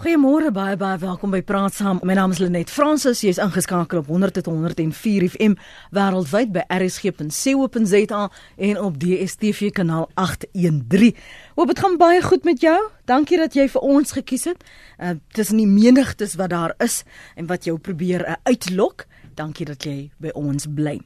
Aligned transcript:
Goeiemôre 0.00 0.48
baie 0.48 0.78
baie 0.80 0.96
welkom 0.96 1.28
by 1.28 1.42
Praat 1.44 1.74
Saam. 1.76 1.98
My 2.08 2.14
naam 2.16 2.32
is 2.32 2.38
Lenet 2.40 2.70
Fransis. 2.72 3.20
Jy 3.20 3.34
is 3.34 3.40
ingeskakel 3.44 4.00
op 4.00 4.06
100.104 4.08 5.26
FM 5.26 5.58
wêreldwyd 5.92 6.54
by 6.54 6.62
rsg.co.za 6.72 8.22
en 8.56 8.80
op 8.80 8.96
DStv 8.96 9.68
kanaal 9.76 10.08
813. 10.14 11.20
Hoop 11.60 11.74
dit 11.74 11.84
gaan 11.84 12.00
baie 12.00 12.24
goed 12.24 12.48
met 12.48 12.64
jou. 12.64 12.78
Dankie 13.04 13.42
dat 13.44 13.60
jy 13.60 13.68
vir 13.76 13.88
ons 13.92 14.16
gekies 14.16 14.48
het. 14.54 14.64
Uh 14.96 15.18
tussen 15.36 15.60
die 15.60 15.68
menigtes 15.68 16.38
wat 16.40 16.56
daar 16.56 16.72
is 16.80 17.02
en 17.36 17.52
wat 17.52 17.68
jou 17.68 17.76
probeer 17.76 18.24
uh, 18.24 18.40
uitlok. 18.48 19.04
Dankie 19.36 19.68
dat 19.68 19.84
jy 19.84 20.08
by 20.16 20.32
ons 20.32 20.64
bly. 20.64 20.96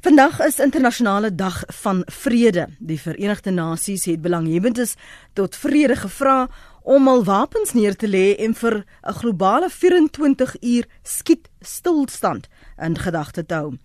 Vandag 0.00 0.38
is 0.40 0.56
internasionale 0.60 1.34
dag 1.34 1.64
van 1.82 2.02
vrede. 2.06 2.66
Die 2.78 3.00
Verenigde 3.00 3.50
Nasies 3.50 4.06
het 4.08 4.22
belanghebbendes 4.24 4.94
tot 5.36 5.56
vrede 5.56 5.96
gevra 5.96 6.48
om 6.82 7.08
al 7.08 7.24
wapens 7.24 7.72
neer 7.72 7.96
te 7.96 8.08
lê 8.08 8.36
en 8.38 8.54
vir 8.54 8.84
'n 9.02 9.12
globale 9.12 9.70
24 9.70 10.56
uur 10.60 10.84
skiet 11.02 11.48
stilstand 11.60 12.48
in 12.78 12.98
gedagte 12.98 13.46
te 13.46 13.54
hou. 13.54 13.76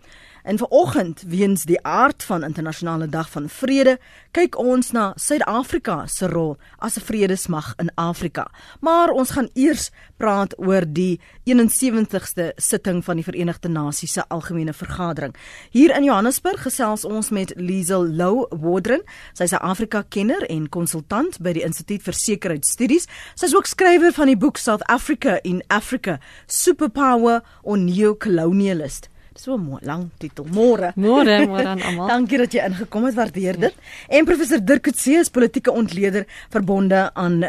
En 0.45 0.57
vanoggend, 0.57 1.23
weens 1.27 1.63
die 1.63 1.81
aard 1.81 2.23
van 2.23 2.43
internasionale 2.43 3.09
dag 3.09 3.29
van 3.29 3.49
vrede, 3.49 3.95
kyk 4.31 4.57
ons 4.61 4.91
na 4.93 5.07
Suid-Afrika 5.17 6.03
se 6.05 6.27
rol 6.29 6.57
as 6.77 6.97
'n 6.97 7.01
vredesmag 7.01 7.73
in 7.81 7.89
Afrika. 7.95 8.51
Maar 8.79 9.09
ons 9.09 9.31
gaan 9.31 9.49
eers 9.53 9.89
praat 10.17 10.53
oor 10.59 10.83
die 10.87 11.19
71ste 11.43 12.51
sitting 12.55 13.03
van 13.03 13.15
die 13.15 13.23
Verenigde 13.23 13.69
Nasies 13.69 14.13
se 14.13 14.27
algemene 14.27 14.73
vergadering. 14.73 15.35
Hier 15.69 15.95
in 15.95 16.03
Johannesburg 16.03 16.61
gesels 16.61 17.05
ons 17.05 17.29
met 17.29 17.53
Liesel 17.55 18.05
Lou 18.07 18.45
Wardren. 18.49 19.01
Sy's 19.33 19.51
'n 19.51 19.65
Afrika-kenner 19.65 20.49
en 20.49 20.69
konsultant 20.69 21.41
by 21.41 21.53
die 21.53 21.63
Instituut 21.63 22.01
vir 22.01 22.13
Sekuriteitsstudies. 22.13 23.07
Sy's 23.33 23.55
ook 23.55 23.65
skrywer 23.65 24.13
van 24.13 24.25
die 24.27 24.37
boek 24.37 24.57
South 24.57 24.83
Africa 24.83 25.39
in 25.41 25.63
Africa: 25.67 26.19
Superpower 26.45 27.43
or 27.61 27.77
Neo-Colonialist. 27.77 29.09
So 29.35 29.57
'n 29.57 29.79
lang 29.81 30.09
titel. 30.17 30.45
Môre. 30.47 30.93
Môre, 30.95 31.45
môre 31.47 31.67
aan 31.67 31.81
almal. 31.87 32.07
Dankie 32.07 32.37
dat 32.37 32.53
jy 32.53 32.63
ingekom 32.63 33.03
het, 33.05 33.15
waardeer 33.15 33.59
dit. 33.59 33.75
En 34.09 34.25
professor 34.25 34.59
Dirk 34.63 34.83
Coetzee 34.83 35.19
is 35.19 35.29
politieke 35.29 35.71
ontleder 35.71 36.25
verbonde 36.49 37.13
aan 37.13 37.43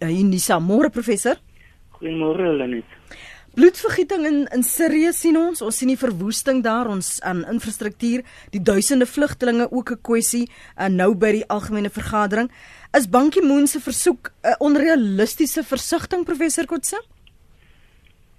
Unisa. 0.00 0.58
Môre 0.58 0.90
professor. 0.90 1.40
Goeiemôre 1.96 2.56
Lenet. 2.56 2.84
Bloedvergieting 3.54 4.26
in 4.26 4.48
in 4.54 4.62
Sirië 4.62 5.12
sien 5.12 5.36
ons, 5.36 5.62
ons 5.62 5.76
sien 5.76 5.88
die 5.88 5.98
verwoesting 5.98 6.62
daar, 6.62 6.86
ons 6.86 7.18
aan 7.26 7.40
infrastruktuur, 7.50 8.22
die 8.54 8.62
duisende 8.62 9.06
vlugtelinge 9.06 9.66
ook 9.72 9.90
'n 9.90 10.00
kwessie 10.02 10.46
uh, 10.46 10.86
nou 10.86 11.14
by 11.14 11.32
die 11.32 11.48
algemene 11.48 11.90
vergadering. 11.90 12.50
Is 12.96 13.08
Ban 13.08 13.30
Ki-moon 13.30 13.66
se 13.66 13.80
versoek 13.80 14.30
'n 14.30 14.48
uh, 14.48 14.54
onrealistiese 14.58 15.64
versigtiging 15.64 16.24
professor 16.24 16.64
Coetzee? 16.66 17.00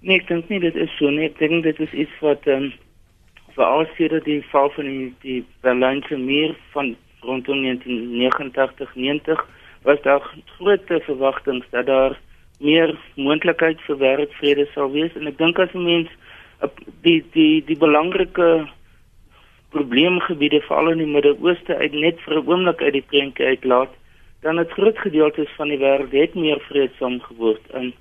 Nee, 0.00 0.16
ek 0.16 0.28
dink 0.28 0.48
nie 0.48 0.60
dit 0.60 0.74
is 0.74 0.90
so 0.98 1.10
nie. 1.10 1.26
Ek 1.26 1.38
dink 1.38 1.62
dit 1.62 1.80
is 1.80 1.92
iets 1.92 2.16
wat 2.20 2.46
um, 2.46 2.72
veral 3.54 3.86
sedert 3.96 4.24
die 4.24 4.42
val 4.50 4.70
van 4.70 4.84
die 4.84 5.14
die 5.22 5.44
Berlynse 5.60 6.16
muur 6.16 6.54
van 6.72 6.96
rondom 7.20 7.62
1989 7.62 8.94
90 8.94 9.46
was 9.82 10.02
daar 10.02 10.22
groot 10.58 10.86
verwagtinge 10.86 11.64
dat 11.70 11.86
daar 11.86 12.18
meer 12.58 12.94
moontlikheid 13.16 13.80
vir 13.86 13.98
wêreldvrede 13.98 14.66
sal 14.74 14.92
wees. 14.92 15.14
En 15.18 15.26
ek 15.26 15.38
dink 15.38 15.58
as 15.58 15.74
'n 15.74 15.84
mens 15.84 16.10
die 17.02 17.24
die 17.32 17.64
die 17.64 17.76
belangrike 17.76 18.68
probleemgebiede 19.74 20.60
veral 20.60 20.92
in 20.92 20.98
die 20.98 21.12
Midde-Ooste 21.14 21.76
uit 21.76 21.92
net 21.92 22.20
vir 22.24 22.34
'n 22.38 22.46
oomblik 22.46 22.82
uit 22.82 22.92
die 22.92 23.08
prentjie 23.10 23.46
uitlaat 23.46 23.92
dan 24.42 24.58
het 24.58 24.70
groot 24.70 24.98
gedeeltes 24.98 25.50
van 25.56 25.68
die 25.68 25.78
wêreld 25.78 26.12
het 26.12 26.34
meer 26.34 26.60
vreedsaam 26.68 27.20
geword 27.20 27.70
en 27.70 27.92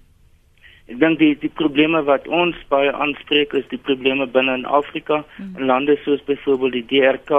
Ek 0.92 0.98
dink 1.00 1.22
die 1.22 1.36
die 1.40 1.52
probleme 1.56 2.02
wat 2.04 2.26
ons 2.28 2.58
baie 2.72 2.92
aanspreek 2.92 3.54
is 3.56 3.68
die 3.72 3.80
probleme 3.80 4.26
binne 4.28 4.58
in 4.60 4.66
Afrika, 4.68 5.22
mm. 5.38 5.54
in 5.62 5.70
lande 5.70 5.96
soos 6.04 6.20
byvoorbeeld 6.28 6.76
die 6.76 6.88
DRK, 6.90 7.32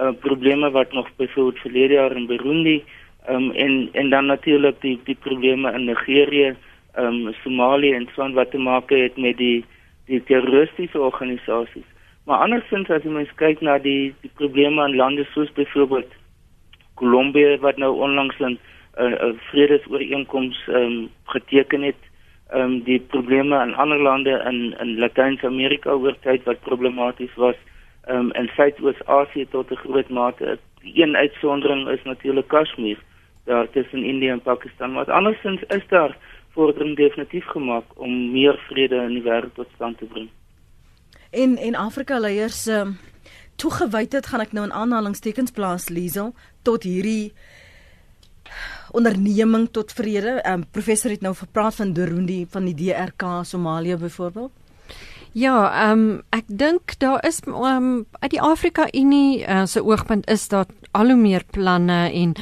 uh 0.00 0.10
probleme 0.24 0.70
wat 0.74 0.90
nog 0.96 1.06
byvoorbeeld 1.20 1.62
verlede 1.62 1.94
jaar 2.00 2.16
in 2.18 2.26
Burundi, 2.26 2.80
um 3.30 3.52
en 3.52 3.76
en 3.92 4.10
dan 4.10 4.26
natuurlik 4.26 4.80
die 4.82 4.96
die 5.06 5.14
probleme 5.26 5.70
in 5.78 5.86
Nigerië, 5.86 6.56
um 6.98 7.30
Somalië 7.44 7.94
en 7.94 8.08
so 8.16 8.26
wat 8.34 8.50
te 8.50 8.58
maak 8.58 8.90
het 8.90 9.16
met 9.16 9.38
die 9.38 9.64
die 10.10 10.22
terroristiese 10.26 10.98
organisasies. 10.98 11.86
Maar 12.26 12.42
andersins 12.48 12.90
as 12.90 13.06
jy 13.06 13.14
mens 13.14 13.30
kyk 13.38 13.62
na 13.62 13.78
die 13.78 14.14
die 14.26 14.34
probleme 14.34 14.82
in 14.90 14.98
lande 14.98 15.30
soos 15.30 15.54
byvoorbeeld 15.54 16.10
Kolumbie 16.98 17.58
wat 17.62 17.78
nou 17.78 17.94
onlangs 18.02 18.38
'n 18.40 18.58
'n 18.98 19.38
vredesooreenkoms 19.50 20.58
um 20.68 21.10
geteken 21.24 21.82
het 21.82 22.09
ehm 22.50 22.62
um, 22.62 22.82
die 22.82 23.00
probleme 23.00 23.62
in 23.62 23.74
ander 23.74 24.00
lande 24.02 24.42
in 24.50 24.74
in 24.80 24.98
Latyn-Amerika 24.98 25.90
oor 25.90 26.16
tyd 26.20 26.44
wat 26.44 26.60
problematies 26.60 27.34
was 27.34 27.56
ehm 28.06 28.16
um, 28.16 28.32
in 28.32 28.50
Suidoos-Asië 28.56 29.46
tot 29.50 29.70
'n 29.70 29.82
groot 29.84 30.08
mate. 30.08 30.58
Een 30.82 31.16
uitsondering 31.16 31.88
is 31.88 32.02
natuurlik 32.04 32.48
Kashmir 32.48 32.98
daar 33.44 33.70
tussen 33.70 34.04
Indië 34.04 34.28
en 34.28 34.42
Pakistan, 34.42 34.92
maar 34.92 35.12
andersins 35.12 35.62
is 35.68 35.86
daar 35.88 36.16
vordering 36.50 36.96
definitief 36.96 37.46
gemaak 37.46 37.84
om 37.94 38.30
meer 38.30 38.58
vrede 38.68 38.96
in 38.96 39.14
die 39.14 39.22
wêreld 39.22 39.54
tot 39.54 39.68
stand 39.74 39.98
te 39.98 40.04
bring. 40.04 40.28
En 41.30 41.56
en 41.56 41.74
Afrika 41.74 42.18
leiers 42.18 42.66
ehm 42.66 42.86
um, 42.86 42.98
toegewyd 43.56 44.12
het 44.12 44.26
gaan 44.26 44.40
ek 44.40 44.52
nou 44.52 44.64
in 44.64 44.72
aanhalingstekens 44.72 45.50
plaas 45.50 45.88
Liesel 45.88 46.34
tot 46.62 46.82
hierdie 46.82 47.32
onderneming 48.90 49.68
tot 49.70 49.92
vrede. 49.92 50.40
Ehm 50.42 50.52
um, 50.52 50.66
professor 50.70 51.10
het 51.10 51.20
nou 51.20 51.34
gepraat 51.34 51.74
van 51.74 51.92
Burundi, 51.92 52.46
van 52.50 52.64
die 52.64 52.74
DRK, 52.74 53.22
Somalië 53.42 53.96
byvoorbeeld. 53.96 54.50
Ja, 55.32 55.70
ehm 55.70 55.98
um, 55.98 56.22
ek 56.30 56.44
dink 56.46 56.98
daar 56.98 57.26
is 57.26 57.40
um, 57.46 58.06
uit 58.18 58.30
die 58.30 58.42
Afrika 58.42 58.88
Unie 58.92 59.46
uh, 59.46 59.62
se 59.64 59.84
oogpunt 59.84 60.26
is 60.28 60.48
daar 60.48 60.66
al 60.90 61.06
hoe 61.06 61.16
meer 61.16 61.44
planne 61.50 62.10
en 62.10 62.34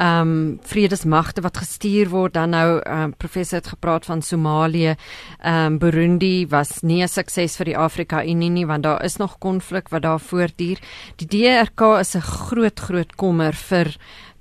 ehm 0.00 0.20
um, 0.20 0.58
vredesmagte 0.64 1.42
wat 1.44 1.58
gestuur 1.60 2.08
word 2.08 2.32
dan 2.34 2.50
nou 2.50 2.80
ehm 2.80 3.02
um, 3.02 3.12
professor 3.16 3.58
het 3.58 3.68
gepraat 3.74 4.04
van 4.04 4.22
Somalië 4.22 4.94
ehm 4.94 5.66
um, 5.66 5.78
Burundi 5.78 6.46
was 6.48 6.80
nie 6.80 7.02
'n 7.02 7.08
sukses 7.08 7.56
vir 7.56 7.64
die 7.64 7.76
Afrika 7.76 8.24
Unie 8.24 8.50
nie 8.50 8.66
want 8.66 8.82
daar 8.82 9.04
is 9.04 9.16
nog 9.16 9.38
konflik 9.38 9.88
wat 9.88 10.02
daar 10.02 10.20
voortduur 10.20 10.78
die 11.16 11.28
DRK 11.28 11.80
is 12.00 12.14
'n 12.16 12.20
groot 12.20 12.80
groot 12.80 13.14
kommer 13.16 13.52
vir 13.52 13.96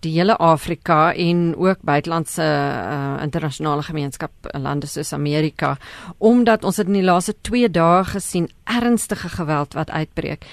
die 0.06 0.14
hele 0.16 0.38
Afrika 0.38 1.14
en 1.14 1.56
ook 1.58 1.82
buitelandse 1.82 2.44
uh, 2.44 3.24
internasionale 3.24 3.84
gemeenskap 3.84 4.32
lande 4.54 4.88
soos 4.88 5.14
Amerika 5.14 5.78
omdat 6.18 6.64
ons 6.64 6.78
het 6.78 6.88
in 6.88 7.00
die 7.02 7.08
laaste 7.08 7.36
2 7.42 7.70
dae 7.70 8.04
gesien 8.04 8.50
ernstige 8.64 9.30
geweld 9.30 9.74
wat 9.74 9.92
uitbreek. 9.92 10.46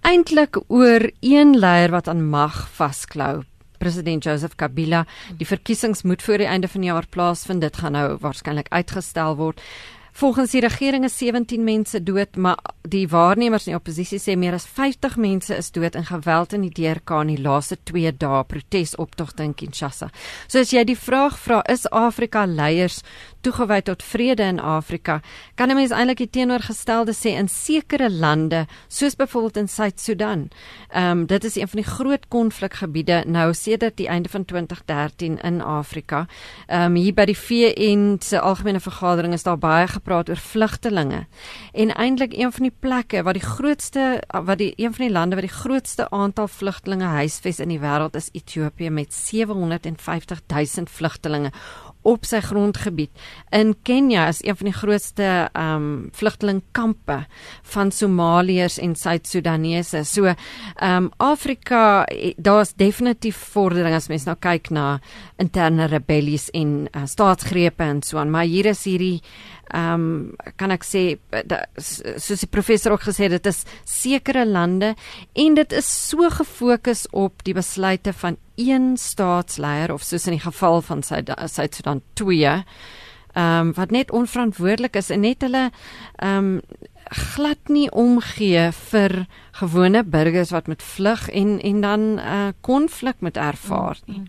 Eintlik 0.00 0.58
oor 0.68 1.10
een 1.20 1.56
leier 1.58 1.90
wat 1.90 2.08
aan 2.08 2.28
mag 2.28 2.68
vasklou 2.76 3.42
president 3.80 4.24
Joseph 4.24 4.56
Kabila. 4.60 5.06
Die 5.40 5.48
verkiesings 5.48 6.02
moet 6.04 6.22
voor 6.22 6.42
die 6.42 6.48
einde 6.50 6.68
van 6.68 6.84
die 6.84 6.90
jaar 6.90 7.06
plaasvind. 7.08 7.64
Dit 7.64 7.80
gaan 7.80 7.96
nou 7.96 8.18
waarskynlik 8.20 8.68
uitgestel 8.68 9.38
word 9.40 9.62
Volgens 10.20 10.50
die 10.50 10.60
regering 10.60 11.04
is 11.04 11.18
17 11.18 11.64
mense 11.64 12.02
dood, 12.02 12.36
maar 12.36 12.58
die 12.84 13.06
waarnemers 13.08 13.64
in 13.64 13.72
die 13.72 13.78
oppositie 13.78 14.18
sê 14.20 14.34
meer 14.36 14.52
as 14.52 14.66
50 14.68 15.14
mense 15.16 15.54
is 15.56 15.70
dood 15.72 15.94
in 15.96 16.04
geweld 16.04 16.52
in 16.52 16.66
die 16.66 16.72
DRK 16.76 17.22
in 17.22 17.30
die 17.32 17.40
laaste 17.40 17.78
2 17.88 18.12
dae 18.20 18.42
protesoptogte 18.44 19.46
in 19.48 19.54
Kinshasa. 19.56 20.10
So 20.44 20.60
as 20.60 20.74
jy 20.74 20.82
die 20.84 20.98
vraag 20.98 21.38
vra, 21.40 21.62
is 21.72 21.86
Afrika 21.88 22.44
leiers 22.44 23.00
toegewy 23.40 23.78
tot 23.86 24.04
vrede 24.04 24.44
in 24.44 24.60
Afrika, 24.60 25.22
kan 25.56 25.70
'n 25.70 25.76
mens 25.76 25.90
eintlik 25.90 26.18
die 26.18 26.30
teenoorgestelde 26.30 27.14
sê 27.16 27.32
in 27.40 27.48
sekere 27.48 28.10
lande, 28.10 28.66
soos 28.88 29.16
byvoorbeeld 29.16 29.56
in 29.56 29.68
Suid-Sudan. 29.68 30.50
Ehm 30.92 31.10
um, 31.10 31.26
dit 31.26 31.44
is 31.44 31.56
een 31.56 31.68
van 31.68 31.80
die 31.80 31.90
groot 31.90 32.28
konflikgebiede 32.28 33.24
nou 33.26 33.54
sedert 33.54 33.96
die 33.96 34.08
einde 34.08 34.28
van 34.28 34.44
2013 34.44 35.40
in 35.40 35.62
Afrika. 35.62 36.26
Ehm 36.66 36.82
um, 36.82 36.94
hier 36.94 37.14
by 37.14 37.24
die 37.24 37.38
VN 37.38 38.16
se 38.20 38.40
algemene 38.40 38.80
vergadering 38.80 39.32
is 39.32 39.42
daar 39.42 39.58
baie 39.58 39.88
gepraat 39.88 40.09
oor 40.12 40.36
vlugtelinge. 40.36 41.26
En 41.72 41.94
eintlik 41.94 42.32
een 42.36 42.52
van 42.52 42.68
die 42.68 42.74
plekke 42.78 43.22
wat 43.22 43.38
die 43.38 43.44
grootste 43.46 44.22
wat 44.28 44.58
die 44.58 44.72
een 44.76 44.94
van 44.94 45.06
die 45.06 45.14
lande 45.14 45.38
wat 45.38 45.46
die 45.46 45.56
grootste 45.56 46.10
aantal 46.10 46.48
vlugtelinge 46.48 47.04
huisves 47.04 47.60
in 47.60 47.68
die 47.68 47.80
wêreld 47.80 48.16
is 48.16 48.28
Ethiopië 48.32 48.90
met 48.90 49.14
750 49.14 50.40
000 50.46 50.86
vlugtelinge 50.86 51.52
op 52.02 52.24
sy 52.24 52.40
grondgebied. 52.44 53.10
In 53.52 53.74
Kenja 53.82 54.26
is 54.28 54.42
een 54.44 54.56
van 54.56 54.70
die 54.70 54.76
grootste 54.76 55.28
ehm 55.52 55.74
um, 55.74 56.08
vlugtelingkampe 56.16 57.26
van 57.72 57.90
Somaliërs 57.92 58.78
en 58.78 58.94
Suid-Sudanese. 58.96 60.04
So 60.04 60.24
ehm 60.24 60.36
um, 60.80 61.10
Afrika 61.16 62.04
eh, 62.04 62.32
daar's 62.36 62.74
definitief 62.74 63.36
vordering 63.36 63.94
as 63.94 64.08
mens 64.08 64.24
nou 64.24 64.36
kyk 64.38 64.70
na 64.70 65.00
interne 65.36 65.86
rebellies 65.86 66.50
en 66.50 66.88
uh, 66.92 67.06
staatsgrepe 67.06 67.82
en 67.82 68.02
so 68.02 68.18
aan, 68.18 68.30
maar 68.30 68.44
hier 68.44 68.66
is 68.66 68.84
hierdie 68.84 69.20
ehm 69.70 69.94
um, 69.94 70.36
kan 70.58 70.72
ek 70.74 70.84
sê 70.86 71.02
soos 71.78 72.42
die 72.42 72.50
professor 72.50 72.96
ook 72.96 73.04
gesê 73.06 73.28
dit 73.30 73.46
is 73.46 73.62
sekere 73.86 74.42
lande 74.46 74.94
en 75.38 75.54
dit 75.54 75.72
is 75.78 75.90
so 76.08 76.30
gefokus 76.30 77.06
op 77.12 77.44
die 77.46 77.54
besluite 77.54 78.12
van 78.12 78.38
een 78.60 78.96
staatsleier 79.00 79.92
of 79.92 80.02
soos 80.02 80.26
in 80.26 80.36
die 80.36 80.44
geval 80.44 80.82
van 80.82 81.02
Suid-Sudan 81.02 82.02
2 82.12 82.44
ehm 83.30 83.66
um, 83.68 83.72
wat 83.74 83.90
net 83.90 84.10
onverantwoordelik 84.10 84.96
is 84.96 85.10
en 85.10 85.20
net 85.20 85.42
hulle 85.46 85.70
ehm 86.16 86.36
um, 86.36 86.60
glad 87.10 87.68
nie 87.68 87.90
omgee 87.90 88.70
vir 88.90 89.26
gewone 89.58 90.02
burgers 90.04 90.50
wat 90.54 90.66
met 90.66 90.82
vlug 90.82 91.28
en 91.28 91.60
en 91.60 91.80
dan 91.80 92.00
'n 92.00 92.18
uh, 92.18 92.48
konflik 92.60 93.16
met 93.18 93.36
ervaar 93.36 93.98
nie. 94.06 94.22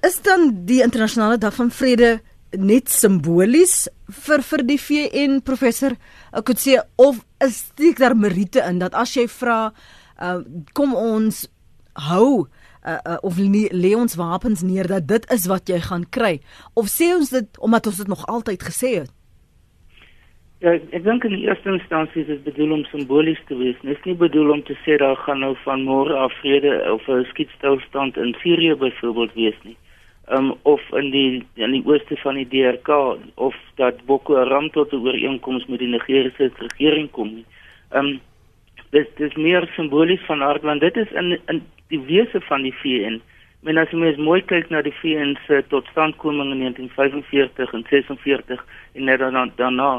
Is 0.00 0.22
dan 0.22 0.64
die 0.64 0.82
internasionale 0.82 1.38
dag 1.38 1.54
van 1.54 1.70
vrede 1.70 2.20
net 2.50 2.90
simbolies 2.90 3.88
vir 4.08 4.42
vir 4.42 4.62
die 4.66 4.78
VN 4.80 5.40
professor 5.42 5.96
ek 6.32 6.44
kon 6.44 6.58
sê 6.60 6.78
of 6.96 7.18
is 7.44 7.64
dit 7.74 7.98
daar 7.98 8.16
meriete 8.16 8.62
in 8.68 8.78
dat 8.78 8.94
as 8.94 9.14
jy 9.16 9.26
vra 9.28 9.72
uh, 10.20 10.38
kom 10.72 10.94
ons 10.94 11.46
hou 12.08 12.46
uh, 12.86 12.98
uh, 13.06 13.18
of 13.22 13.38
lê 13.72 13.94
ons 13.96 14.14
wapens 14.14 14.62
neer 14.62 14.86
dat 14.86 15.06
dit 15.06 15.30
is 15.32 15.46
wat 15.46 15.68
jy 15.68 15.80
gaan 15.80 16.04
kry 16.10 16.40
of 16.74 16.86
sê 16.86 17.14
ons 17.14 17.30
dit 17.30 17.58
omdat 17.58 17.86
ons 17.86 17.96
dit 17.96 18.08
nog 18.08 18.26
altyd 18.26 18.62
gesê 18.62 18.94
het 19.00 19.12
Ja, 20.64 20.72
ek 20.72 21.02
dink 21.04 21.24
in 21.28 21.34
die 21.36 21.44
eerste 21.44 21.68
instansie 21.68 22.22
is 22.22 22.30
dit 22.30 22.44
bedoel 22.46 22.70
om 22.78 22.84
simbolies 22.88 23.40
te 23.44 23.56
wees. 23.58 23.76
Dit 23.82 23.92
is 23.92 24.06
nie 24.08 24.14
bedoel 24.16 24.54
om 24.54 24.62
te 24.64 24.72
sê 24.86 24.94
daar 25.02 25.18
gaan 25.26 25.42
nou 25.44 25.50
van 25.66 25.82
môre 25.84 26.16
af 26.16 26.32
vrede 26.40 26.72
of 26.92 27.04
'n 27.12 27.26
skietstilstand 27.28 28.16
in 28.16 28.32
Sirië 28.40 28.74
byvoorbeeld 28.74 29.34
wees 29.34 29.58
nie. 29.64 29.76
Um 30.32 30.54
of 30.62 30.80
in 30.92 31.10
die 31.10 31.44
in 31.54 31.70
die 31.76 31.84
ooste 31.84 32.16
van 32.16 32.34
die 32.34 32.48
DRK 32.48 32.88
of 33.34 33.54
dat 33.76 34.00
Boko 34.06 34.36
Haram 34.36 34.70
tot 34.70 34.92
'n 34.92 35.04
ooreenkoms 35.04 35.66
met 35.66 35.78
die 35.78 35.92
Nigeriese 35.92 36.50
regering 36.58 37.10
kom 37.10 37.34
nie. 37.34 37.46
Um 37.92 38.20
dis 38.96 39.08
dis 39.20 39.34
meer 39.46 39.68
simbolies 39.76 40.24
van 40.26 40.42
aard 40.42 40.62
want 40.68 40.84
dit 40.84 40.96
is 41.04 41.12
in 41.22 41.38
in 41.52 41.62
die 41.92 42.02
wese 42.10 42.40
van 42.48 42.62
die 42.66 42.74
VN. 42.82 43.20
Men 43.66 43.78
as 43.82 43.90
jy 43.92 43.98
mens 44.02 44.18
mooi 44.28 44.40
kyk 44.52 44.68
na 44.70 44.82
die 44.86 44.94
VN 45.00 45.36
se 45.46 45.62
totstandkoming 45.72 46.52
in 46.54 46.60
1945 46.64 47.72
en 47.78 47.86
46 47.90 48.66
en 48.94 49.10
net 49.10 49.24
dan 49.24 49.52
daarna 49.60 49.90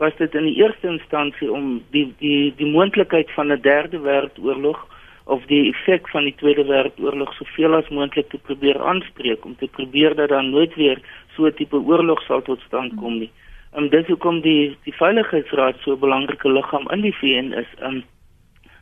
was 0.00 0.16
dit 0.16 0.34
in 0.34 0.46
die 0.48 0.56
eerste 0.62 0.88
instansie 0.88 1.50
om 1.52 1.80
die 1.96 2.06
die 2.22 2.52
die 2.56 2.70
moontlikheid 2.76 3.30
van 3.36 3.52
'n 3.52 3.60
derde 3.62 3.98
wêreldoorlog 4.06 4.86
of 5.24 5.44
die 5.46 5.64
effek 5.72 6.08
van 6.08 6.24
die 6.24 6.34
tweede 6.42 6.64
wêreldoorlog 6.64 7.34
soveel 7.34 7.74
as 7.74 7.88
moontlik 7.88 8.28
te 8.30 8.38
probeer 8.38 8.80
aanspreek 8.92 9.44
om 9.44 9.56
te 9.56 9.68
probeer 9.68 10.14
dat 10.14 10.28
daar 10.28 10.44
nooit 10.44 10.74
weer 10.74 10.98
so 11.36 11.46
'n 11.46 11.54
tipe 11.54 11.76
oorlog 11.76 12.22
sal 12.22 12.42
tot 12.42 12.60
stand 12.66 12.94
kom 12.94 13.18
nie. 13.18 13.30
En 13.72 13.88
dis 13.88 14.06
hoekom 14.06 14.40
die 14.40 14.76
die 14.84 14.96
veiligheidsraad 15.02 15.76
so 15.80 15.92
'n 15.92 16.00
belangrike 16.06 16.48
liggaam 16.48 16.88
in 16.90 17.00
die 17.00 17.16
VN 17.20 17.52
is. 17.52 17.70
Um, 17.82 18.02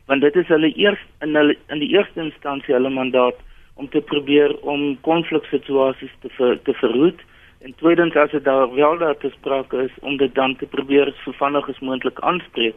want 0.09 0.25
dit 0.25 0.35
is 0.41 0.47
hulle 0.49 0.73
eers 0.75 1.01
in 1.21 1.37
hulle 1.37 1.55
in 1.69 1.79
die 1.79 1.93
eerste 1.93 2.21
instansie 2.25 2.73
hulle 2.73 2.89
mandaat 2.89 3.37
om 3.79 3.87
te 3.89 4.01
probeer 4.01 4.57
om 4.67 4.97
konfliksituasies 5.07 6.15
te 6.21 6.29
ver, 6.35 6.57
te 6.65 6.73
verhoed 6.81 7.21
En 7.59 7.75
tweedens 7.75 8.15
as 8.15 8.31
dit 8.31 8.43
daar 8.43 8.73
wel 8.73 8.97
daar 8.97 9.17
te 9.17 9.29
sprake 9.29 9.77
is 9.83 9.91
om 9.99 10.17
dit 10.17 10.35
dan 10.35 10.55
te 10.55 10.65
probeer 10.65 11.11
so 11.23 11.31
vinnig 11.31 11.67
as 11.69 11.79
moontlik 11.79 12.19
aanspreek. 12.19 12.75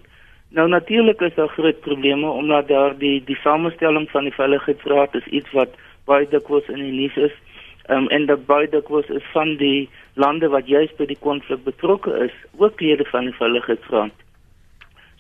Nou 0.49 0.69
natuurlik 0.69 1.21
is 1.21 1.35
daar 1.35 1.49
groot 1.49 1.81
probleme 1.81 2.31
omdat 2.31 2.69
daar 2.69 2.99
die 2.99 3.23
die 3.25 3.37
samestelling 3.37 4.11
van 4.11 4.25
die 4.25 4.35
veiligheidsraad 4.35 5.15
is 5.15 5.27
iets 5.27 5.53
wat 5.53 5.79
baie 6.05 6.27
dikwels 6.29 6.67
in 6.69 6.83
die 6.83 6.93
nuus 6.93 7.17
is. 7.17 7.37
Um, 7.89 8.09
en 8.09 8.27
dat 8.27 8.47
baie 8.47 8.69
dikwels 8.69 9.07
is 9.07 9.23
van 9.33 9.57
die 9.57 9.89
lande 10.15 10.49
wat 10.49 10.67
juist 10.67 10.97
by 10.97 11.07
die 11.07 11.21
konflik 11.21 11.63
betrokke 11.65 12.19
is, 12.27 12.35
ook 12.59 12.81
lede 12.81 13.07
van 13.15 13.31
die 13.31 13.39
veiligheidsraad. 13.39 14.13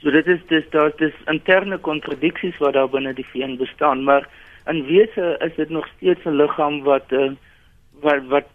So 0.02 0.10
dit 0.10 0.26
is 0.26 0.40
dis 0.50 0.64
daar 0.74 0.90
dis 0.98 1.14
interne 1.30 1.76
kontradiksies 1.78 2.56
wat 2.58 2.74
daar 2.74 2.88
binne 2.90 3.12
die 3.14 3.26
VN 3.30 3.54
bestaan, 3.60 4.02
maar 4.02 4.26
in 4.66 4.80
wese 4.88 5.36
is 5.46 5.54
dit 5.54 5.70
nog 5.70 5.86
steeds 5.96 6.24
'n 6.24 6.40
liggaam 6.40 6.82
wat 6.82 7.12
uh, 7.12 7.30
wat 8.00 8.26
wat 8.32 8.48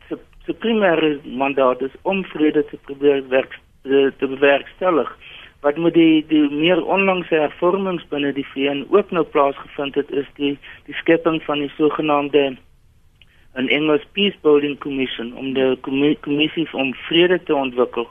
se 0.46 0.54
primêre 0.54 1.20
mandaat 1.24 1.82
is 1.82 1.96
om 2.02 2.26
vrede 2.26 2.66
te 2.66 2.78
probeer 2.78 3.28
werk 3.30 3.60
te, 3.84 4.14
te 4.18 4.28
bewerkstellig. 4.28 5.18
Wat 5.62 5.78
met 5.78 5.94
die 5.94 6.26
die 6.28 6.50
meer 6.52 6.86
onlangse 6.86 7.36
hervormings 7.36 8.08
binne 8.08 8.34
die 8.34 8.48
VN 8.52 8.86
ook 8.90 9.12
nou 9.12 9.26
plaasgevind 9.26 9.96
het 9.96 10.12
is 10.12 10.28
die 10.36 10.58
die 10.86 10.96
skepping 10.96 11.44
van 11.44 11.60
die 11.60 11.72
sogenaamde 11.78 12.58
'n 13.56 13.68
Engels 13.68 14.06
Peace 14.12 14.38
Building 14.42 14.78
Commission 14.80 15.34
om 15.36 15.54
die 15.54 15.76
kommissie 16.22 16.68
om 16.74 16.94
vrede 16.94 17.44
te 17.44 17.56
ontwikkel. 17.56 18.08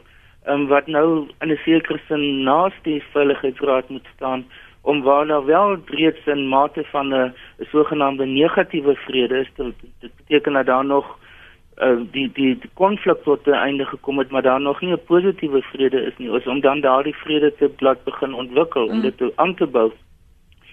Um, 0.46 0.66
wat 0.66 0.86
nou 0.86 1.26
in 1.40 1.50
'n 1.50 1.58
sekere 1.64 1.98
sin 2.08 2.42
naast 2.42 2.82
die 2.82 3.02
veiligheidsraad 3.12 3.88
moet 3.88 4.08
staan 4.14 4.44
om 4.82 5.02
waar 5.02 5.26
daar 5.26 5.44
wel 5.44 5.76
breeds 5.76 6.26
in 6.26 6.48
mate 6.48 6.84
van 6.84 7.14
'n 7.14 7.34
sogenaamde 7.58 8.26
negatiewe 8.26 8.94
vrede 8.94 9.38
is, 9.38 9.50
dit 9.56 10.16
beteken 10.16 10.52
dat 10.52 10.66
daar 10.66 10.84
nog 10.84 11.18
uh, 11.76 12.00
die 12.10 12.30
die 12.32 12.58
konflik 12.74 13.22
tot 13.22 13.46
'n 13.46 13.52
einde 13.52 13.84
gekom 13.84 14.18
het 14.18 14.30
maar 14.30 14.42
daar 14.42 14.60
nog 14.60 14.80
nie 14.80 14.92
'n 14.92 15.04
positiewe 15.04 15.62
vrede 15.62 16.00
is 16.02 16.16
nie. 16.16 16.30
Is 16.30 16.46
om 16.46 16.60
dan 16.60 16.80
daardie 16.80 17.14
vrede 17.14 17.54
te 17.54 17.68
plat 17.68 18.04
begin 18.04 18.34
ontwikkel 18.34 18.86
mm. 18.86 18.90
om 18.90 19.00
dit 19.00 19.36
aan 19.36 19.54
te 19.54 19.66
bou. 19.66 19.92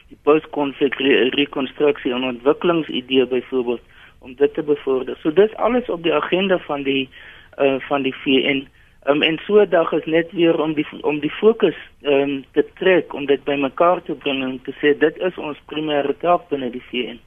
Die 0.07 0.17
postkonflik 0.23 0.95
re 0.95 1.29
rekonstruksie 1.29 2.13
en 2.13 2.23
ontwikkelingsidee 2.23 3.25
byvoorbeeld 3.25 3.81
om 4.19 4.35
dit 4.35 4.53
te 4.53 4.63
bevorder. 4.63 5.17
So 5.21 5.33
dis 5.33 5.55
alles 5.55 5.89
op 5.89 6.03
die 6.03 6.13
agenda 6.13 6.57
van 6.57 6.83
die 6.83 7.09
uh, 7.57 7.79
van 7.79 8.01
die 8.01 8.15
VN 8.15 8.67
um, 9.07 9.21
en 9.21 9.39
so 9.47 9.61
'n 9.61 9.69
dag 9.69 9.91
is 9.93 10.05
net 10.05 10.31
weer 10.31 10.61
om 10.61 10.73
die 10.73 10.87
om 11.01 11.19
die 11.19 11.33
fokus 11.41 11.75
um, 12.01 12.43
te 12.53 12.65
trek 12.79 13.13
om 13.13 13.25
dit 13.25 13.43
bymekaar 13.43 14.03
te 14.03 14.13
bring 14.13 14.43
en 14.43 14.59
te 14.63 14.73
sê 14.81 14.97
dit 14.97 15.17
is 15.17 15.37
ons 15.37 15.57
primêre 15.65 16.13
taak 16.19 16.49
binne 16.49 16.71
die 16.71 16.83
VN 16.89 17.19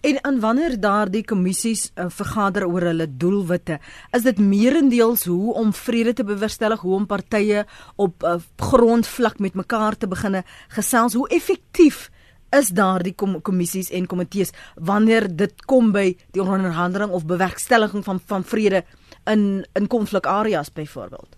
En 0.00 0.24
aan 0.24 0.40
wanneer 0.40 0.80
daardie 0.80 1.24
kommissies 1.24 1.90
uh, 1.94 2.06
vergader 2.08 2.66
oor 2.66 2.86
hulle 2.90 3.06
doelwitte, 3.08 3.78
is 4.16 4.22
dit 4.22 4.38
meerendeels 4.38 5.24
hoe 5.24 5.54
om 5.58 5.72
vrede 5.72 6.12
te 6.12 6.24
bewerkstellig, 6.24 6.80
hoe 6.80 6.94
om 6.94 7.06
partye 7.06 7.64
op 7.96 8.22
uh, 8.22 8.38
grondvlak 8.56 9.38
met 9.38 9.58
mekaar 9.58 9.96
te 9.96 10.08
beginne 10.08 10.44
gesels, 10.68 11.14
hoe 11.18 11.28
effektief 11.28 12.10
is 12.52 12.68
daardie 12.76 13.14
kom 13.16 13.38
kommissies 13.40 13.90
en 13.90 14.06
komitees 14.06 14.52
wanneer 14.76 15.28
dit 15.28 15.64
kom 15.64 15.92
by 15.92 16.10
die 16.36 16.42
onderhandeling 16.42 17.14
of 17.16 17.24
bewerkstelliging 17.26 18.04
van 18.04 18.20
van 18.28 18.44
vrede 18.44 18.84
in 19.24 19.66
in 19.72 19.86
konflikareas 19.86 20.72
byvoorbeeld. 20.72 21.36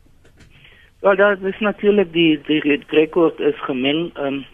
Ja, 1.01 1.15
daar 1.15 1.43
is 1.43 1.59
natuurlik 1.61 2.13
die 2.13 2.41
die 2.47 2.83
rekord 2.89 3.41
is 3.41 3.61
gemeng. 3.65 4.19
Um, 4.19 4.45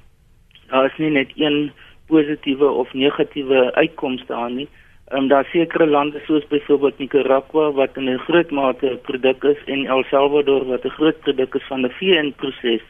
daar 0.68 0.84
is 0.84 0.96
nie 0.96 1.10
net 1.10 1.32
een 1.34 1.72
positiewe 2.06 2.68
of 2.68 2.92
negatiewe 2.92 3.74
uitkomste 3.74 4.34
aan 4.34 4.54
nie. 4.54 4.68
Ehm 5.10 5.22
um, 5.22 5.28
daar 5.28 5.44
sekere 5.44 5.86
lande 5.86 6.20
soos 6.26 6.46
byvoorbeeld 6.46 6.98
Nicaragua 6.98 7.70
wat 7.72 7.96
in 7.96 8.08
'n 8.08 8.18
groot 8.18 8.50
mate 8.50 8.86
'n 8.86 9.00
produk 9.00 9.44
is 9.44 9.62
en 9.64 9.86
El 9.86 10.02
Salvador 10.10 10.64
wat 10.64 10.84
'n 10.84 10.96
groot 10.98 11.20
produk 11.20 11.54
is 11.54 11.66
van 11.66 11.82
die 11.82 11.90
VN 11.90 12.32
proses. 12.36 12.82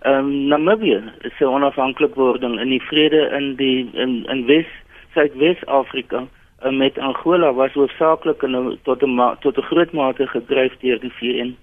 Ehm 0.00 0.14
um, 0.14 0.46
Namibië 0.46 1.02
is 1.20 1.36
se 1.36 1.44
onafhanklikwording 1.44 2.60
in 2.60 2.68
die 2.68 2.82
vrede 2.82 3.30
in 3.38 3.54
die 3.56 3.90
in 3.92 4.24
in 4.26 4.46
Wes 4.46 4.66
Suidwes-Afrika 5.14 6.26
met 6.62 6.98
Angola 6.98 7.52
was 7.52 7.72
hoofsaaklik 7.72 8.40
tot 8.82 9.02
'n 9.02 9.36
tot 9.40 9.56
'n 9.58 9.62
groot 9.62 9.92
mate 9.92 10.26
gedryf 10.26 10.72
deur 10.80 11.00
die 11.00 11.12
VN. 11.12 11.56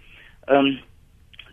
Ehm 0.46 0.66
um, 0.66 0.80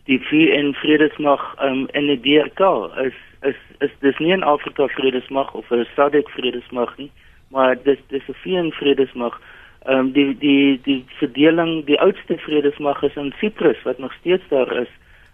die 0.05 0.21
VN 0.21 0.73
Vredesmag 0.73 1.55
um, 1.63 1.87
in 1.93 2.07
die 2.07 2.21
DRK 2.21 2.91
is 2.97 3.15
is 3.41 3.57
is 3.79 3.91
dis 4.01 4.19
nie 4.19 4.35
'n 4.37 4.43
Afrika 4.43 4.87
Vredesmag 4.87 5.55
of 5.55 5.71
'n 5.71 5.87
SADC 5.95 6.29
Vredesmag 6.31 6.97
nie, 6.97 7.11
maar 7.49 7.77
dis 7.83 7.99
dis 8.09 8.29
'n 8.29 8.35
VN 8.43 8.71
Vredesmag. 8.71 9.41
Ehm 9.85 9.99
um, 9.99 10.13
die 10.13 10.39
die 10.39 10.81
die 10.83 11.05
verdeling, 11.19 11.85
die 11.85 12.01
oudste 12.01 12.39
Vredesmag 12.39 13.03
is 13.03 13.17
in 13.17 13.35
Cyprus 13.39 13.83
wat 13.83 13.99
nog 13.99 14.13
steeds 14.13 14.49
daar 14.49 14.73
is. 14.77 14.93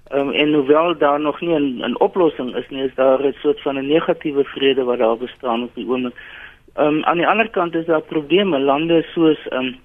Ehm 0.09 0.29
um, 0.29 0.33
en 0.33 0.53
hoewel 0.53 0.99
daar 0.99 1.21
nog 1.21 1.41
nie 1.41 1.55
'n 1.59 1.85
'n 1.85 2.01
oplossing 2.01 2.57
is 2.57 2.69
nie, 2.69 2.83
is 2.83 2.95
daar 2.95 3.21
'n 3.25 3.35
soort 3.43 3.61
van 3.61 3.77
'n 3.79 3.87
negatiewe 3.87 4.45
vrede 4.45 4.85
wat 4.85 4.99
daar 4.99 5.17
bestaan 5.17 5.63
op 5.63 5.75
die 5.75 5.89
oomblik. 5.89 6.15
Ehm 6.75 6.87
um, 6.87 7.05
aan 7.05 7.17
die 7.17 7.27
ander 7.27 7.51
kant 7.51 7.75
is 7.75 7.87
daar 7.87 8.03
probleme 8.03 8.59
lande 8.59 9.03
soos 9.15 9.49
ehm 9.49 9.65
um, 9.65 9.77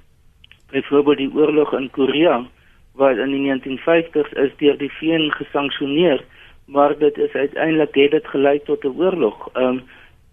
byvoorbeeld 0.71 1.17
die 1.17 1.33
oorlog 1.33 1.73
in 1.73 1.89
Korea 1.91 2.45
wat 2.93 3.17
in 3.17 3.31
die 3.31 3.45
1950s 3.51 4.33
is 4.33 4.51
deur 4.57 4.77
die 4.77 4.91
VN 4.91 5.29
gesanksioneer 5.31 6.23
maar 6.65 6.97
dit 6.97 7.17
is 7.17 7.31
uiteindelik 7.31 7.95
het 7.95 8.11
dit 8.11 8.27
gelei 8.27 8.59
tot 8.63 8.83
'n 8.83 8.95
oorlog. 8.97 9.49
Ehm 9.53 9.65
um, 9.67 9.81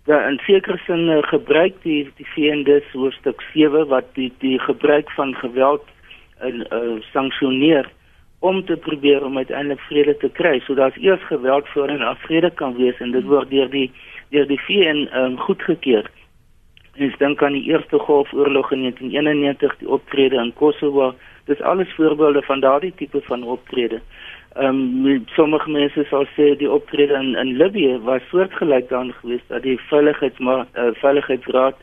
daar 0.04 0.30
in 0.30 0.38
sekere 0.38 0.78
sin 0.87 1.09
uh, 1.09 1.23
gebruik 1.23 1.75
die 1.83 2.11
die 2.16 2.26
VN 2.35 2.62
dus 2.62 2.92
hoofstuk 2.92 3.40
7 3.52 3.87
wat 3.87 4.04
die 4.14 4.33
die 4.38 4.59
gebruik 4.59 5.11
van 5.11 5.35
geweld 5.35 5.85
en 6.38 6.66
uh, 6.73 7.00
sanksioneer 7.12 7.90
om 8.38 8.64
te 8.64 8.76
probeer 8.76 9.25
om 9.25 9.37
uiteindelik 9.37 9.80
vrede 9.80 10.16
te 10.16 10.30
kry. 10.33 10.61
So 10.61 10.75
daar's 10.75 10.97
eers 10.97 11.26
geweld 11.26 11.69
voor 11.69 11.88
en 11.88 12.00
af 12.00 12.21
vrede 12.21 12.50
kan 12.50 12.76
wees 12.76 12.99
en 12.99 13.11
dit 13.11 13.25
word 13.25 13.50
deur 13.50 13.71
die 13.71 13.90
deur 14.30 14.47
die 14.47 14.61
VN 14.61 15.09
um, 15.14 15.37
goedgekeur. 15.38 16.11
Ek 16.99 17.18
dink 17.18 17.42
aan 17.42 17.52
die 17.52 17.70
eerste 17.70 17.99
Golfoorlog 17.99 18.73
in 18.73 18.80
1991, 18.80 19.76
die 19.78 19.88
optrede 19.88 20.37
in 20.37 20.52
Kosovo. 20.54 21.14
Dis 21.47 21.61
alles 21.61 21.94
voorbeelde 21.94 22.42
van 22.42 22.61
daardie 22.61 22.92
tipe 22.97 23.20
van 23.28 23.42
optrede. 23.42 24.00
Ehm 24.59 25.06
um, 25.06 25.25
sommige 25.26 25.70
mense 25.70 26.04
sal 26.11 26.26
sê 26.35 26.56
die 26.59 26.70
optrede 26.70 27.14
in 27.14 27.37
in 27.38 27.56
Libië 27.56 27.99
was 28.02 28.23
soortgelyk 28.30 28.88
daaraan 28.88 29.14
geweest 29.20 29.49
dat 29.49 29.62
die 29.62 29.78
veiligheidsma 29.78 30.66
uh, 30.75 30.90
veiligheidsraad 31.02 31.76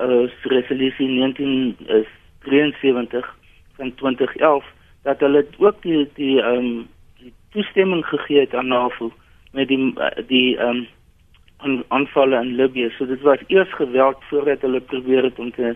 uh, 0.00 0.28
resolusie 0.42 1.08
1973 1.08 3.36
van 3.76 3.94
2011 3.94 4.64
dat 5.02 5.20
hulle 5.20 5.46
ook 5.58 5.82
die 5.82 6.08
die 6.14 6.42
ehm 6.42 6.56
um, 6.56 6.88
toestemming 7.52 8.06
gegee 8.06 8.40
het 8.40 8.54
aan 8.54 8.68
NAVO 8.68 9.12
met 9.52 9.68
die 9.68 9.94
die 10.26 10.56
ehm 10.56 10.76
um, 10.76 10.86
aanvalle 11.88 12.40
in 12.40 12.54
Libië. 12.56 12.90
So 12.96 13.06
dit 13.06 13.20
was 13.20 13.38
eers 13.46 13.74
geweld 13.74 14.16
voordat 14.30 14.60
hulle 14.60 14.80
probeer 14.80 15.22
het 15.22 15.38
om 15.38 15.52
te 15.52 15.74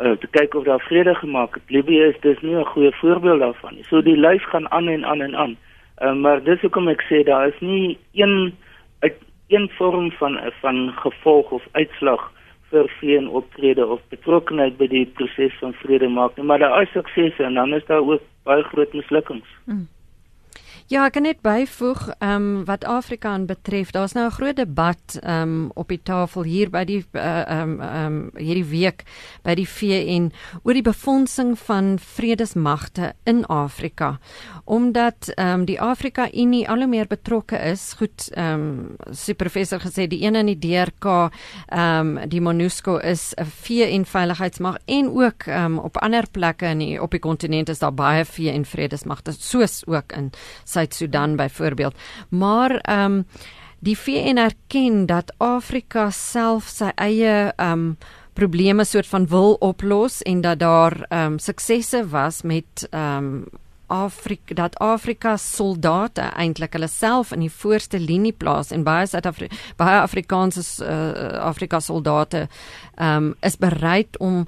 uh, 0.00 0.12
te 0.22 0.26
kyk 0.30 0.54
of 0.54 0.64
daar 0.64 0.80
vrede 0.80 1.14
gemaak 1.14 1.54
het. 1.54 1.62
Libië 1.66 2.02
is 2.10 2.20
dis 2.20 2.40
nie 2.40 2.56
'n 2.56 2.64
goeie 2.64 2.92
voorbeeld 2.94 3.40
daarvan 3.40 3.74
nie. 3.74 3.84
So 3.84 4.02
die 4.02 4.16
lys 4.16 4.44
gaan 4.44 4.70
aan 4.70 4.88
en 4.88 5.04
aan 5.04 5.20
en 5.20 5.36
aan. 5.36 5.56
Uh, 5.98 6.14
maar 6.14 6.42
dis 6.42 6.60
hoekom 6.60 6.88
ek 6.88 7.02
sê 7.02 7.24
daar 7.24 7.48
is 7.48 7.60
nie 7.60 7.98
een 8.12 8.54
uit 9.00 9.16
een 9.48 9.68
vorm 9.68 10.10
van 10.10 10.38
van 10.60 10.92
gevolg 10.92 11.50
of 11.50 11.66
uitslag 11.72 12.32
vir 12.70 12.88
VN 13.00 13.26
optrede 13.26 13.86
of 13.86 14.00
betrokkenheid 14.12 14.76
by 14.76 14.86
die 14.86 15.06
proses 15.06 15.54
van 15.60 15.72
vrede 15.72 16.08
maak 16.08 16.36
nie, 16.36 16.44
maar 16.44 16.58
daar 16.58 16.82
is 16.82 16.92
suksese 16.92 17.44
en 17.44 17.54
dan 17.54 17.74
is 17.74 17.86
daar 17.86 18.04
ook 18.04 18.22
baie 18.44 18.62
groot 18.62 18.92
mislukkings. 18.92 19.48
Hmm. 19.64 19.86
Ja, 20.88 21.02
ek 21.04 21.18
kan 21.18 21.26
net 21.28 21.42
byvoeg, 21.44 22.06
ehm 22.16 22.32
um, 22.32 22.62
wat 22.64 22.84
Afrika 22.88 23.28
aan 23.36 23.44
betref, 23.44 23.90
daar's 23.92 24.14
nou 24.16 24.24
'n 24.26 24.32
groot 24.32 24.56
debat 24.56 25.18
ehm 25.20 25.42
um, 25.42 25.70
op 25.74 25.88
die 25.88 26.00
tafel 26.02 26.42
hier 26.42 26.70
by 26.70 26.84
die 26.84 27.04
eh, 27.12 27.44
ehm 27.44 27.80
uh, 27.80 27.86
ehm 27.86 28.06
um, 28.06 28.30
hierdie 28.34 28.64
week 28.64 29.04
by 29.42 29.54
die 29.54 29.68
VN 29.68 30.32
oor 30.62 30.72
die 30.72 30.82
befondsing 30.82 31.58
van 31.58 31.98
vredesmagte 31.98 33.12
in 33.24 33.44
Afrika. 33.46 34.18
Omdat 34.64 35.28
ehm 35.36 35.60
um, 35.60 35.64
die 35.64 35.80
Afrika 35.80 36.28
Unie 36.32 36.68
al 36.68 36.76
hoe 36.78 36.86
meer 36.86 37.06
betrokke 37.06 37.58
is, 37.58 37.92
goed 37.92 38.30
ehm 38.32 38.54
um, 38.54 38.96
sy 39.10 39.34
professor 39.34 39.80
gesê 39.80 40.06
die 40.06 40.24
een 40.24 40.34
in 40.34 40.46
die 40.46 40.58
DRK 40.58 41.30
ehm 41.68 42.16
um, 42.16 42.28
die 42.28 42.40
MONUSCO 42.40 42.96
is 42.96 43.34
'n 43.36 43.44
VN 43.44 44.04
veiligheidsmag 44.04 44.76
en 44.84 45.10
ook 45.10 45.42
ehm 45.46 45.64
um, 45.64 45.78
op 45.78 45.96
ander 45.96 46.24
plekke 46.30 46.66
in 46.66 46.78
die, 46.78 47.02
op 47.02 47.10
die 47.10 47.20
kontinent 47.20 47.68
is 47.68 47.78
daar 47.78 47.94
baie 47.94 48.24
VN 48.24 48.64
vredesmagte 48.64 49.32
soos 49.32 49.86
ook 49.86 50.12
in 50.12 50.30
Suid-Sudan 50.78 51.36
byvoorbeeld. 51.36 51.94
Maar 52.28 52.76
ehm 52.76 53.12
um, 53.12 53.26
die 53.78 53.98
VN 53.98 54.36
erken 54.36 55.06
dat 55.06 55.32
Afrika 55.36 56.10
self 56.10 56.68
sy 56.68 56.90
eie 56.94 57.52
ehm 57.56 57.72
um, 57.72 57.96
probleme 58.38 58.84
soort 58.84 59.06
van 59.06 59.26
wil 59.26 59.56
oplos 59.60 60.22
en 60.22 60.40
dat 60.40 60.58
daar 60.58 61.06
ehm 61.08 61.32
um, 61.32 61.38
suksesse 61.38 62.08
was 62.08 62.42
met 62.42 62.86
ehm 62.90 63.24
um, 63.24 63.44
Afrika 63.86 64.54
dat 64.54 64.78
Afrika 64.78 65.36
soldate 65.36 66.20
eintlik 66.20 66.72
hulle 66.72 66.88
self 66.88 67.32
in 67.32 67.40
die 67.40 67.52
voorste 67.52 67.98
linie 67.98 68.32
plaas 68.32 68.70
en 68.70 68.82
baie 68.84 69.06
Suid-Afrika 69.06 69.56
baie 69.76 70.00
Afrikaanse 70.00 70.84
uh, 70.84 71.38
Afrika 71.38 71.80
soldate 71.80 72.48
ehm 72.94 73.16
um, 73.16 73.34
is 73.40 73.56
bereid 73.56 74.18
om 74.18 74.46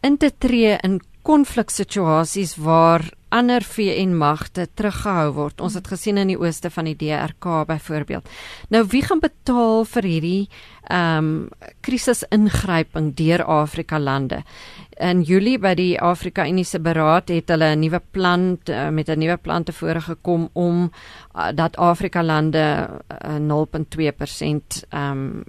in 0.00 0.16
te 0.16 0.32
tree 0.38 0.78
in 0.82 1.00
konfliksituasies 1.24 2.56
waar 2.60 3.06
ander 3.34 3.64
VN 3.66 4.12
magte 4.14 4.66
teruggehou 4.76 5.32
word. 5.34 5.62
Ons 5.64 5.74
het 5.78 5.88
gesien 5.90 6.20
in 6.20 6.30
die 6.30 6.38
ooste 6.38 6.70
van 6.70 6.86
die 6.86 6.94
DRK 7.00 7.64
byvoorbeeld. 7.66 8.28
Nou 8.70 8.84
wie 8.92 9.02
gaan 9.02 9.22
betaal 9.24 9.84
vir 9.96 10.08
hierdie 10.10 10.42
ehm 10.84 11.24
um, 11.24 11.48
krisisingryping 11.80 13.14
deur 13.16 13.44
Afrika 13.48 13.98
lande? 13.98 14.42
In 15.00 15.24
Julie 15.24 15.58
by 15.58 15.74
die 15.74 15.96
Afrika 16.00 16.44
Uniese 16.46 16.78
Beraad 16.78 17.32
het 17.32 17.48
hulle 17.48 17.74
'n 17.74 17.80
nuwe 17.80 18.02
plan 18.12 18.58
uh, 18.68 18.88
met 18.88 19.08
'n 19.08 19.18
nuwe 19.18 19.36
plan 19.36 19.64
tevore 19.64 20.00
gekom 20.00 20.48
om 20.52 20.90
uh, 21.34 21.48
dat 21.54 21.76
Afrika 21.76 22.22
lande 22.22 22.88
uh, 23.24 23.38
0.2% 23.38 24.86
ehm 24.90 25.10
um, 25.10 25.44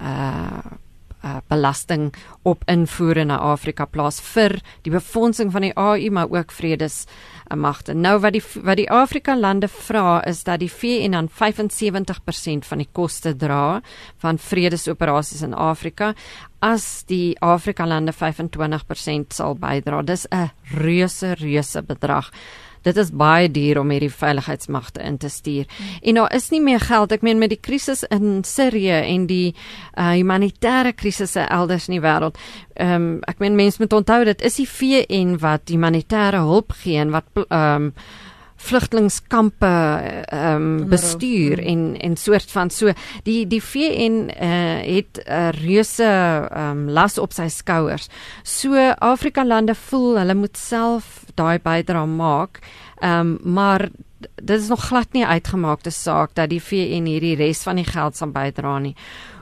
uh 0.00 0.89
uh, 1.24 1.36
belasting 1.48 2.10
op 2.42 2.62
invoere 2.70 3.24
na 3.24 3.38
Afrika 3.52 3.84
plaas 3.84 4.20
vir 4.32 4.58
die 4.82 4.92
befondsing 4.92 5.52
van 5.52 5.66
die 5.66 5.74
AU 5.76 6.10
maar 6.10 6.30
ook 6.30 6.52
vredes 6.52 7.04
uh, 7.06 7.56
magte. 7.56 7.94
Nou 7.94 8.18
wat 8.20 8.32
die 8.32 8.42
wat 8.62 8.76
die 8.76 8.90
Afrika 8.90 9.36
lande 9.36 9.68
vra 9.68 10.20
is 10.26 10.44
dat 10.44 10.60
die 10.60 10.70
VN 10.72 11.14
aan 11.14 11.28
75% 11.28 12.66
van 12.68 12.78
die 12.78 12.88
koste 12.92 13.34
dra 13.36 13.80
van 14.22 14.38
vredesoperasies 14.38 15.42
in 15.42 15.54
Afrika 15.54 16.14
as 16.60 17.04
die 17.08 17.36
Afrika 17.40 17.86
lande 17.86 18.12
25% 18.12 19.36
sal 19.36 19.56
bydra. 19.56 20.02
Dis 20.02 20.26
'n 20.30 20.50
reuse 20.76 21.34
reuse 21.34 21.82
bedrag 21.82 22.30
dit 22.82 22.96
is 22.96 23.10
baie 23.10 23.50
duur 23.50 23.80
om 23.80 23.90
hierdie 23.90 24.12
veiligheidsmagte 24.12 25.02
in 25.02 25.18
te 25.18 25.28
stuur. 25.28 25.66
En 26.02 26.14
daar 26.20 26.34
is 26.34 26.50
nie 26.50 26.62
meer 26.64 26.80
geld. 26.80 27.12
Ek 27.12 27.22
meen 27.26 27.38
met 27.38 27.52
die 27.52 27.60
krisis 27.60 28.02
in 28.08 28.44
Sirië 28.44 29.02
en 29.02 29.26
die 29.30 29.52
uh, 29.52 30.12
humanitêre 30.16 30.94
krisisse 30.96 31.46
elders 31.48 31.88
in 31.88 31.98
die 31.98 32.04
wêreld. 32.04 32.40
Ehm 32.80 32.96
um, 32.96 33.20
ek 33.28 33.38
meen 33.42 33.58
mense 33.58 33.80
moet 33.82 33.92
onthou 33.92 34.24
dit 34.24 34.42
is 34.42 34.56
die 34.56 34.68
VN 34.68 35.36
wat 35.42 35.70
humanitêre 35.70 36.40
hulp 36.46 36.72
gee 36.82 37.00
en 37.00 37.14
wat 37.16 37.28
ehm 37.48 37.90
um, 37.90 37.94
vlugtelingkampe 38.60 39.72
ehm 40.28 40.54
um, 40.54 40.88
bestuur 40.88 41.60
mm. 41.60 41.66
en 41.72 41.96
en 42.00 42.16
soort 42.16 42.50
van 42.50 42.70
so 42.70 42.92
die 43.24 43.46
die 43.48 43.62
VN 43.62 44.28
uh, 44.28 44.40
eh, 44.40 44.96
het 44.96 45.22
'n 45.24 45.50
reuse 45.62 46.04
ehm 46.04 46.70
um, 46.70 46.88
las 46.90 47.18
op 47.18 47.32
sy 47.32 47.48
skouers. 47.48 48.08
So 48.42 48.74
Afrika 48.98 49.44
lande 49.44 49.74
voel 49.74 50.18
hulle 50.18 50.34
moet 50.34 50.56
self 50.56 51.24
daai 51.34 51.58
bydrae 51.58 52.06
maak. 52.06 52.60
Ehm 53.00 53.20
um, 53.20 53.38
maar 53.42 53.88
dit 54.20 54.60
is 54.60 54.68
nog 54.68 54.84
glad 54.84 55.12
nie 55.12 55.26
uitgemaakte 55.26 55.90
saak 55.90 56.34
dat 56.34 56.50
die 56.50 56.62
VN 56.62 57.06
hierdie 57.08 57.36
res 57.36 57.62
van 57.62 57.76
die 57.76 57.88
geld 57.88 58.16
sal 58.16 58.28
bydra 58.28 58.78
nie. 58.78 58.96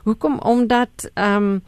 Hoekom 0.05 0.39
omdat 0.39 1.11
ehm 1.15 1.37
um, 1.37 1.63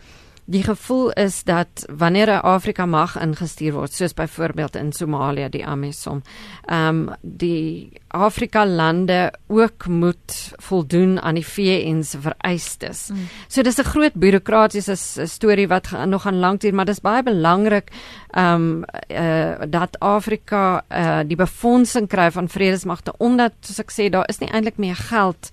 Die 0.50 0.62
gevoel 0.66 1.12
is 1.12 1.44
dat 1.44 1.86
wanneer 1.96 2.26
'n 2.26 2.42
Afrika 2.42 2.86
mag 2.86 3.20
ingestuur 3.20 3.72
word, 3.72 3.92
soos 3.92 4.14
byvoorbeeld 4.14 4.76
in 4.76 4.92
Somalië 4.92 5.48
die 5.48 5.66
AMISOM, 5.66 6.22
ehm 6.64 6.88
um, 6.88 7.14
die 7.20 7.92
Afrika 8.08 8.66
lande 8.66 9.32
ook 9.46 9.86
moet 9.86 10.52
voldoen 10.56 11.20
aan 11.20 11.34
die 11.34 11.46
VN 11.46 12.02
se 12.02 12.20
vereistes. 12.20 13.08
Mm. 13.08 13.16
So 13.48 13.62
dis 13.62 13.78
'n 13.78 13.84
groot 13.84 14.14
bureaukratiese 14.14 15.26
storie 15.26 15.68
wat 15.68 15.86
gaan, 15.86 16.08
nog 16.08 16.26
aan 16.26 16.38
lank 16.38 16.60
duur, 16.60 16.74
maar 16.74 16.84
dis 16.84 17.00
baie 17.00 17.22
belangrik 17.22 17.90
ehm 18.30 18.54
um, 18.54 18.84
uh, 19.08 19.54
dat 19.68 19.98
Afrika 19.98 20.84
uh, 20.88 21.18
die 21.26 21.36
befondsing 21.36 22.08
kry 22.08 22.30
van 22.30 22.48
vredesmagte 22.48 23.12
omdat 23.16 23.52
soos 23.60 23.78
ek 23.78 23.90
sê 23.90 24.10
daar 24.10 24.28
is 24.28 24.38
nie 24.38 24.50
eintlik 24.50 24.76
meer 24.76 24.96
geld 24.96 25.50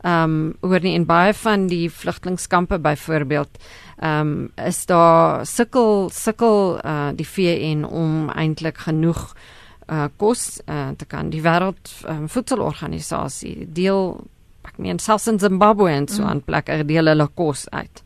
ehm 0.00 0.22
um, 0.22 0.54
oor 0.60 0.80
nie 0.80 0.94
in 0.94 1.06
baie 1.06 1.34
van 1.34 1.66
die 1.66 1.90
vlugtelingkampe 1.90 2.78
byvoorbeeld 2.78 3.48
ehm 3.98 4.20
um, 4.20 4.50
is 4.66 4.86
daar 4.86 5.46
sukkel 5.46 6.10
sukkel 6.14 6.78
uh, 6.84 7.10
die 7.14 7.26
VN 7.26 7.84
om 7.84 8.28
eintlik 8.30 8.78
genoeg 8.78 9.34
uh, 9.90 10.06
kos 10.16 10.60
uh, 10.66 10.90
te 10.96 11.06
kan 11.06 11.30
die 11.30 11.42
wêreld 11.42 11.90
um, 12.08 12.28
voedselorganisasie 12.28 13.66
deel 13.74 14.20
ek 14.68 14.78
meen 14.78 15.00
selfs 15.02 15.26
in 15.26 15.40
Zimbabwe 15.42 15.90
en 15.90 16.08
so 16.08 16.22
mm. 16.22 16.28
aan 16.28 16.44
plekke 16.44 16.84
deel 16.86 17.10
hulle 17.10 17.26
kos 17.34 17.66
uit. 17.72 18.04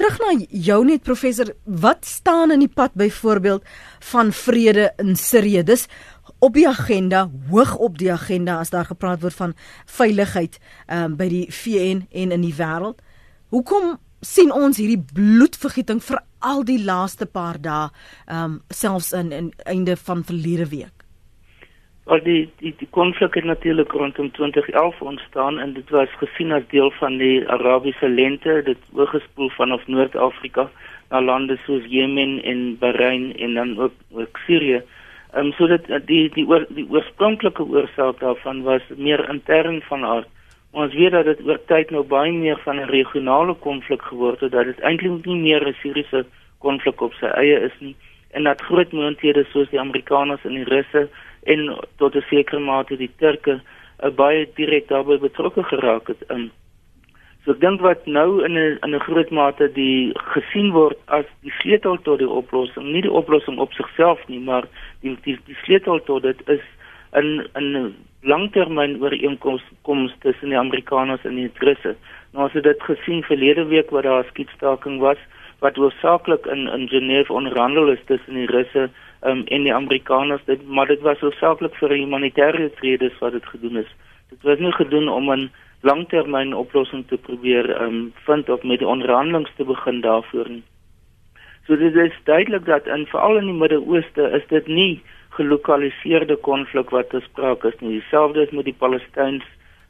Terug 0.00 0.16
na 0.22 0.30
jou 0.48 0.78
net 0.88 1.02
professor. 1.04 1.50
Wat 1.64 2.06
staan 2.08 2.54
in 2.54 2.62
die 2.64 2.72
pad 2.72 2.94
byvoorbeeld 2.96 3.66
van 4.12 4.32
vrede 4.32 4.92
in 4.96 5.16
Sirië? 5.16 5.62
Dis 5.62 5.86
op 6.40 6.54
die 6.56 6.64
agenda 6.68 7.26
hoog 7.50 7.74
op 7.76 7.98
die 8.00 8.08
agenda 8.12 8.56
as 8.62 8.72
daar 8.72 8.88
gepraat 8.88 9.20
word 9.20 9.36
van 9.36 9.52
veiligheid 9.84 10.56
um, 10.88 11.18
by 11.20 11.28
die 11.28 11.44
VN 11.52 12.06
en 12.08 12.32
in 12.32 12.46
die 12.46 12.54
wêreld. 12.56 13.02
Hoekom 13.52 13.98
sien 14.20 14.52
ons 14.52 14.76
hierdie 14.76 15.00
bloedvergieting 15.14 16.00
vir 16.04 16.20
al 16.40 16.64
die 16.64 16.80
laaste 16.84 17.26
paar 17.26 17.58
dae 17.60 17.88
ehm 18.28 18.44
um, 18.44 18.56
selfs 18.70 19.12
in 19.12 19.32
in 19.32 19.52
einde 19.64 19.96
van 19.96 20.24
verlede 20.24 20.68
week. 20.70 20.96
Al 22.04 22.20
die 22.24 22.50
die 22.60 22.74
die 22.78 22.88
konflik 22.90 23.34
het 23.34 23.44
natuurlik 23.44 23.92
rondom 23.92 24.30
2011 24.36 25.00
ontstaan 25.00 25.58
en 25.58 25.72
dit 25.74 25.90
was 25.90 26.16
gesien 26.22 26.52
as 26.52 26.68
deel 26.70 26.90
van 26.98 27.18
die 27.18 27.48
Arabiese 27.48 28.08
lente, 28.08 28.62
dit 28.64 28.78
oorgespoel 28.92 29.50
vanaf 29.56 29.86
Noord-Afrika 29.86 30.70
na 31.10 31.20
lande 31.20 31.56
soos 31.66 31.84
Jemen 31.88 32.42
en 32.42 32.78
Bahrein 32.78 33.36
en 33.36 33.54
dan 33.54 33.78
ook 33.78 33.94
ook 34.10 34.40
Sirië. 34.46 34.82
Ehm 35.32 35.46
um, 35.46 35.52
so 35.52 35.66
dit 35.66 35.88
die 36.06 36.28
die 36.34 36.46
oor, 36.46 36.66
die 36.68 36.88
oorspronklike 36.90 37.62
oorsaak 37.62 38.20
daarvan 38.20 38.62
was 38.62 38.82
meer 38.96 39.28
intern 39.28 39.80
van 39.88 40.04
aard 40.04 40.28
Ons 40.72 40.94
weet 40.94 41.10
dat 41.10 41.24
dit 41.24 41.40
oor 41.46 41.58
tyd 41.66 41.90
nou 41.90 42.04
baie 42.06 42.32
meer 42.32 42.58
van 42.64 42.76
'n 42.76 42.90
regionale 42.90 43.54
konflik 43.54 44.02
geword 44.02 44.40
het 44.40 44.52
dat 44.52 44.64
dit 44.64 44.80
eintlik 44.80 45.26
nie 45.26 45.40
meer 45.40 45.66
'n 45.66 45.74
Syriese 45.82 46.24
konflik 46.58 47.00
op 47.00 47.12
sy 47.14 47.26
eie 47.26 47.58
is 47.60 47.76
nie 47.80 47.96
en 48.30 48.44
dat 48.44 48.62
groot 48.62 48.92
moondhede 48.92 49.44
soos 49.50 49.68
die 49.70 49.80
Amerikaners 49.80 50.44
en 50.44 50.54
die 50.54 50.64
Russe 50.64 51.08
en 51.42 51.76
tot 51.96 52.14
'n 52.14 52.24
sekere 52.28 52.60
mate 52.60 52.96
die 52.96 53.10
Turke 53.16 53.60
uh, 54.04 54.10
baie 54.10 54.48
direk 54.54 54.88
daarbey 54.88 55.18
betrokke 55.18 55.62
geraak 55.62 56.06
het. 56.06 56.22
Um, 56.28 56.50
so 57.44 57.52
ek 57.52 57.60
dink 57.60 57.80
wat 57.80 58.06
nou 58.06 58.44
in 58.44 58.54
'n 58.58 58.78
in 58.82 58.94
'n 58.94 59.06
groot 59.08 59.30
mate 59.30 59.72
die 59.72 60.12
gesien 60.14 60.70
word 60.70 60.98
as 61.06 61.26
die 61.42 61.52
sleutel 61.60 61.98
tot 62.02 62.18
die 62.18 62.28
oplossing, 62.28 62.92
nie 62.92 63.02
die 63.02 63.16
oplossing 63.22 63.58
op 63.58 63.72
sigself 63.72 64.28
nie, 64.28 64.40
maar 64.40 64.64
die 65.00 65.16
die, 65.24 65.38
die 65.46 65.58
sleutel 65.64 66.00
tot 66.04 66.22
dit 66.22 66.48
is 66.48 66.62
in 67.12 67.48
in 67.54 67.94
langtermyn 68.22 69.00
ooreenkomste 69.02 70.14
tussen 70.20 70.48
die 70.48 70.58
Amerikaners 70.58 71.24
en 71.24 71.34
die 71.34 71.50
Russe. 71.58 71.96
Nou 72.32 72.46
as 72.46 72.54
jy 72.54 72.62
dit 72.62 72.82
gesien 72.82 73.22
verlede 73.26 73.64
week 73.70 73.90
wat 73.90 74.04
daar 74.04 74.24
'n 74.24 74.30
skietstaking 74.30 75.00
was 75.00 75.18
wat 75.60 75.76
hoofsaaklik 75.76 76.46
in 76.46 76.68
in 76.68 76.88
Genève 76.88 77.32
onderhandel 77.32 77.88
is 77.88 78.04
tussen 78.06 78.34
die 78.34 78.46
Russe 78.46 78.90
um, 79.22 79.44
en 79.46 79.62
die 79.62 79.74
Amerikaners 79.74 80.44
dit 80.44 80.68
maar 80.68 80.86
dit 80.86 81.00
was 81.00 81.18
hoofsaaklik 81.20 81.74
vir 81.74 81.90
humanitêre 81.90 82.70
redes 82.80 83.18
wat 83.18 83.32
dit 83.32 83.46
gedoen 83.46 83.76
is. 83.76 83.90
Dit 84.30 84.42
was 84.42 84.58
nie 84.58 84.72
gedoen 84.72 85.08
om 85.08 85.30
'n 85.32 85.50
langtermyn 85.80 86.54
oplossing 86.54 87.06
te 87.08 87.16
probeer 87.16 87.82
um, 87.82 88.12
vind 88.26 88.48
of 88.48 88.62
met 88.62 88.78
die 88.78 88.88
onderhandelinge 88.88 89.48
te 89.56 89.64
begin 89.64 90.00
daarvoor 90.00 90.48
nie. 90.48 90.62
So 91.66 91.76
dit 91.76 91.94
is 91.94 92.12
duidelik 92.24 92.64
dat 92.64 92.86
in 92.86 93.06
veral 93.06 93.36
in 93.36 93.46
die 93.46 93.54
Midde-Ooste 93.54 94.30
is 94.30 94.46
dit 94.48 94.66
nie 94.66 95.02
gelokaliseerde 95.36 96.36
konflik 96.36 96.90
wat 96.90 97.10
te 97.10 97.20
sprake 97.20 97.68
is 97.68 97.80
nie. 97.80 97.98
Dieselfde 98.00 98.42
is 98.42 98.50
met 98.50 98.64
die 98.64 98.76
Palestyns 98.78 99.44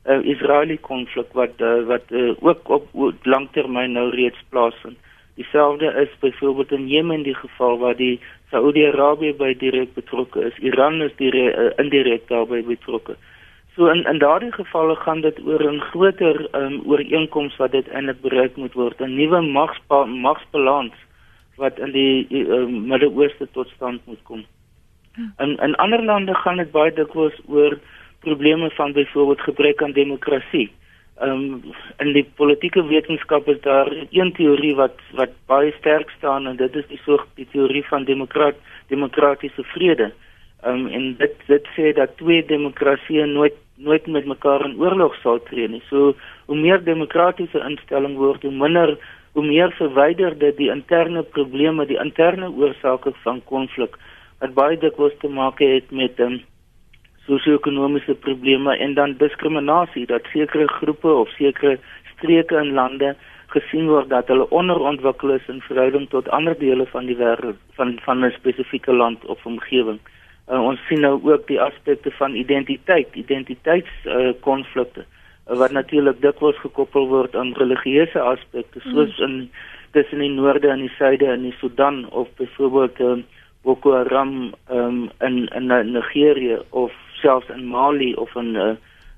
uh, 0.05 0.21
Israeli 0.25 0.79
konflik 0.81 1.33
wat 1.33 1.61
uh, 1.61 1.83
wat 1.89 2.05
uh, 2.11 2.33
ook 2.41 2.69
op, 2.69 2.89
op 2.93 3.27
langtermyn 3.27 3.93
nou 3.93 4.11
reeds 4.11 4.45
plaasvind. 4.49 4.99
Dieselfde 5.35 5.93
is 6.03 6.13
byvoorbeeld 6.21 6.73
in 6.73 6.89
Jemen 6.89 7.23
die 7.23 7.35
geval 7.35 7.79
waar 7.79 7.97
die 7.97 8.21
Saudi-Arabië 8.51 9.35
by 9.39 9.55
direk 9.59 9.95
betrokke 9.95 10.45
is. 10.51 10.57
Iran 10.59 11.01
is 11.03 11.15
direk 11.17 11.57
uh, 11.57 11.71
indirek 11.81 12.29
daarbey 12.29 12.63
betrokke. 12.67 13.17
So 13.77 13.87
in 13.87 14.05
in 14.05 14.19
daardie 14.19 14.53
gevalle 14.53 14.97
gaan 14.97 15.21
dit 15.21 15.39
oor 15.47 15.63
'n 15.73 15.81
groter 15.81 16.49
um, 16.53 16.81
ooreenkoms 16.85 17.57
wat 17.57 17.73
dit 17.73 17.89
eintlik 17.89 18.21
bereik 18.21 18.57
moet 18.57 18.75
word, 18.75 19.01
'n 19.01 19.15
nuwe 19.15 19.41
magspa 19.41 20.05
magsbalans 20.05 20.97
wat 21.57 21.79
in 21.79 21.93
die 21.93 22.27
uh, 22.31 22.67
Midde-Ooste 22.67 23.49
tot 23.53 23.69
stand 23.69 24.01
moet 24.07 24.23
kom. 24.23 24.45
In 25.39 25.57
in 25.57 25.75
ander 25.75 26.05
lande 26.05 26.35
gaan 26.35 26.57
dit 26.57 26.71
baie 26.71 26.93
dikwels 26.93 27.41
oor 27.47 27.79
probleme 28.21 28.71
van 28.71 28.93
byvoorbeeld 28.93 29.41
gebrek 29.41 29.83
aan 29.83 29.93
demokrasie. 29.93 30.71
Ehm 31.21 31.31
um, 31.31 31.63
in 31.99 32.13
die 32.13 32.25
politieke 32.35 32.83
wetenskap 32.87 33.49
is 33.49 33.61
daar 33.61 33.89
een 34.11 34.33
teorie 34.33 34.75
wat 34.75 35.01
wat 35.13 35.33
baie 35.47 35.73
sterk 35.79 36.11
staan 36.17 36.47
en 36.47 36.57
dit 36.57 36.77
is 36.77 36.87
die 36.89 37.01
so 37.05 37.19
die 37.35 37.49
teorie 37.53 37.85
van 37.89 38.05
demokraat 38.05 38.57
demokratiese 38.89 39.65
vrede. 39.73 40.13
Ehm 40.63 40.75
um, 40.75 40.87
en 40.87 41.17
dit 41.19 41.35
dit 41.47 41.69
sê 41.77 41.93
dat 41.93 42.17
twee 42.17 42.45
demokratieë 42.45 43.27
nooit 43.27 43.57
nooit 43.77 44.07
met 44.07 44.25
mekaar 44.25 44.65
in 44.65 44.81
oorlog 44.81 45.15
sal 45.23 45.43
tree 45.43 45.69
nie. 45.69 45.83
So 45.89 46.15
hoe 46.47 46.57
meer 46.57 46.85
demokratiese 46.85 47.65
instelling 47.69 48.17
word, 48.17 48.43
hoe 48.43 48.53
minder 48.53 48.97
hoe 49.33 49.45
meer 49.47 49.73
verwyder 49.79 50.39
dit 50.39 50.57
die 50.57 50.71
interne 50.71 51.23
probleme, 51.23 51.87
die 51.87 52.01
interne 52.01 52.49
oorsake 52.51 53.13
van 53.23 53.45
konflik 53.45 53.97
wat 54.41 54.55
baie 54.55 54.79
dikwels 54.79 55.17
te 55.21 55.29
maak 55.29 55.59
het 55.65 55.91
met 55.91 56.21
ehm 56.21 56.33
um, 56.33 56.41
sosio-ekonomiese 57.31 58.15
probleme 58.15 58.77
en 58.77 58.95
dan 58.95 59.13
diskriminasie 59.19 60.07
dat 60.07 60.27
sekere 60.33 60.67
groepe 60.69 61.09
of 61.09 61.29
sekere 61.37 61.79
streke 62.13 62.57
in 62.57 62.73
lande 62.75 63.15
gesien 63.55 63.87
word 63.91 64.09
dat 64.11 64.29
hulle 64.33 64.47
onderontwikkel 64.51 65.35
is 65.37 65.47
in 65.53 65.61
verhouding 65.67 66.09
tot 66.11 66.31
ander 66.39 66.57
dele 66.59 66.87
van 66.95 67.07
die 67.11 67.17
wêreld 67.19 67.61
van 67.79 67.99
van 68.07 68.25
'n 68.25 68.33
spesifieke 68.39 68.93
land 68.93 69.25
of 69.25 69.47
omgewing. 69.47 70.01
Uh, 70.51 70.63
ons 70.65 70.81
sien 70.89 71.01
nou 71.01 71.21
ook 71.23 71.47
die 71.47 71.61
aspekte 71.61 72.11
van 72.11 72.35
identiteit, 72.35 73.09
identiteitskonflikte 73.15 75.01
uh, 75.01 75.07
uh, 75.51 75.59
wat 75.59 75.71
natuurlik 75.71 76.21
dikwels 76.21 76.59
gekoppel 76.59 77.07
word 77.07 77.37
aan 77.37 77.53
religieuse 77.55 78.21
aspekte 78.21 78.81
soos 78.81 79.19
mm. 79.19 79.25
in 79.27 79.51
tussen 79.91 80.19
die 80.19 80.31
noorde 80.31 80.69
en 80.69 80.81
die 80.81 80.95
suide 80.99 81.25
in 81.25 81.43
die 81.43 81.57
Sudan 81.59 82.11
of 82.11 82.29
byvoorbeeld 82.37 83.01
uh, 83.01 83.19
Boko 83.63 83.93
Haram 83.93 84.55
um, 84.71 85.11
in 85.21 85.49
in 85.49 85.67
Nigerië 85.93 86.59
of 86.71 86.93
selfs 87.23 87.49
in 87.49 87.67
Mali 87.67 88.15
of 88.15 88.35
in 88.37 88.55
uh, 88.55 88.77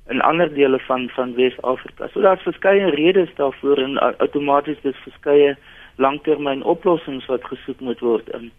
in 0.09 0.21
ander 0.21 0.55
dele 0.55 0.79
van 0.79 1.09
van 1.09 1.35
Wes-Afrika. 1.35 2.09
So 2.09 2.21
daar's 2.21 2.43
verskeie 2.43 2.91
redes 2.91 3.31
daarvoor 3.35 3.79
en 3.79 3.91
uh, 3.91 4.11
outomaties 4.19 4.81
dis 4.83 4.97
verskeie 5.05 5.57
langtermyn 5.97 6.63
oplossings 6.63 7.27
wat 7.27 7.45
gesoek 7.45 7.81
moet 7.81 8.01
word. 8.01 8.35
Um, 8.35 8.51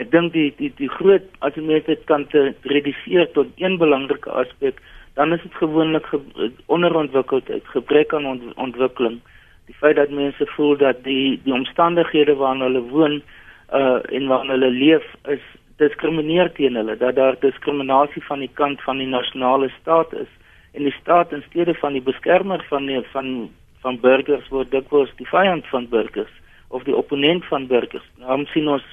ek 0.00 0.10
dink 0.10 0.32
die 0.32 0.48
die 0.58 0.72
die 0.80 0.90
groot 0.96 1.26
as 1.46 1.54
jy 1.58 1.66
net 1.68 1.86
dit 1.86 2.02
kan 2.10 2.26
te 2.32 2.52
reduseer 2.72 3.28
tot 3.36 3.52
een 3.60 3.76
belangrike 3.78 4.30
aspek, 4.30 4.80
dan 5.14 5.36
is 5.36 5.42
dit 5.42 5.54
gewoonlik 5.60 6.06
ge, 6.10 6.50
onderontwikkeldheid, 6.66 7.66
gebrek 7.76 8.14
aan 8.14 8.26
ont, 8.26 8.50
ontwikkeling. 8.56 9.20
Die 9.68 9.76
feit 9.78 9.96
dat 9.96 10.10
mense 10.10 10.46
voel 10.56 10.76
dat 10.80 11.04
die 11.04 11.40
die 11.44 11.54
omstandighede 11.54 12.34
waarin 12.40 12.64
hulle 12.66 12.82
woon 12.90 13.20
uh 13.80 14.00
en 14.16 14.26
waarin 14.30 14.54
hulle 14.54 14.70
leef 14.70 15.06
is 15.34 15.44
diskrimineer 15.82 16.52
teen 16.54 16.76
hulle 16.78 16.96
dat 16.96 17.16
daar 17.16 17.36
diskriminasie 17.40 18.22
van 18.24 18.38
die 18.38 18.50
kant 18.60 18.82
van 18.82 18.98
die 19.02 19.10
nasionale 19.10 19.68
staat 19.80 20.12
is 20.12 20.30
en 20.72 20.82
die 20.82 20.96
staat 21.00 21.32
in 21.32 21.42
steede 21.48 21.74
van 21.74 21.92
die 21.92 22.02
beskermer 22.02 22.64
van 22.68 22.86
die, 22.86 23.02
van 23.12 23.50
van 23.84 24.00
burgers 24.00 24.48
word 24.48 24.70
dikwels 24.72 25.10
die 25.20 25.28
vyand 25.28 25.66
van 25.72 25.88
burgers 25.88 26.32
of 26.68 26.84
die 26.88 26.96
opponent 26.96 27.44
van 27.50 27.66
burgers. 27.70 28.06
Nou 28.18 28.38
sien 28.52 28.68
ons 28.68 28.86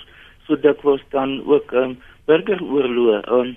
so 0.48 0.58
dikwels 0.60 1.04
dan 1.16 1.40
ook 1.48 1.72
um, 1.72 1.96
burgeroorloë 2.30 3.22
en 3.38 3.56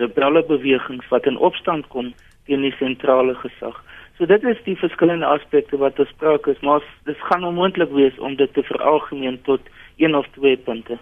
rebelle 0.00 0.42
bewegings 0.50 1.08
wat 1.14 1.26
in 1.30 1.40
opstand 1.48 1.88
kom 1.94 2.12
teen 2.46 2.66
die 2.66 2.74
sentrale 2.78 3.34
gesag. 3.40 3.78
So 4.18 4.28
dit 4.28 4.44
is 4.44 4.60
die 4.66 4.76
verskillende 4.76 5.26
aspekte 5.26 5.78
wat 5.80 5.98
ons 6.02 6.12
praat 6.20 6.46
is, 6.52 6.60
maar 6.60 6.84
dit 7.08 7.26
gaan 7.30 7.48
onmoontlik 7.48 7.90
wees 7.96 8.18
om 8.18 8.36
dit 8.36 8.52
te 8.54 8.62
veralgemeen 8.68 9.40
tot 9.48 9.72
een 9.96 10.14
of 10.14 10.26
twee 10.34 10.58
punte. 10.58 10.98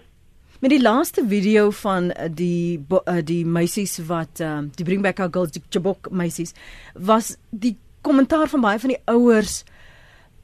Met 0.61 0.71
die 0.71 0.83
laaste 0.83 1.25
video 1.29 1.71
van 1.71 2.11
eh, 2.11 2.29
die 2.35 2.87
eh, 3.05 3.25
die 3.25 3.47
meisies 3.47 3.99
wat 4.07 4.41
uh, 4.41 4.59
die 4.75 4.85
Bring 4.85 5.03
Back 5.03 5.19
Our 5.19 5.31
Girls 5.33 5.55
die 5.57 5.63
Chibok 5.69 6.11
meisies 6.11 6.53
was 6.95 7.37
die 7.51 7.79
kommentaar 8.01 8.49
van 8.49 8.61
baie 8.61 8.79
van 8.79 8.93
die 8.93 9.01
ouers 9.05 9.63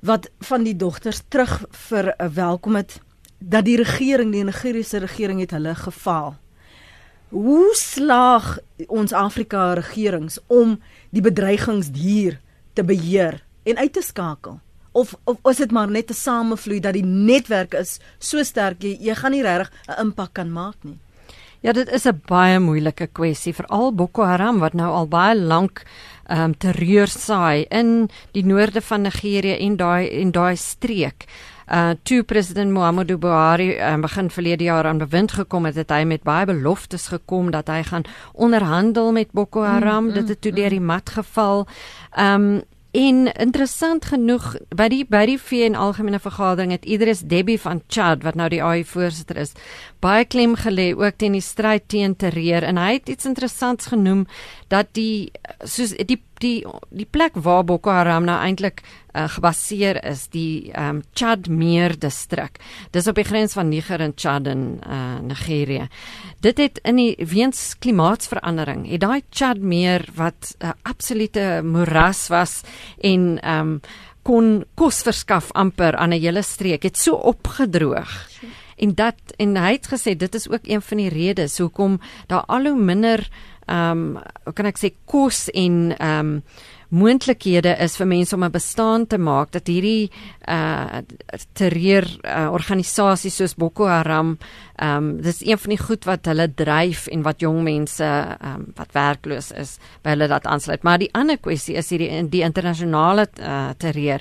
wat 0.01 0.31
van 0.41 0.65
die 0.65 0.77
dogters 0.77 1.23
terug 1.29 1.65
vir 1.89 2.15
'n 2.17 2.33
welkom 2.35 2.75
het 2.75 3.01
dat 3.39 3.65
die 3.65 3.77
regering 3.77 4.33
die 4.33 4.45
Nigeriese 4.45 4.99
regering 4.99 5.41
het 5.41 5.51
hulle 5.51 5.75
gefaal. 5.75 6.37
Hoe 7.29 7.75
slaag 7.75 8.59
ons 8.87 9.13
Afrika 9.13 9.73
regerings 9.73 10.39
om 10.47 10.81
die 11.11 11.23
bedreigings 11.23 11.91
hier 11.93 12.41
te 12.73 12.85
beheer 12.85 13.43
en 13.63 13.77
uit 13.77 13.93
te 13.93 14.03
skakel? 14.03 14.61
Of 14.97 15.15
of 15.25 15.37
is 15.53 15.61
dit 15.63 15.73
maar 15.77 15.91
net 15.91 16.11
'n 16.11 16.15
samevloei 16.15 16.81
dat 16.81 16.93
die 16.93 17.05
netwerk 17.05 17.75
is 17.75 17.99
so 18.19 18.43
sterk 18.43 18.83
jy, 18.83 18.97
jy 19.01 19.15
gaan 19.15 19.33
nie 19.33 19.43
regtig 19.43 19.71
'n 19.89 20.01
impak 20.01 20.33
kan 20.33 20.53
maak 20.53 20.77
nie. 20.83 20.99
Ja, 21.61 21.73
dit 21.73 21.89
is 21.93 22.07
'n 22.07 22.23
baie 22.27 22.59
moeilike 22.61 23.07
kwessie 23.07 23.55
veral 23.55 23.93
Boko 23.93 24.23
Haram 24.23 24.59
wat 24.59 24.75
nou 24.75 24.93
al 24.93 25.09
baie 25.09 25.37
lank 25.37 25.83
ehm 26.29 26.41
um, 26.41 26.57
terreur 26.59 27.09
saai 27.09 27.67
in 27.71 28.09
die 28.33 28.45
noorde 28.45 28.81
van 28.81 29.03
Nigerië 29.03 29.57
en 29.59 29.77
daai 29.77 30.09
en 30.21 30.31
daai 30.31 30.57
streek. 30.57 31.25
Uh 31.67 31.91
toe 32.03 32.23
president 32.23 32.71
Muhammadu 32.71 33.17
Buhari 33.19 33.79
um, 33.79 34.01
begin 34.01 34.31
verlede 34.31 34.65
jaar 34.65 34.87
aan 34.87 34.99
bewind 34.99 35.33
gekom 35.33 35.65
het, 35.65 35.75
het 35.75 35.91
hy 35.91 36.05
met 36.05 36.23
baie 36.23 36.47
beloftes 36.47 37.09
gekom 37.09 37.51
dat 37.51 37.67
hy 37.67 37.83
gaan 37.83 38.03
onderhandel 38.33 39.13
met 39.13 39.33
Boko 39.33 39.63
Haram. 39.63 40.05
Mm, 40.05 40.09
mm, 40.09 40.15
dit 40.15 40.29
het 40.29 40.41
toe 40.41 40.53
deur 40.53 40.71
mm. 40.71 40.79
die 40.79 40.81
mat 40.81 41.11
geval. 41.11 41.67
Ehm 42.15 42.43
um, 42.43 42.63
En 42.97 43.27
interessant 43.29 44.07
genoeg 44.09 44.55
by 44.73 44.87
die 44.89 45.03
by 45.05 45.27
die 45.29 45.37
VN 45.37 45.75
algemene 45.77 46.21
vergadering 46.23 46.71
het 46.73 46.87
Idris 46.89 47.21
Deby 47.29 47.59
van 47.61 47.83
Chad 47.93 48.23
wat 48.25 48.39
nou 48.41 48.47
die 48.49 48.63
AU 48.65 48.87
voorsitter 48.89 49.37
is, 49.43 49.53
baie 50.01 50.25
klem 50.25 50.55
gelê 50.57 50.95
ook 50.97 51.19
teen 51.21 51.37
die 51.37 51.45
stryd 51.45 51.85
teen 51.93 52.15
terreur 52.17 52.65
en 52.65 52.81
hy 52.81 52.95
het 52.95 53.13
iets 53.13 53.29
interessants 53.29 53.91
genoem 53.93 54.25
dat 54.73 54.95
die 54.97 55.29
soos 55.61 55.93
die 56.09 56.23
die 56.41 56.65
die 56.91 57.07
plek 57.11 57.35
waar 57.35 57.65
Boko 57.65 57.91
Haram 57.91 58.25
nou 58.25 58.37
eintlik 58.41 58.83
uh, 58.83 59.27
gebaseer 59.29 60.01
is, 60.05 60.27
die 60.33 60.73
um, 60.77 61.03
Chad 61.15 61.49
Meer 61.49 61.97
distrik. 61.99 62.61
Dis 62.93 63.09
op 63.09 63.17
die 63.17 63.25
grens 63.25 63.57
van 63.57 63.69
Niger 63.69 64.01
en 64.01 64.13
Chad 64.17 64.47
in 64.47 64.81
uh, 64.87 65.19
Nigerië. 65.23 65.89
Dit 66.45 66.59
het 66.59 66.81
in 66.85 67.01
die 67.01 67.15
weens 67.19 67.77
klimaatsverandering, 67.79 68.87
het 68.91 69.01
daai 69.01 69.23
Chad 69.31 69.59
Meer 69.59 70.05
wat 70.15 70.57
'n 70.59 70.67
uh, 70.67 70.73
absolute 70.83 71.63
moeras 71.65 72.29
was 72.29 72.63
en 73.01 73.39
um, 73.45 73.81
kon 74.27 74.65
kos 74.75 75.03
verskaf 75.07 75.53
amper 75.55 75.97
aan 75.97 76.13
'n 76.13 76.21
hele 76.21 76.43
streek, 76.43 76.83
het 76.83 76.97
so 76.99 77.15
opgedroog. 77.15 78.29
En 78.77 78.95
dat 78.95 79.17
en 79.37 79.57
hy 79.57 79.73
het 79.73 79.89
gesê 79.89 80.17
dit 80.17 80.35
is 80.35 80.49
ook 80.49 80.69
een 80.69 80.83
van 80.83 80.97
die 80.97 81.09
redes 81.09 81.59
hoekom 81.59 82.01
daar 82.27 82.45
al 82.47 82.67
hoe 82.67 82.77
minder 82.77 83.29
ehm 83.67 84.17
um, 84.17 84.53
kan 84.55 84.69
ek 84.71 84.79
sê 84.79 84.93
kos 85.11 85.47
en 85.55 85.93
ehm 85.99 86.37
um, 86.37 86.43
moontlikhede 86.89 87.77
is 87.83 87.97
vir 87.97 88.07
mense 88.07 88.35
om 88.35 88.45
'n 88.45 88.53
bestaan 88.53 89.07
te 89.07 89.19
maak 89.19 89.51
dat 89.53 89.67
hierdie 89.67 90.11
uh 90.49 91.03
terreur 91.53 92.07
uh, 92.25 92.49
organisasies 92.53 93.37
soos 93.37 93.55
Boko 93.55 93.87
Haram 93.87 94.39
ehm 94.77 94.97
um, 94.97 95.23
dis 95.23 95.41
een 95.41 95.59
van 95.59 95.71
die 95.71 95.81
goed 95.81 96.05
wat 96.05 96.27
hulle 96.27 96.55
dryf 96.55 97.07
en 97.07 97.23
wat 97.23 97.41
jong 97.41 97.63
mense 97.63 98.05
ehm 98.05 98.55
um, 98.55 98.67
wat 98.77 98.93
werkloos 98.93 99.51
is 99.53 99.79
by 100.03 100.11
hulle 100.11 100.29
dat 100.29 100.47
aansluit 100.47 100.83
maar 100.83 100.99
die 100.99 101.13
ander 101.13 101.39
kwessie 101.39 101.77
is 101.77 101.91
hierdie 101.91 102.29
die 102.29 102.43
internasionale 102.43 103.27
uh, 103.41 103.71
terreur 103.79 104.21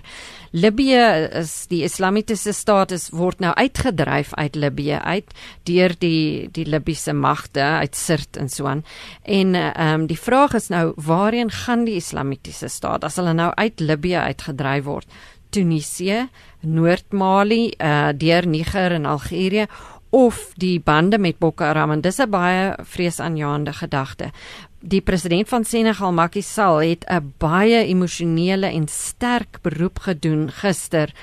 Libië 0.56 1.28
is 1.36 1.66
die 1.68 1.82
islamitiese 1.84 2.54
staat 2.56 2.94
is 2.96 3.10
word 3.12 3.42
nou 3.44 3.52
uitgedryf 3.60 4.32
uit 4.40 4.56
Libië 4.56 5.02
uit 5.04 5.34
deur 5.68 5.92
die 6.00 6.48
die 6.56 6.64
Libiese 6.64 7.12
magte 7.14 7.60
uit 7.84 7.96
Sirt 7.96 8.38
en 8.40 8.48
so 8.50 8.70
aan. 8.72 8.86
En 9.24 9.56
ehm 9.56 10.00
um, 10.00 10.06
die 10.08 10.20
vraag 10.20 10.56
is 10.56 10.70
nou 10.72 10.94
waarheen 10.96 11.52
gaan 11.52 11.84
die 11.84 11.98
islamitiese 12.00 12.55
staat 12.64 13.04
as 13.04 13.16
hulle 13.16 13.34
nou 13.34 13.52
uit 13.56 13.80
Libië 13.80 14.22
uitgedryf 14.32 14.84
word? 14.84 15.08
Tunesië, 15.50 16.28
Noord-Mali, 16.62 17.74
uh 17.80 18.12
deur 18.18 18.48
Niger 18.48 18.92
en 18.92 19.06
Algerië 19.06 19.68
of 20.16 20.54
die 20.56 20.80
bande 20.80 21.18
met 21.18 21.40
Boko 21.40 21.64
Haram 21.64 21.92
en 21.92 22.02
dis 22.02 22.20
'n 22.20 22.30
baie 22.30 22.76
vreesaanjaende 22.84 23.74
gedagte. 23.74 24.32
Die 24.80 25.02
president 25.02 25.50
van 25.50 25.64
Senegal, 25.64 26.14
Macky 26.14 26.42
Sall, 26.42 26.90
het 26.90 27.06
'n 27.10 27.34
baie 27.38 27.86
emosionele 27.86 28.68
en 28.68 28.88
sterk 28.88 29.58
beroep 29.62 30.00
gedoen 30.00 30.52
gister 30.52 31.14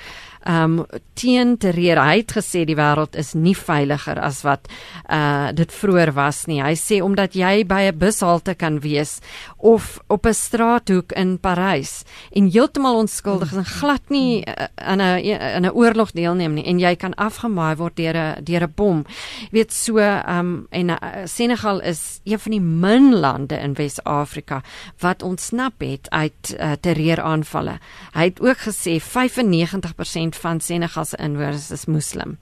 um 0.45 0.85
teen 1.13 1.57
te 1.57 1.71
reer. 1.71 1.99
Hy 2.01 2.23
het 2.23 2.33
gesê 2.35 2.63
die 2.67 2.77
wêreld 2.77 3.15
is 3.19 3.33
nie 3.37 3.55
veiliger 3.55 4.19
as 4.19 4.41
wat 4.43 4.67
uh 5.09 5.51
dit 5.53 5.71
vroeër 5.71 6.13
was 6.15 6.45
nie. 6.47 6.61
Hy 6.63 6.73
sê 6.79 7.01
omdat 7.03 7.35
jy 7.35 7.63
by 7.67 7.91
'n 7.91 7.97
bushalte 7.97 8.55
kan 8.55 8.79
wees 8.79 9.19
of 9.57 9.99
op 10.07 10.25
'n 10.25 10.33
straathoek 10.33 11.11
in 11.11 11.37
Parys 11.39 12.03
en 12.31 12.49
heeltemal 12.51 12.95
onskuldig 12.95 13.53
en 13.53 13.65
glad 13.65 14.01
nie 14.09 14.43
uh, 14.45 14.67
aan 14.75 15.01
'n 15.01 15.19
in 15.23 15.65
'n 15.65 15.71
oorlog 15.71 16.11
deelneem 16.11 16.53
nie 16.53 16.65
en 16.65 16.79
jy 16.79 16.95
kan 16.95 17.13
afgemaai 17.13 17.75
word 17.75 17.95
deur 17.95 18.15
'n 18.15 18.43
deur 18.43 18.63
'n 18.63 18.73
bom. 18.75 19.05
Jy 19.41 19.49
weet 19.51 19.73
so 19.73 19.97
um 19.97 20.67
en 20.71 20.89
uh, 20.89 20.97
Senegal 21.25 21.81
is 21.81 22.19
een 22.23 22.39
van 22.39 22.51
die 22.51 22.61
min 22.61 23.15
lande 23.19 23.55
in 23.55 23.73
Wes-Afrika 23.73 24.61
wat 24.99 25.23
ontsnap 25.23 25.73
het 25.79 26.09
uit 26.09 26.55
uh, 26.59 26.71
terreuraanvalle. 26.81 27.79
Hy 28.13 28.23
het 28.23 28.41
ook 28.41 28.57
gesê 28.57 28.99
95% 28.99 30.32
van 30.35 30.59
Senegal 30.59 31.05
se 31.05 31.17
inwoners 31.17 31.71
is 31.71 31.85
moslim. 31.85 32.37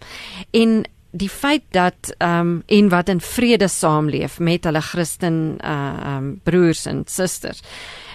En 0.51 0.83
die 1.11 1.29
feit 1.29 1.63
dat 1.71 2.13
ehm 2.17 2.39
um, 2.39 2.63
en 2.65 2.89
wat 2.89 3.09
in 3.09 3.21
vrede 3.21 3.67
saamleef 3.67 4.39
met 4.39 4.63
hulle 4.63 4.81
Christen 4.81 5.57
uh 5.63 5.69
ehm 5.69 6.17
um, 6.17 6.39
broers 6.43 6.85
en 6.85 7.03
susters. 7.05 7.61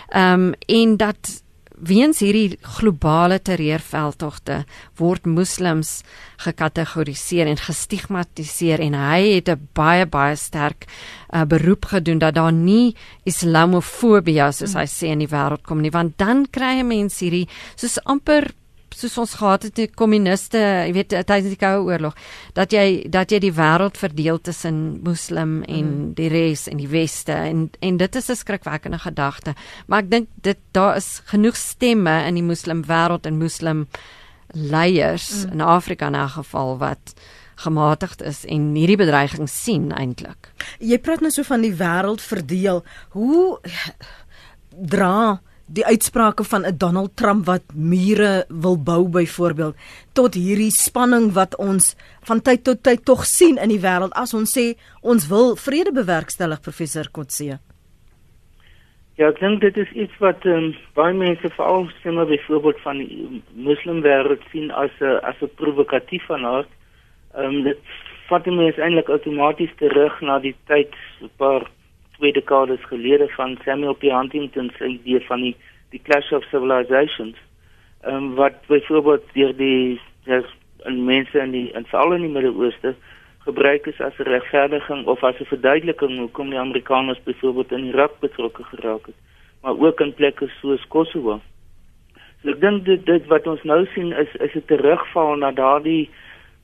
Ehm 0.09 0.33
um, 0.33 0.55
en 0.67 0.97
dat 0.97 1.43
weens 1.77 2.23
hierdie 2.25 2.57
globale 2.79 3.39
terreurveldtogte 3.43 4.63
word 4.97 5.27
moslems 5.29 6.01
gekategoriseer 6.41 7.51
en 7.51 7.61
gestigmatiseer 7.61 8.81
en 8.81 8.95
hy 8.97 9.37
het 9.37 9.49
'n 9.49 9.69
baie 9.75 10.07
baie 10.07 10.37
sterk 10.37 10.87
uh, 11.35 11.45
beroep 11.45 11.85
gedoen 11.85 12.19
dat 12.19 12.35
daar 12.35 12.53
nie 12.53 12.97
islamofobie 13.25 14.41
soos 14.53 14.75
hy 14.75 14.87
sê 14.87 15.13
in 15.13 15.19
die 15.19 15.29
wêreld 15.29 15.63
kom 15.63 15.81
nie 15.81 15.91
want 15.91 16.19
dan 16.19 16.47
kry 16.51 16.83
mense 16.83 17.25
hierdie 17.25 17.49
soos 17.77 17.99
amper 18.05 18.53
soos 18.97 19.17
ons 19.21 19.35
gehad 19.41 19.67
het 19.69 19.77
die 19.77 19.89
kommuniste, 19.93 20.59
jy 20.59 20.93
weet 20.97 21.15
tydens 21.29 21.53
die 21.53 21.61
Koue 21.61 21.85
Oorlog, 21.85 22.17
dat 22.57 22.73
jy 22.73 23.07
dat 23.13 23.33
jy 23.33 23.41
die 23.45 23.53
wêreld 23.53 23.99
verdeel 24.01 24.41
tussen 24.41 25.01
moslim 25.05 25.59
en 25.69 25.87
mm. 25.87 26.11
die 26.19 26.29
res 26.33 26.67
en 26.71 26.81
die 26.81 26.91
weste 26.91 27.37
en 27.37 27.69
en 27.85 27.97
dit 28.01 28.17
is 28.17 28.31
'n 28.31 28.41
skrikwekkende 28.43 28.99
gedagte. 28.99 29.55
Maar 29.87 30.03
ek 30.03 30.11
dink 30.11 30.29
dit 30.43 30.59
daar 30.73 30.97
is 30.97 31.23
genoeg 31.25 31.57
stemme 31.57 32.27
in 32.27 32.35
die 32.35 32.47
moslim 32.47 32.85
wêreld 32.85 33.27
en 33.27 33.39
moslim 33.39 33.87
leiers 34.53 35.45
mm. 35.45 35.53
in 35.53 35.61
Afrika 35.61 36.07
in 36.07 36.17
'n 36.17 36.29
geval 36.29 36.79
wat 36.79 37.15
gematigd 37.57 38.23
is 38.23 38.45
en 38.45 38.75
hierdie 38.75 38.97
bedreiging 39.01 39.49
sien 39.49 39.93
eintlik. 39.93 40.53
Jy 40.79 40.99
praat 40.99 41.21
nou 41.21 41.31
so 41.31 41.43
van 41.43 41.61
die 41.61 41.75
wêreld 41.75 42.21
verdeel. 42.21 42.85
Hoe 43.17 43.61
dra 44.71 45.41
die 45.67 45.85
uitsprake 45.85 46.45
van 46.45 46.67
'n 46.67 46.79
Donald 46.79 47.17
Trump 47.17 47.47
wat 47.47 47.63
mure 47.75 48.45
wil 48.49 48.79
bou 48.83 49.09
byvoorbeeld 49.09 49.77
tot 50.13 50.35
hierdie 50.35 50.71
spanning 50.71 51.33
wat 51.33 51.57
ons 51.57 51.97
van 52.23 52.43
tyd 52.43 52.65
tot 52.65 52.83
tyd 52.83 53.05
tog 53.05 53.25
sien 53.25 53.57
in 53.57 53.69
die 53.69 53.81
wêreld 53.81 54.13
as 54.15 54.35
ons 54.35 54.59
sê 54.59 54.79
ons 55.03 55.29
wil 55.29 55.57
vrede 55.57 55.93
bewerkstellig 55.93 56.61
professor 56.61 57.11
Kotse. 57.11 57.59
Ja, 59.17 59.29
ek 59.29 59.39
dink 59.41 59.61
dit 59.61 59.77
is 59.77 59.93
iets 59.93 60.17
wat 60.19 60.45
um, 60.45 60.75
baie 60.95 61.15
mense 61.15 61.49
veral 61.57 61.89
stemmer 61.99 62.27
byvoorbeeld 62.27 62.81
van 62.81 62.99
die 62.99 63.43
moslimwêreld 63.55 64.43
sien 64.53 64.71
as 64.71 64.91
'n 65.01 65.19
as 65.23 65.41
'n 65.41 65.51
provokatief 65.57 66.27
van 66.27 66.45
aard. 66.45 66.69
Ehm 67.35 67.45
um, 67.45 67.63
dit 67.63 67.79
vat 68.29 68.47
mense 68.47 68.83
eintlik 68.83 69.09
outomaties 69.09 69.73
terug 69.77 70.21
na 70.21 70.39
die 70.39 70.55
tyd 70.67 70.93
'n 71.23 71.31
paar 71.37 71.71
twee 72.17 72.33
dekades 72.33 72.85
gelede 72.91 73.29
van 73.29 73.59
Samuel 73.65 73.95
P. 73.95 74.03
Huntington 74.03 74.71
se 74.79 74.87
idee 74.87 75.21
van 75.21 75.41
die 75.41 75.57
die 75.91 76.01
clash 76.03 76.33
of 76.33 76.45
civilizations. 76.51 77.37
Ehm 78.03 78.15
um, 78.15 78.35
wat 78.35 78.67
byvoorbeeld 78.67 79.25
deur 79.33 79.57
die 79.57 80.01
deur 80.25 80.47
mense 80.85 81.39
in 81.39 81.51
die 81.51 81.71
in 81.73 81.87
veral 81.87 82.15
in 82.15 82.27
die 82.27 82.31
Midde-Ooste 82.31 82.95
gebruik 83.47 83.87
is 83.87 84.01
as 84.01 84.19
'n 84.19 84.31
regverdiging 84.31 85.07
of 85.07 85.25
as 85.25 85.41
'n 85.41 85.51
verduideliking 85.53 86.19
hoekom 86.19 86.51
die 86.51 86.59
Amerikaners 86.59 87.23
byvoorbeeld 87.23 87.73
in 87.73 87.85
Irak 87.93 88.21
betrokke 88.21 88.65
geraak 88.65 89.07
het, 89.07 89.19
maar 89.63 89.79
ook 89.79 90.01
in 90.01 90.15
plekke 90.15 90.49
soos 90.61 90.87
Kosovo. 90.89 91.41
So 92.43 92.51
ek 92.51 92.61
dink 92.61 92.85
dit 92.85 93.07
dit 93.07 93.27
wat 93.27 93.47
ons 93.47 93.63
nou 93.63 93.87
sien 93.95 94.13
is 94.13 94.35
is 94.47 94.55
'n 94.55 94.67
terugval 94.67 95.37
na 95.37 95.51
daardie 95.51 96.11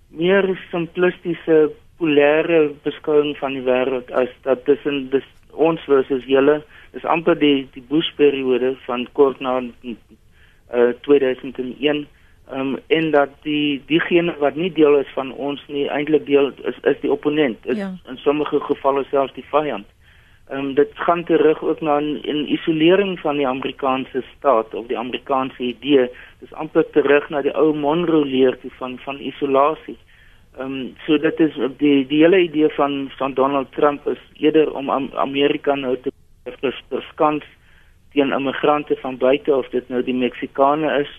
meer 0.08 0.44
simplistiese 0.70 1.70
polêre 1.98 2.72
beskouing 2.82 3.36
van 3.38 3.52
die 3.52 3.62
wêreld 3.62 4.10
as 4.10 4.28
dat 4.42 4.64
tussen 4.64 5.10
dis 5.10 5.28
ons 5.52 5.80
versus 5.84 6.24
julle 6.26 6.62
is 6.92 7.04
amper 7.04 7.38
die 7.38 7.68
die 7.74 7.84
Bush 7.88 8.10
periode 8.16 8.74
van 8.86 9.06
kort 9.12 9.40
na 9.40 9.60
uh, 9.60 10.92
2001 11.06 12.06
um, 12.52 12.76
en 12.86 13.10
dat 13.10 13.30
die 13.42 13.82
diegene 13.86 14.34
wat 14.38 14.56
nie 14.56 14.72
deel 14.72 14.98
is 14.98 15.10
van 15.14 15.32
ons 15.32 15.62
nie 15.68 15.88
eintlik 15.88 16.26
deel 16.26 16.52
is 16.68 16.78
is 16.82 17.00
die 17.00 17.12
opponent 17.12 17.66
is 17.66 17.78
ja. 17.78 17.92
in 18.08 18.20
sommige 18.24 18.60
gevalle 18.60 19.04
selfs 19.10 19.34
die 19.34 19.48
vyand. 19.50 19.88
Ehm 20.50 20.58
um, 20.58 20.74
dit 20.74 20.90
gaan 20.94 21.24
terug 21.24 21.62
ook 21.62 21.80
na 21.80 22.00
'n 22.00 22.46
isolering 22.56 23.18
van 23.20 23.36
die 23.36 23.48
Amerikaanse 23.48 24.22
staat 24.36 24.74
of 24.74 24.86
die 24.86 24.98
Amerikaanse 24.98 25.62
idee. 25.62 26.08
Dis 26.40 26.52
amper 26.52 26.90
terug 26.90 27.28
na 27.28 27.42
die 27.42 27.56
ou 27.56 27.74
Monroe 27.74 28.24
leertjie 28.24 28.72
van 28.78 28.98
van 28.98 29.20
isolasie. 29.20 29.96
Ehm 29.96 30.11
um, 30.58 30.94
so 31.06 31.18
dit 31.18 31.40
is 31.40 31.54
die 31.78 32.06
die 32.06 32.22
hele 32.22 32.40
idee 32.48 32.68
van 32.76 33.10
van 33.16 33.34
Donald 33.34 33.72
Trump 33.72 34.06
is 34.06 34.20
eerder 34.34 34.72
om 34.72 34.90
Amerika 34.90 35.74
nou 35.74 35.96
te 35.96 36.12
verskans 36.88 37.44
teen 38.12 38.32
immigrante 38.32 38.96
van 39.00 39.16
buite 39.16 39.54
of 39.54 39.68
dit 39.68 39.88
nou 39.88 40.02
die 40.02 40.14
Meksikane 40.14 41.00
is 41.00 41.12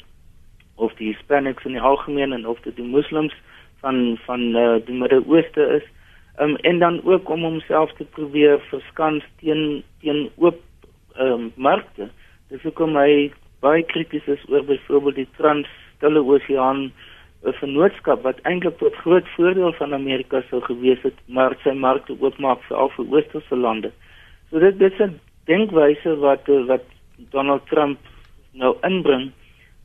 of 0.75 0.93
die 0.99 1.13
Hispanics 1.13 1.65
in 1.65 1.77
die 1.77 1.81
algemeen 1.81 2.33
en 2.33 2.47
of 2.47 2.59
dit 2.65 2.75
die 2.75 2.85
moslems 2.85 3.33
van 3.81 4.17
van 4.25 4.41
uh, 4.55 4.75
die 4.85 4.95
Midde-Ooste 4.95 5.67
is. 5.79 5.85
Ehm 6.37 6.49
um, 6.49 6.55
en 6.55 6.79
dan 6.79 7.01
ook 7.03 7.29
om 7.29 7.43
homself 7.43 7.93
te 7.93 8.03
probeer 8.03 8.59
verskans 8.69 9.23
teen 9.41 9.83
teen 10.01 10.29
oop 10.35 10.61
ehm 11.15 11.31
um, 11.31 11.51
markte. 11.55 12.09
Dis 12.49 12.61
hoekom 12.61 12.97
hy 12.97 13.31
baie 13.61 13.83
krities 13.83 14.27
is 14.27 14.45
oor 14.49 14.63
byvoorbeeld 14.65 15.15
die 15.15 15.29
Trans-Stille 15.37 16.23
Oseaan 16.23 16.91
'n 17.45 17.53
vennootskap 17.59 18.23
wat 18.23 18.39
eintlik 18.49 18.77
tot 18.77 18.95
groot 18.95 19.27
voordeel 19.35 19.73
van 19.73 19.93
Amerika 19.93 20.41
sou 20.49 20.61
gewees 20.61 21.01
het, 21.01 21.17
maar 21.27 21.55
sy 21.63 21.71
markte 21.71 22.15
oopmaak 22.19 22.61
vir 22.67 22.77
al 22.77 22.89
vir 22.95 23.05
oosterse 23.15 23.55
lande. 23.55 23.91
So 24.49 24.59
dit 24.59 24.79
dit 24.79 24.93
is 24.93 24.99
'n 24.99 25.19
denkwyse 25.45 26.15
wat 26.19 26.47
wat 26.67 26.85
Donald 27.31 27.65
Trump 27.67 27.99
nou 28.51 28.77
inbring 28.81 29.31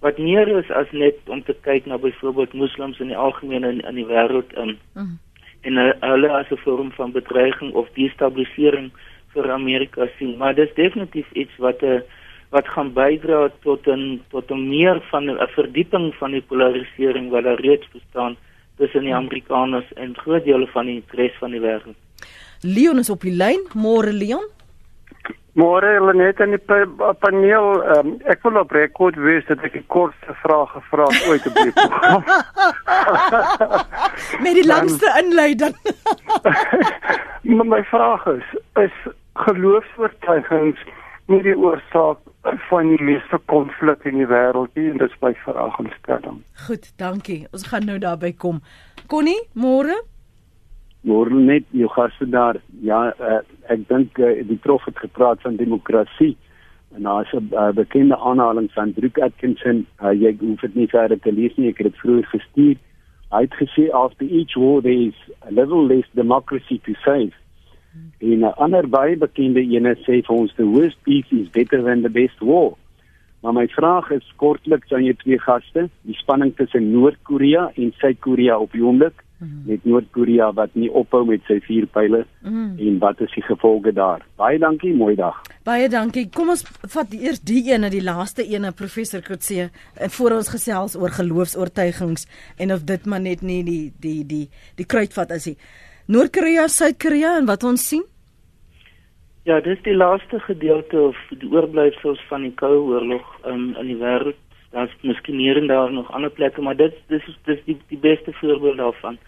wat 0.00 0.18
meer 0.18 0.48
is 0.48 0.70
as 0.70 0.90
net 0.92 1.16
om 1.26 1.42
te 1.42 1.54
kyk 1.62 1.86
na 1.86 1.98
byvoorbeeld 1.98 2.52
moslems 2.52 3.00
in 3.00 3.08
die 3.08 3.16
algemeen 3.16 3.64
in 3.64 3.80
in 3.80 3.94
die 3.94 4.06
wêreld 4.06 4.52
in. 4.52 4.78
Mm. 4.94 5.18
En 5.60 5.76
hulle 6.00 6.30
as 6.30 6.50
'n 6.50 6.62
vorm 6.64 6.92
van 6.92 7.12
bedreiging 7.12 7.72
of 7.72 7.88
destabilisering 7.94 8.92
vir 9.32 9.52
Amerika 9.52 10.08
sien, 10.18 10.36
maar 10.36 10.54
dis 10.54 10.74
definitief 10.74 11.32
iets 11.32 11.56
wat 11.56 11.82
'n 11.82 11.86
uh, 11.86 12.00
wat 12.50 12.68
gaan 12.74 12.92
bydra 12.92 13.48
tot 13.62 13.86
'n 13.86 14.22
tot 14.30 14.50
'n 14.50 14.68
meer 14.68 15.00
van 15.10 15.30
'n 15.30 15.48
verdieping 15.58 16.14
van 16.14 16.30
die 16.30 16.42
polarisering 16.42 17.30
wat 17.30 17.44
daar 17.44 17.60
reeds 17.60 17.88
bestaan 17.92 18.36
tussen 18.76 19.02
die 19.02 19.14
Amerikaners 19.14 19.92
en 19.92 20.16
groot 20.16 20.44
dele 20.44 20.66
van 20.66 20.86
die 20.86 21.02
res 21.08 21.36
van 21.38 21.50
die 21.50 21.60
wêreld. 21.60 21.98
Leon 22.60 22.98
is 22.98 23.10
op 23.10 23.20
die 23.20 23.34
lyn, 23.34 23.66
môre 23.74 24.12
Leon. 24.12 24.46
Môre 25.58 25.86
hulle 25.96 26.14
net 26.14 26.40
in 26.40 26.50
die 26.54 26.60
paneel, 27.18 27.82
um, 27.96 28.12
ek 28.30 28.42
wil 28.42 28.60
op 28.60 28.70
rekord 28.70 29.16
wees 29.16 29.46
dat 29.48 29.62
ek 29.66 29.74
'n 29.74 29.86
kortste 29.86 30.34
vraag 30.42 30.70
gevra 30.70 31.06
het 31.10 31.26
ooit 31.28 31.46
op 31.46 31.54
die 31.54 31.72
program. 31.72 32.22
Met 34.44 34.54
die 34.54 34.66
langste 34.66 35.08
inleiding. 35.18 35.74
my 37.74 37.82
vraag 37.84 38.26
is, 38.26 38.48
is 38.76 38.94
geloofsvertuigings 39.34 40.78
nie 41.26 41.42
die 41.42 41.56
oorsaak 41.56 42.18
van 42.68 42.88
die 42.88 43.02
meeste 43.02 43.38
konflik 43.44 44.04
in 44.04 44.18
die 44.20 44.26
wêreld 44.26 44.74
nie 44.74 44.90
en 44.90 44.98
dit 44.98 45.10
is 45.10 45.18
by 45.20 45.32
veragtingstelling. 45.44 46.42
Goed, 46.66 46.92
dankie. 46.96 47.46
Ons 47.52 47.66
gaan 47.70 47.86
nou 47.86 47.98
daarby 47.98 48.32
kom. 48.32 48.60
Connie, 49.06 49.40
môre? 49.52 49.96
Môre 51.06 51.34
net 51.34 51.64
jou 51.70 51.88
gaste 51.88 52.26
daar. 52.26 52.58
Ja, 52.82 53.08
uh, 53.20 53.40
ek 53.72 53.86
dink 53.88 54.18
uh, 54.18 54.34
die 54.48 54.58
prof 54.62 54.84
het 54.84 54.98
gepraat 54.98 55.42
van 55.42 55.56
demokrasie 55.56 56.36
en 56.96 57.02
daar's 57.02 57.32
'n 57.32 57.48
uh, 57.52 57.70
bekende 57.70 58.18
aanhaling 58.18 58.72
van 58.72 58.92
Druk 58.92 59.18
Atkinson. 59.18 59.86
Uh, 60.02 60.12
jy 60.12 60.36
hoef 60.40 60.60
dit 60.60 60.74
nie 60.74 60.88
verder 60.88 61.20
te 61.20 61.32
lees 61.32 61.54
nie, 61.56 61.68
ek 61.68 61.78
het 61.78 61.92
dit 61.92 62.00
vroeër 62.00 62.26
gestuur. 62.26 62.76
Hy 63.30 63.40
het 63.44 63.54
gesê 63.54 63.90
after 63.92 64.26
each 64.26 64.54
war 64.56 64.80
there 64.82 65.06
is 65.08 65.18
a 65.46 65.50
level 65.50 65.86
less 65.86 66.08
democracy 66.12 66.80
to 66.84 66.94
save. 67.04 67.32
En 68.18 68.40
'n 68.40 68.54
ander 68.56 68.88
baie 68.88 69.16
bekende 69.16 69.60
ene 69.60 69.94
sê 69.94 70.22
vir 70.26 70.36
ons 70.36 70.54
the 70.56 70.66
worst 70.66 70.98
peace 71.02 71.32
is 71.32 71.48
better 71.48 71.82
than 71.82 72.02
the 72.02 72.10
best 72.10 72.40
war. 72.40 72.76
Maar 73.40 73.52
my 73.52 73.68
vraag 73.68 74.10
is 74.10 74.32
kortliks 74.36 74.92
aan 74.92 75.04
jou 75.04 75.14
twee 75.14 75.38
gaste, 75.38 75.88
die 76.02 76.14
spanning 76.18 76.56
tussen 76.56 76.90
Noord-Korea 76.90 77.70
en 77.74 77.92
Suid-Korea 78.00 78.58
op 78.58 78.72
die 78.74 78.82
oomblik 78.82 79.22
mm. 79.38 79.62
met 79.66 79.84
Noord-Korea 79.86 80.50
wat 80.52 80.74
nie 80.74 80.90
ophou 80.90 81.22
met 81.26 81.44
sy 81.46 81.60
vuurpyle 81.62 82.24
mm. 82.42 82.72
en 82.82 82.98
wat 82.98 83.22
is 83.22 83.34
die 83.36 83.44
gevolge 83.46 83.92
daar? 83.94 84.24
Baie 84.40 84.58
dankie, 84.58 84.90
mooi 84.94 85.14
dag. 85.18 85.38
Baie 85.68 85.86
dankie. 85.92 86.26
Kom 86.34 86.50
ons 86.50 86.64
vat 86.66 87.14
eers 87.14 87.38
die 87.46 87.62
ene, 87.70 87.92
die 87.94 88.02
laaste 88.02 88.42
ene, 88.42 88.72
professor 88.74 89.22
Kotse, 89.22 89.68
voor 90.18 90.40
ons 90.40 90.50
gesels 90.50 90.98
oor 90.98 91.14
geloofs-oortuigings 91.14 92.26
en 92.58 92.74
of 92.74 92.86
dit 92.90 93.06
maar 93.06 93.22
net 93.22 93.46
nie 93.46 93.62
die 93.62 93.84
die 94.02 94.24
die 94.26 94.46
die 94.80 94.86
kruitvat 94.88 95.38
is 95.38 95.52
nie. 95.52 95.60
Noord-Korea, 96.08 96.62
Suid-Korea 96.72 97.34
en 97.36 97.44
wat 97.44 97.64
ons 97.68 97.82
sien? 97.90 98.00
Ja, 99.44 99.58
dis 99.60 99.80
die 99.84 99.92
laaste 99.92 100.38
gedeelte 100.40 101.02
of 101.10 101.18
die 101.36 101.50
oorblyfsels 101.52 102.22
van 102.30 102.46
die 102.46 102.52
Koue 102.56 102.78
Oorlog 102.94 103.26
um, 103.44 103.74
in 103.76 103.90
die 103.90 103.96
wêreld 104.00 104.38
daar's 104.72 104.94
miskien 105.04 105.36
hier 105.36 105.60
en 105.60 105.68
daar 105.68 105.92
nog 105.92 106.08
ander 106.16 106.32
plekke, 106.32 106.64
maar 106.64 106.76
dit 106.80 106.96
dis 107.12 107.28
dis 107.44 107.60
die 107.66 107.76
die 107.92 108.00
beste 108.00 108.32
voorbeeld 108.40 108.80
daarvan. 108.80 109.18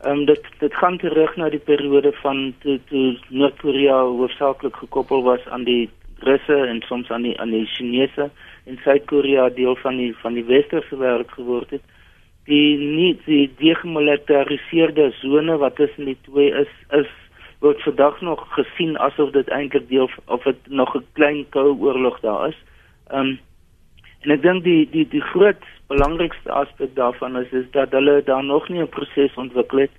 Ehm 0.00 0.22
um, 0.22 0.24
dit 0.24 0.48
dit 0.64 0.80
gaan 0.80 0.96
terug 1.04 1.36
na 1.36 1.50
die 1.52 1.60
periode 1.68 2.14
van 2.22 2.54
toe 2.64 2.78
toe 2.88 3.18
Noord-Korea 3.28 4.00
hoofsaaklik 4.00 4.76
gekoppel 4.86 5.22
was 5.28 5.44
aan 5.48 5.68
die 5.68 5.90
Russe 6.24 6.56
en 6.56 6.80
soms 6.88 7.10
aan 7.10 7.28
die 7.28 7.36
aan 7.40 7.52
die 7.52 7.66
Chinese 7.76 8.30
en 8.64 8.80
Suid-Korea 8.84 9.48
deel 9.48 9.76
van 9.84 10.00
die 10.00 10.14
van 10.24 10.40
die 10.40 10.48
westerse 10.48 10.96
wêreld 10.96 11.36
geword 11.36 11.76
het. 11.76 11.84
Die 12.44 12.78
nie 12.78 13.20
die 13.24 13.50
demilitariseerde 13.58 15.12
sone 15.20 15.56
wat 15.62 15.76
tussen 15.76 16.04
die 16.04 16.18
twee 16.26 16.50
is 16.50 16.72
is 16.90 17.10
word 17.62 17.82
vandag 17.82 18.20
nog 18.20 18.42
gesien 18.54 18.96
asof 18.98 19.30
dit 19.30 19.48
eintlik 19.48 19.88
deel 19.88 20.10
of 20.26 20.42
dit 20.42 20.56
nog 20.66 20.96
'n 20.96 21.06
klein 21.12 21.48
koue 21.48 21.78
oorlog 21.78 22.20
daar 22.20 22.48
is. 22.48 22.58
Ehm 23.10 23.26
um, 23.26 23.38
En 24.22 24.30
ek 24.30 24.42
dink 24.42 24.62
die 24.64 24.86
die 24.90 25.06
die 25.10 25.22
groot 25.32 25.64
belangrikste 25.90 26.50
aspek 26.54 26.94
daarvan 26.94 27.36
is 27.40 27.50
is 27.50 27.66
dat 27.74 27.90
hulle 27.90 28.22
daar 28.22 28.44
nog 28.44 28.68
nie 28.68 28.82
'n 28.82 28.88
proses 28.88 29.34
ontwikkel 29.34 29.78
het 29.78 29.94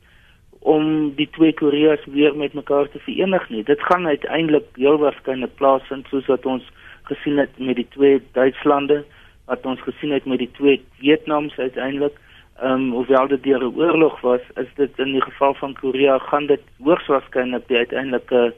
om 0.59 1.13
die 1.15 1.29
twee 1.29 1.53
Koreas 1.53 2.05
weer 2.05 2.35
met 2.35 2.53
mekaar 2.53 2.89
te 2.89 2.99
verenig 2.99 3.49
nie. 3.49 3.63
Dit 3.63 3.81
gaan 3.81 4.07
uiteindelik 4.07 4.65
heel 4.75 4.97
waarskynlik 4.97 5.55
plaasvind 5.55 6.07
soos 6.07 6.25
wat 6.25 6.45
ons 6.45 6.63
gesien 7.03 7.37
het 7.37 7.49
met 7.57 7.75
die 7.75 7.87
twee 7.89 8.21
Duitslande, 8.31 9.03
wat 9.45 9.65
ons 9.65 9.81
gesien 9.81 10.11
het 10.11 10.25
met 10.25 10.39
die 10.39 10.51
twee 10.51 10.81
Vietnams 10.99 11.57
uiteindelik. 11.57 12.15
Ehm 12.15 12.32
um, 12.61 12.91
hoewel 12.91 13.27
dit 13.27 13.43
deur 13.43 13.63
'n 13.63 13.75
oorlog 13.75 14.21
was, 14.21 14.41
is 14.55 14.69
dit 14.75 14.99
in 14.99 15.11
die 15.11 15.21
geval 15.21 15.53
van 15.53 15.73
Korea 15.73 16.17
gaan 16.17 16.45
dit 16.45 16.61
hoogs 16.83 17.07
waarskynlik 17.07 17.67
die 17.67 17.77
uiteindelike 17.77 18.53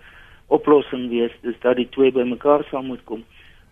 oplossing 0.48 1.10
wees, 1.10 1.32
dis 1.42 1.60
dat 1.60 1.76
die 1.76 1.90
twee 1.90 2.12
bymekaar 2.12 2.64
sal 2.70 2.84
moet 2.84 3.04
kom. 3.04 3.24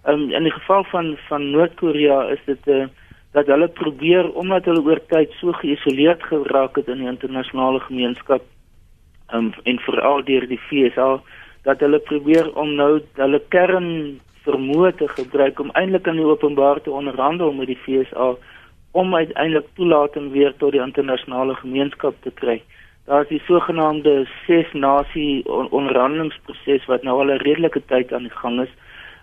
Um, 0.07 0.31
in 0.31 0.43
die 0.43 0.51
geval 0.51 0.83
van 0.83 1.17
van 1.27 1.51
Noord-Korea 1.51 2.23
is 2.27 2.39
dit 2.45 2.67
uh, 2.67 2.85
dat 3.31 3.47
hulle 3.47 3.67
probeer 3.67 4.31
omdat 4.31 4.65
hulle 4.65 4.81
oor 4.81 4.99
tyd 5.07 5.31
so 5.39 5.51
geïsoleerd 5.51 6.23
geraak 6.23 6.75
het 6.75 6.87
in 6.87 6.97
die 7.01 7.07
internasionale 7.07 7.79
gemeenskap 7.79 8.43
um, 9.33 9.53
en 9.63 9.79
veral 9.79 10.23
deur 10.23 10.47
die 10.47 10.59
FSA 10.67 11.21
dat 11.63 11.79
hulle 11.79 11.99
probeer 11.99 12.51
om 12.59 12.75
nou 12.75 12.99
hulle 13.15 13.41
kern 13.55 14.19
vermoë 14.45 14.91
te 14.99 15.07
gebruik 15.07 15.59
om 15.59 15.71
eintlik 15.79 16.07
in 16.11 16.19
die 16.19 16.27
openbaar 16.27 16.81
te 16.83 16.91
onderhandel 16.91 17.53
met 17.55 17.71
die 17.71 17.79
FSA 17.85 18.33
om 18.93 19.15
uiteindelik 19.15 19.67
toelating 19.75 20.31
weer 20.31 20.53
tot 20.57 20.71
die 20.71 20.81
internasionale 20.81 21.55
gemeenskap 21.55 22.15
te 22.21 22.31
kry. 22.31 22.61
Daar 23.05 23.25
is 23.25 23.31
die 23.33 23.41
sogenaamde 23.45 24.27
ses 24.45 24.69
nasie 24.73 25.43
onderhandelingsproses 25.49 26.85
wat 26.91 27.03
nou 27.03 27.19
al 27.19 27.33
'n 27.33 27.43
redelike 27.43 27.81
tyd 27.91 28.13
aan 28.13 28.29
die 28.29 28.37
gang 28.41 28.61
is 28.61 28.73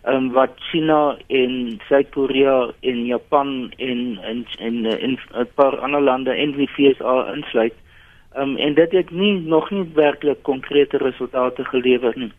um, 0.06 0.30
wat 0.32 0.50
China 0.70 1.16
en 1.26 1.80
Suid-Korea 1.88 2.70
en 2.80 3.06
Japan 3.06 3.72
en 3.76 4.18
en 4.22 4.46
en 4.58 4.84
in 4.84 5.18
'n 5.34 5.48
paar 5.54 5.78
ander 5.78 6.00
lande 6.00 6.30
en 6.30 6.52
die 6.52 6.70
VSA 6.70 7.32
insluit. 7.34 7.74
Um, 8.36 8.56
en 8.56 8.74
dit 8.74 8.92
het 8.92 9.10
nie 9.10 9.40
nog 9.40 9.70
nie 9.70 9.90
werklik 9.94 10.42
konkrete 10.42 10.96
resultate 10.96 11.64
gelewer 11.64 12.12
nie. 12.16 12.32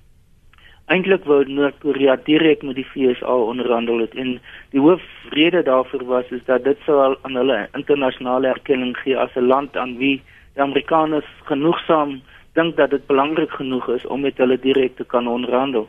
Eintlik 0.92 1.24
wou 1.24 1.44
Noord-Korea 1.48 2.18
direk 2.26 2.64
met 2.68 2.76
die 2.76 2.88
VSA 2.90 3.36
onderhandel 3.52 4.02
het 4.04 4.16
en 4.20 4.34
die 4.74 4.82
hoofrede 4.84 5.62
daarvoor 5.64 6.04
was 6.10 6.32
is 6.36 6.44
dat 6.50 6.66
dit 6.66 6.80
sou 6.86 6.98
aan 7.06 7.38
hulle 7.40 7.60
internasionale 7.80 8.50
erkenning 8.52 8.92
gee 9.04 9.16
as 9.18 9.36
'n 9.40 9.48
land 9.54 9.78
aan 9.78 9.96
wie 10.02 10.18
die 10.56 10.62
Amerikaners 10.62 11.30
genoegsaam 11.52 12.20
dink 12.60 12.76
dat 12.76 12.90
dit 12.90 13.08
belangrik 13.08 13.52
genoeg 13.52 13.88
is 13.96 14.06
om 14.06 14.22
met 14.22 14.38
hulle 14.38 14.60
direk 14.60 14.96
te 14.96 15.04
kan 15.04 15.28
onderhandel. 15.28 15.88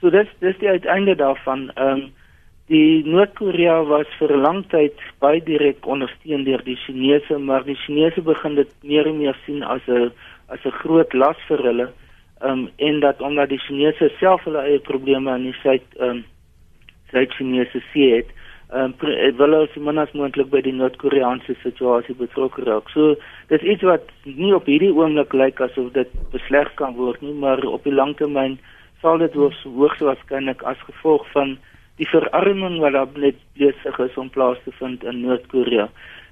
So 0.00 0.10
dis 0.10 0.26
dis 0.40 0.58
die 0.58 0.68
uiteinde 0.68 1.14
daarvan. 1.14 1.70
Ehm 1.74 2.00
um, 2.00 2.02
die 2.66 3.02
Noord-Korea 3.04 3.82
was 3.84 4.06
vir 4.18 4.32
'n 4.32 4.42
lang 4.42 4.64
tyd 4.68 4.98
baie 5.18 5.40
direk 5.42 5.86
ondersteun 5.86 6.44
deur 6.44 6.62
die 6.64 6.76
Chinese, 6.76 7.38
maar 7.38 7.64
die 7.64 7.80
Chinese 7.86 8.22
begin 8.22 8.54
dit 8.54 8.70
meer 8.82 9.06
en 9.06 9.18
meer 9.18 9.36
sien 9.46 9.62
as 9.62 9.82
'n 9.86 10.12
as 10.48 10.64
'n 10.64 10.78
groot 10.82 11.12
las 11.12 11.36
vir 11.48 11.62
hulle. 11.62 11.88
Um, 12.40 12.68
en 12.76 13.00
dat 13.00 13.20
omdat 13.20 13.48
die 13.48 13.60
Chinese 13.60 14.08
self 14.18 14.44
hulle 14.48 14.62
eie 14.64 14.80
probleme 14.80 15.34
in 15.36 15.50
die 15.50 15.56
suid 15.60 15.84
um, 16.00 16.22
Suid-Chinese 17.10 17.82
see 17.92 18.14
het, 18.14 18.30
um, 18.72 18.94
wil 19.00 19.34
hulle 19.44 19.66
se 19.74 19.80
minas 19.82 20.12
moontlik 20.16 20.48
by 20.52 20.62
die 20.64 20.72
Noord-Koreaanse 20.72 21.56
situasie 21.60 22.14
betrokke 22.16 22.64
raak. 22.64 22.88
So 22.94 23.16
dis 23.50 23.66
iets 23.74 23.84
wat 23.84 24.08
nie 24.24 24.54
op 24.56 24.70
hierdie 24.70 24.92
oomblik 24.94 25.34
lyk 25.36 25.60
asof 25.60 25.90
dit 25.96 26.12
besleg 26.32 26.70
kan 26.80 26.94
word 26.96 27.20
nie, 27.24 27.34
maar 27.34 27.60
op 27.66 27.84
die 27.84 27.94
lang 27.94 28.14
termyn 28.16 28.56
sal 29.02 29.20
dit 29.20 29.36
hoogs 29.36 30.00
waarskynlik 30.00 30.64
as 30.68 30.80
gevolg 30.86 31.26
van 31.34 31.58
die 32.00 32.08
verarming 32.08 32.78
wat 32.80 32.96
daar 32.96 33.20
net 33.20 33.36
besig 33.58 34.00
is 34.06 34.16
om 34.16 34.32
plaas 34.32 34.60
te 34.64 34.72
vind 34.78 35.04
in 35.04 35.20
Noord-Korea. 35.26 35.90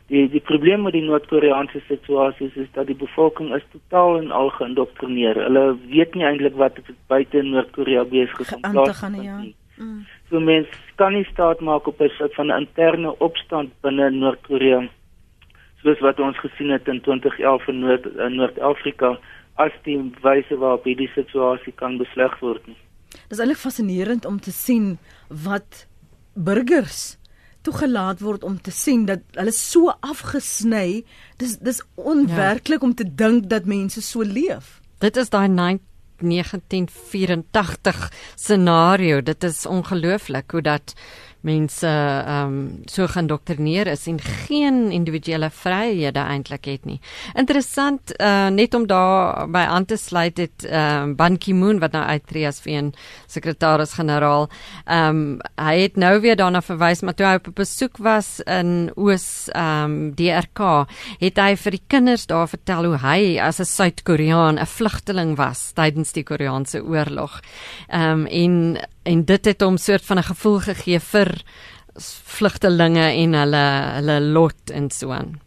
Die 0.08 0.24
die 0.32 0.40
probleem 0.40 0.82
met 0.82 0.94
die 0.96 1.04
Noord-Koreaanse 1.04 1.82
situasie 1.86 2.46
is, 2.46 2.56
is 2.64 2.68
dat 2.72 2.86
die 2.88 2.96
bevolking 2.96 3.54
is 3.54 3.64
totaal 3.72 4.18
en 4.22 4.30
al 4.30 4.50
geïndoktrineer. 4.56 5.40
Hulle 5.46 5.64
weet 5.92 6.14
nie 6.14 6.24
eintlik 6.24 6.56
wat 6.56 6.78
buite 7.12 7.42
Noord-Korea 7.42 8.04
besig 8.04 8.40
is 8.46 8.54
om 8.56 8.62
plaas 8.64 9.00
te 9.00 9.06
vind 9.06 9.24
ja. 9.24 9.40
nie. 9.40 9.54
Mm. 9.78 10.06
So 10.28 10.40
mense 10.40 10.70
kan 10.96 11.12
nie 11.12 11.26
staat 11.32 11.60
maak 11.60 11.86
op 11.86 12.00
'n 12.00 12.08
soort 12.18 12.34
van 12.34 12.50
'n 12.50 12.60
interne 12.64 13.18
opstand 13.18 13.70
binne 13.80 14.10
Noord-Korea 14.10 14.88
soos 15.82 16.00
wat 16.00 16.20
ons 16.20 16.38
gesien 16.38 16.70
het 16.70 16.88
in 16.88 17.00
2011 17.00 17.68
in 17.68 17.80
Noord-Afrika. 18.34 19.06
Noord 19.06 19.26
as 19.58 19.74
die 19.86 19.98
wyse 20.22 20.56
waarop 20.60 20.86
hierdie 20.86 21.10
situasie 21.16 21.74
kan 21.78 21.98
besleg 21.98 22.34
word 22.42 22.62
nie. 22.70 22.78
Dis 23.30 23.40
eintlik 23.40 23.60
fascinerend 23.60 24.26
om 24.28 24.38
te 24.40 24.54
sien 24.54 24.96
wat 25.28 25.86
burgers 26.34 27.17
toegelaat 27.68 28.24
word 28.24 28.40
om 28.44 28.60
te 28.60 28.70
sien 28.72 29.06
dat 29.08 29.18
hulle 29.36 29.52
so 29.54 29.88
afgesny. 30.00 31.04
Dis 31.40 31.56
dis 31.60 31.82
onwerklik 31.94 32.80
ja. 32.80 32.86
om 32.86 32.94
te 32.96 33.04
dink 33.04 33.50
dat 33.52 33.64
mense 33.68 34.02
so 34.02 34.22
leef. 34.24 34.80
Dit 35.04 35.16
is 35.16 35.28
daai 35.30 35.54
1984 35.54 38.12
scenario. 38.34 39.22
Dit 39.22 39.44
is 39.44 39.66
ongelooflik 39.66 40.50
hoe 40.50 40.62
dat 40.62 40.94
mense 41.48 41.88
ehm 41.88 42.46
um, 42.48 42.56
so 42.90 43.06
geïndoktrineer 43.08 43.88
is 43.92 44.06
en 44.10 44.20
geen 44.20 44.90
individuele 44.92 45.50
vryhede 45.50 46.20
eintlik 46.20 46.68
het 46.68 46.86
nie. 46.88 46.98
Interessant 47.38 48.12
uh, 48.16 48.48
net 48.52 48.74
om 48.74 48.86
daar 48.88 49.48
by 49.50 49.64
aan 49.68 49.86
te 49.88 49.96
sluit 49.96 50.38
het 50.38 50.66
ehm 50.68 51.10
um, 51.10 51.16
Ban 51.18 51.38
Ki-moon 51.38 51.80
wat 51.82 51.96
nou 51.96 52.04
uittreë 52.04 52.48
as 52.48 52.60
VN 52.64 52.92
sekretaris-generaal. 53.26 54.48
Ehm 54.86 55.08
um, 55.08 55.38
hy 55.58 55.76
het 55.82 55.96
nou 55.96 56.14
weer 56.20 56.36
daarna 56.36 56.62
verwys 56.62 57.02
maar 57.02 57.16
toe 57.18 57.26
hy 57.26 57.34
op 57.40 57.50
besoek 57.54 57.98
was 57.98 58.38
in 58.46 58.90
Oos 58.96 59.48
ehm 59.54 59.84
um, 59.84 60.14
DRK, 60.18 60.88
het 61.20 61.38
hy 61.38 61.54
vir 61.56 61.78
die 61.78 61.84
kinders 61.86 62.26
daar 62.26 62.48
vertel 62.48 62.90
hoe 62.90 63.00
hy 63.02 63.38
as 63.40 63.60
'n 63.60 63.64
Suid-Koreaan 63.64 64.58
'n 64.58 64.66
vlugteling 64.66 65.36
was 65.36 65.72
tydens 65.72 66.12
die 66.12 66.24
Koreaanse 66.24 66.84
oorlog. 66.84 67.40
Ehm 67.88 68.26
um, 68.26 68.26
en 68.26 68.78
en 69.08 69.24
dit 69.24 69.50
het 69.50 69.64
hom 69.64 69.76
soort 69.80 70.04
van 70.04 70.18
'n 70.18 70.30
gevoel 70.30 70.58
gegee 70.60 71.00
vir 71.00 71.42
vlugtelinge 72.38 73.06
en 73.22 73.34
hulle 73.34 73.66
hulle 73.98 74.20
lot 74.20 74.70
en 74.70 74.90
so 74.90 75.10
aan. 75.10 75.38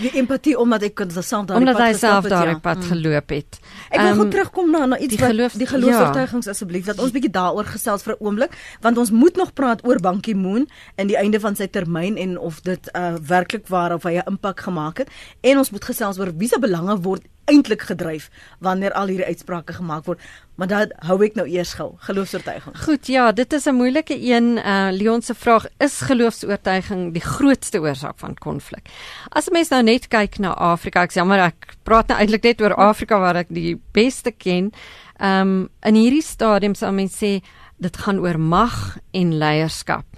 Die 0.00 0.10
empatie 0.20 0.54
omdat 0.58 0.84
ek 0.86 0.94
kon 0.94 1.10
saam 1.10 1.46
daar 1.46 1.56
omdat 1.56 1.78
hy 1.80 1.92
self 1.98 2.28
daar 2.30 2.54
op 2.54 2.62
pad 2.62 2.76
ja. 2.76 2.84
Mm. 2.84 2.90
geloop 2.92 3.32
het. 3.34 3.58
Ek 3.90 4.00
wil 4.00 4.10
um, 4.10 4.18
gou 4.20 4.28
terugkom 4.30 4.70
na 4.70 4.86
na 4.86 4.98
iets 4.98 5.16
die 5.16 5.24
geloof, 5.24 5.52
wat 5.52 5.62
die 5.62 5.70
geloofsvertuigings 5.70 6.46
ja. 6.46 6.54
asseblief 6.54 6.86
dat 6.86 6.98
ons 6.98 7.10
bietjie 7.10 7.32
daaroor 7.34 7.64
gesels 7.64 8.04
vir 8.06 8.14
'n 8.14 8.24
oomblik 8.24 8.52
want 8.80 8.98
ons 8.98 9.10
moet 9.10 9.36
nog 9.36 9.52
praat 9.52 9.84
oor 9.86 10.00
Bankie 10.00 10.36
Moon 10.36 10.68
en 10.94 11.06
die 11.06 11.16
einde 11.16 11.40
van 11.40 11.56
sy 11.56 11.66
termyn 11.66 12.16
en 12.16 12.38
of 12.38 12.60
dit 12.60 12.90
uh, 12.94 13.14
werklik 13.20 13.66
waar 13.68 13.94
of 13.94 14.02
hy 14.02 14.20
'n 14.20 14.28
impak 14.36 14.60
gemaak 14.60 14.98
het 14.98 15.08
en 15.40 15.58
ons 15.58 15.70
moet 15.70 15.84
gesels 15.84 16.18
oor 16.18 16.32
wie 16.36 16.48
se 16.48 16.58
belange 16.58 17.00
word 17.00 17.22
eintlik 17.44 17.82
gedryf 17.82 18.28
wanneer 18.58 18.92
al 18.92 19.10
hierdie 19.10 19.26
uitsprake 19.26 19.72
gemaak 19.72 20.04
word. 20.04 20.20
Maar 20.54 20.68
dan 20.68 20.92
hou 21.08 21.16
ek 21.24 21.38
nou 21.38 21.46
eers 21.48 21.72
gou 21.78 21.94
geloofsoortuiging. 22.06 22.76
Goed, 22.84 23.06
ja, 23.06 23.32
dit 23.32 23.52
is 23.52 23.66
'n 23.66 23.74
moeilike 23.74 24.14
een. 24.14 24.58
Uh 24.58 24.88
Leon 24.92 25.22
se 25.22 25.34
vraag 25.34 25.66
is 25.78 26.00
geloofsoortuiging 26.00 27.12
die 27.12 27.22
grootste 27.22 27.80
oorsaak 27.80 28.18
van 28.18 28.34
konflik. 28.34 28.88
As 29.28 29.48
'n 29.48 29.52
mens 29.52 29.68
nou 29.68 29.82
net 29.82 30.08
kyk 30.08 30.38
na 30.38 30.54
Afrika, 30.54 31.02
ek 31.02 31.24
maar 31.24 31.46
ek 31.46 31.76
praat 31.82 32.08
nou 32.08 32.18
eintlik 32.18 32.42
net 32.42 32.60
oor 32.60 32.74
Afrika 32.74 33.18
waar 33.18 33.36
ek 33.36 33.48
die 33.48 33.80
beste 33.92 34.30
ken. 34.30 34.72
Um 35.18 35.68
in 35.82 35.94
hierdie 35.94 36.22
stadium 36.22 36.74
sal 36.74 36.92
mens 36.92 37.16
sê 37.16 37.40
dit 37.78 37.96
gaan 37.96 38.18
oor 38.18 38.38
mag 38.38 38.98
en 39.12 39.38
leierskap. 39.38 40.09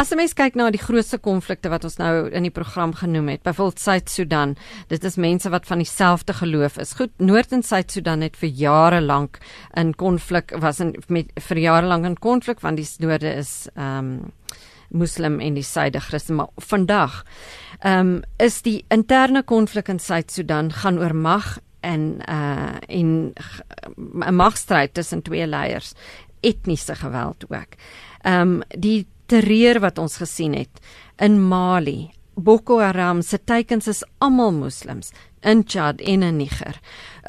As 0.00 0.10
'n 0.12 0.16
mens 0.16 0.32
kyk 0.32 0.54
na 0.56 0.70
die 0.72 0.80
grootste 0.80 1.18
konflikte 1.18 1.68
wat 1.68 1.84
ons 1.84 1.98
nou 1.98 2.30
in 2.32 2.42
die 2.42 2.50
program 2.50 2.94
genoem 2.96 3.28
het, 3.28 3.42
byvoorbeeld 3.42 3.80
Suid-Sudan, 3.80 4.56
dit 4.88 5.04
is 5.04 5.16
mense 5.16 5.50
wat 5.50 5.66
van 5.66 5.78
dieselfde 5.78 6.32
geloof 6.32 6.78
is. 6.78 6.94
Goed, 6.96 7.10
Noord- 7.18 7.52
en 7.52 7.62
Suid-Sudan 7.62 8.20
het 8.20 8.36
vir 8.36 8.48
jare 8.48 9.00
lank 9.00 9.38
in 9.74 9.94
konflik 9.94 10.54
was 10.58 10.80
in 10.80 10.96
met 11.08 11.26
vir 11.36 11.58
jare 11.58 11.86
lank 11.86 12.04
in 12.04 12.16
konflik 12.18 12.60
want 12.60 12.76
die 12.76 12.88
noorde 12.98 13.34
is 13.34 13.68
ehm 13.74 13.98
um, 13.98 14.32
Muslim 14.88 15.38
en 15.40 15.54
die 15.54 15.62
suide 15.62 16.00
Christen, 16.00 16.34
maar 16.34 16.48
vandag 16.56 17.24
ehm 17.80 17.98
um, 17.98 18.22
is 18.38 18.62
die 18.62 18.84
interne 18.88 19.42
konflik 19.42 19.88
in 19.88 19.98
Suid-Sudan 19.98 20.72
gaan 20.72 20.98
oor 20.98 21.14
mag 21.14 21.58
en 21.80 22.22
uh 22.28 22.72
in 22.88 23.34
'n 23.96 24.34
magstryd 24.34 24.94
tussen 24.94 25.22
twee 25.22 25.46
leiers, 25.46 25.92
etniese 26.40 26.94
geweld 26.94 27.44
ook. 27.48 27.76
Ehm 28.22 28.40
um, 28.40 28.62
die 28.78 29.06
terreur 29.30 29.78
wat 29.84 29.98
ons 30.02 30.18
gesien 30.18 30.56
het 30.58 30.80
in 31.22 31.38
Mali. 31.38 32.10
Boko 32.40 32.78
Haram 32.80 33.20
se 33.22 33.38
teikens 33.38 33.88
is 33.90 34.04
almal 34.18 34.52
moslems 34.56 35.12
in 35.46 35.62
Chad 35.66 36.00
en 36.00 36.22
in 36.22 36.36
Niger. 36.40 36.80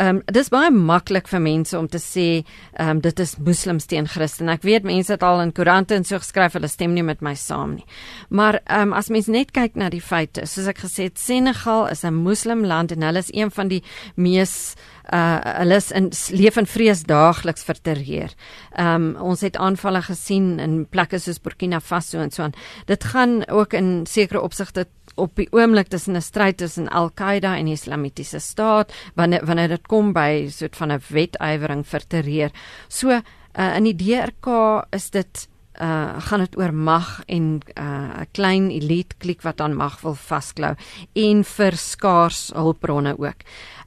Ehm 0.02 0.18
um, 0.18 0.22
dis 0.34 0.50
baie 0.50 0.72
maklik 0.74 1.28
vir 1.30 1.42
mense 1.44 1.78
om 1.78 1.88
te 1.92 2.00
sê 2.02 2.28
ehm 2.42 2.96
um, 2.96 3.02
dit 3.06 3.20
is 3.22 3.36
moslems 3.38 3.86
teen 3.86 4.08
Christen. 4.10 4.50
Ek 4.50 4.64
weet 4.66 4.88
mense 4.88 5.14
het 5.14 5.22
al 5.24 5.44
in 5.44 5.52
koerante 5.54 5.94
en 5.94 6.08
so 6.08 6.18
geskryf 6.18 6.56
hulle 6.58 6.70
stem 6.72 6.96
nie 6.96 7.06
met 7.06 7.22
my 7.22 7.36
saam 7.38 7.76
nie. 7.76 7.86
Maar 8.30 8.62
ehm 8.64 8.90
um, 8.90 8.96
as 8.98 9.12
mens 9.14 9.30
net 9.30 9.52
kyk 9.54 9.78
na 9.78 9.92
die 9.94 10.02
feite, 10.02 10.48
soos 10.50 10.72
ek 10.72 10.82
gesê 10.86 11.10
het, 11.10 11.22
Senegal 11.22 11.86
is 11.92 12.04
'n 12.04 12.18
moslimland 12.18 12.92
en 12.92 13.06
hulle 13.06 13.22
is 13.22 13.30
een 13.34 13.52
van 13.52 13.68
die 13.68 13.84
mees 14.16 14.76
uh 15.14 15.40
hulle 15.60 15.76
is 15.76 15.92
in 15.92 16.10
leef 16.38 16.58
in 16.58 16.66
vrees 16.66 17.04
daagliks 17.04 17.64
vir 17.64 17.78
terreur. 17.84 18.34
Ehm 18.78 18.96
um, 18.96 19.16
ons 19.22 19.42
het 19.42 19.58
aanvalle 19.58 20.02
gesien 20.02 20.60
in 20.60 20.86
plekke 20.86 21.20
soos 21.20 21.40
Burkina 21.40 21.80
Faso 21.80 22.20
en 22.20 22.32
so 22.32 22.44
aan. 22.44 22.54
Dit 22.86 23.04
gaan 23.04 23.48
ook 23.48 23.74
in 23.74 24.06
sekere 24.06 24.42
opsigte 24.42 24.88
op 25.16 25.36
die 25.36 25.48
oomblik 25.52 25.88
tussen 25.88 26.16
'n 26.16 26.22
stryd 26.22 26.58
tussen 26.58 26.90
Al-Qaeda 26.90 27.58
en 27.58 27.66
die 27.66 27.74
Islamitiese 27.74 28.40
staat 28.40 28.94
wanneer 29.16 29.46
wanneer 29.46 29.68
dit 29.68 29.88
kom 29.92 30.14
by 30.16 30.48
soort 30.50 30.76
van 30.80 30.92
'n 30.92 31.04
wetywering 31.12 31.86
vir 31.86 32.08
terreur. 32.08 32.52
So 32.88 33.10
uh, 33.12 33.76
in 33.76 33.84
die 33.84 33.96
DRK 33.96 34.48
is 34.92 35.10
dit 35.10 35.48
uh 35.82 36.20
gaan 36.20 36.40
dit 36.40 36.58
oor 36.58 36.74
mag 36.74 37.24
en 37.28 37.60
'n 37.60 37.62
uh, 37.80 38.24
klein 38.32 38.70
elite 38.72 39.16
klik 39.18 39.42
wat 39.42 39.62
aan 39.62 39.76
mag 39.76 40.02
wil 40.02 40.16
vasklou 40.16 40.76
en 41.14 41.44
vir 41.44 41.78
skaars 41.78 42.52
hulpbronne 42.54 43.16
ook. 43.18 43.44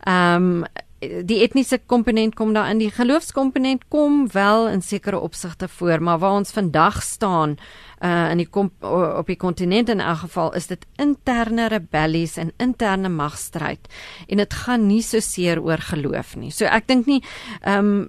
Um, 0.09 0.65
die 1.01 1.43
etniese 1.43 1.79
komponent 1.87 2.35
kom 2.35 2.55
daar 2.55 2.71
in 2.71 2.79
die 2.79 2.91
geloofskomponent 2.91 3.89
kom 3.89 4.29
wel 4.33 4.69
in 4.69 4.83
sekere 4.83 5.19
opsigte 5.19 5.69
voor 5.69 6.03
maar 6.03 6.19
waar 6.19 6.39
ons 6.41 6.51
vandag 6.51 7.03
staan 7.03 7.57
uh 8.05 8.31
in 8.31 8.43
die 8.43 8.49
op 8.53 9.27
die 9.27 9.39
kontinent 9.41 9.89
in 9.89 10.01
elk 10.01 10.25
geval 10.27 10.55
is 10.55 10.67
dit 10.67 10.87
interne 11.01 11.69
rebellies 11.73 12.37
en 12.37 12.53
interne 12.59 13.09
magstryd 13.09 13.89
en 14.29 14.43
dit 14.43 14.55
gaan 14.65 14.87
nie 14.87 15.03
so 15.03 15.21
seer 15.21 15.63
oor 15.63 15.79
geloof 15.79 16.37
nie. 16.37 16.53
So 16.53 16.69
ek 16.69 16.89
dink 16.89 17.07
nie 17.07 17.23
ehm 17.63 18.09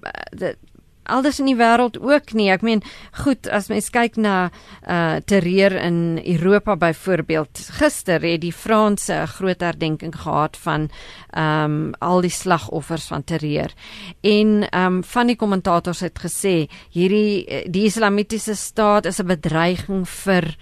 alders 1.06 1.40
in 1.40 1.50
die 1.50 1.56
wêreld 1.58 1.98
ook 2.00 2.32
nie. 2.36 2.48
Ek 2.50 2.62
meen, 2.66 2.82
goed, 3.24 3.48
as 3.48 3.68
mens 3.72 3.90
kyk 3.94 4.16
na 4.16 4.50
uh 4.86 5.18
terreur 5.26 5.72
in 5.78 6.18
Europa 6.24 6.76
byvoorbeeld. 6.76 7.60
Gister 7.78 8.20
het 8.20 8.40
die 8.40 8.52
Franse 8.52 9.14
'n 9.14 9.26
groot 9.26 9.60
herdenking 9.60 10.14
gehad 10.14 10.56
van 10.56 10.90
ehm 11.30 11.64
um, 11.64 11.94
al 11.98 12.20
die 12.20 12.30
slagoffers 12.30 13.06
van 13.06 13.24
terreur. 13.24 13.72
En 14.20 14.68
ehm 14.70 14.86
um, 14.86 15.04
van 15.04 15.26
die 15.26 15.36
kommentators 15.36 16.00
het 16.00 16.18
gesê 16.18 16.68
hierdie 16.90 17.70
die 17.70 17.84
islamitiese 17.84 18.54
staat 18.54 19.06
is 19.06 19.20
'n 19.20 19.26
bedreiging 19.26 20.08
vir 20.08 20.56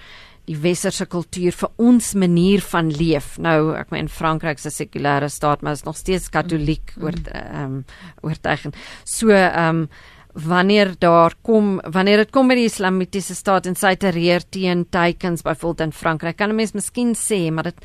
die 0.49 0.57
westerse 0.61 1.07
kultuur 1.09 1.53
vir 1.57 1.71
ons 1.81 2.13
manier 2.21 2.61
van 2.61 2.91
leef. 2.93 3.35
Nou, 3.39 3.75
ek 3.79 3.93
meen 3.95 4.11
Frankryk 4.13 4.61
se 4.61 4.73
sekulêre 4.75 5.31
staat, 5.33 5.63
maar 5.63 5.73
is 5.73 5.87
nog 5.87 5.97
steeds 5.97 6.29
katoliek 6.29 6.93
mm. 6.97 7.05
oor 7.05 7.21
ehm 7.33 7.63
um, 7.63 7.85
oortuiging. 8.23 8.75
So 9.05 9.33
ehm 9.33 9.85
um, 9.85 9.89
wanneer 10.35 10.95
daar 10.99 11.35
kom 11.43 11.81
wanneer 11.85 12.25
dit 12.25 12.31
kom 12.35 12.49
by 12.51 12.57
die 12.59 12.69
islamitiese 12.69 13.35
staat 13.35 13.67
en 13.67 13.77
sy 13.79 13.95
terreur 13.97 14.43
teen 14.51 14.85
teikens 14.91 15.43
byvoorbeeld 15.47 15.87
in 15.87 15.93
Frankryk 15.93 16.37
kan 16.37 16.51
'n 16.51 16.57
mens 16.57 16.75
miskien 16.75 17.15
sê 17.15 17.51
maar 17.51 17.65
dit 17.65 17.81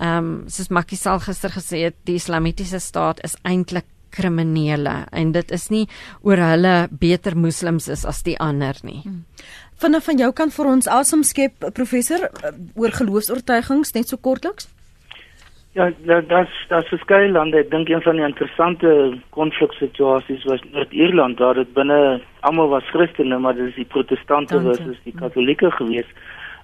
ehm 0.00 0.18
um, 0.18 0.44
soos 0.48 0.68
Makkie 0.68 0.98
sal 0.98 1.20
gister 1.20 1.50
gesê 1.50 1.84
het 1.88 1.96
die 2.04 2.16
islamitiese 2.16 2.78
staat 2.78 3.24
is 3.24 3.36
eintlik 3.42 3.86
kriminele 4.10 5.06
en 5.12 5.32
dit 5.32 5.50
is 5.50 5.68
nie 5.68 5.88
oor 6.22 6.36
hulle 6.36 6.88
beter 6.90 7.36
moslems 7.36 7.88
is 7.88 8.04
as 8.04 8.22
die 8.22 8.38
ander 8.38 8.76
nie. 8.82 9.02
Hmm. 9.04 9.24
Vanaf 9.76 10.04
van 10.08 10.18
jou 10.18 10.30
kant 10.32 10.54
vir 10.56 10.66
ons 10.66 10.88
asem 10.88 11.24
skep 11.24 11.66
professor 11.76 12.30
oor 12.74 12.90
geloofs-oortuigings 12.90 13.92
net 13.94 14.08
so 14.08 14.16
kortliks. 14.16 14.68
Ja, 15.76 15.90
dat 15.98 16.28
dat 16.68 16.86
verskeie 16.88 17.28
lande, 17.28 17.58
ek 17.60 17.68
dink 17.68 17.90
een 17.92 18.00
van 18.00 18.16
die 18.16 18.24
interessante 18.24 18.90
konfliksituasies 19.36 20.46
was 20.48 20.62
Noord-Ierland 20.72 21.42
waar 21.42 21.58
dit 21.58 21.74
binne 21.76 21.98
almal 22.48 22.70
was 22.72 22.88
Christene, 22.94 23.36
maar 23.38 23.52
dit 23.58 23.68
is 23.68 23.76
die 23.76 23.84
protestante 23.84 24.56
versus 24.64 24.96
die 25.04 25.12
katolieke 25.20 25.68
gewees. 25.76 26.08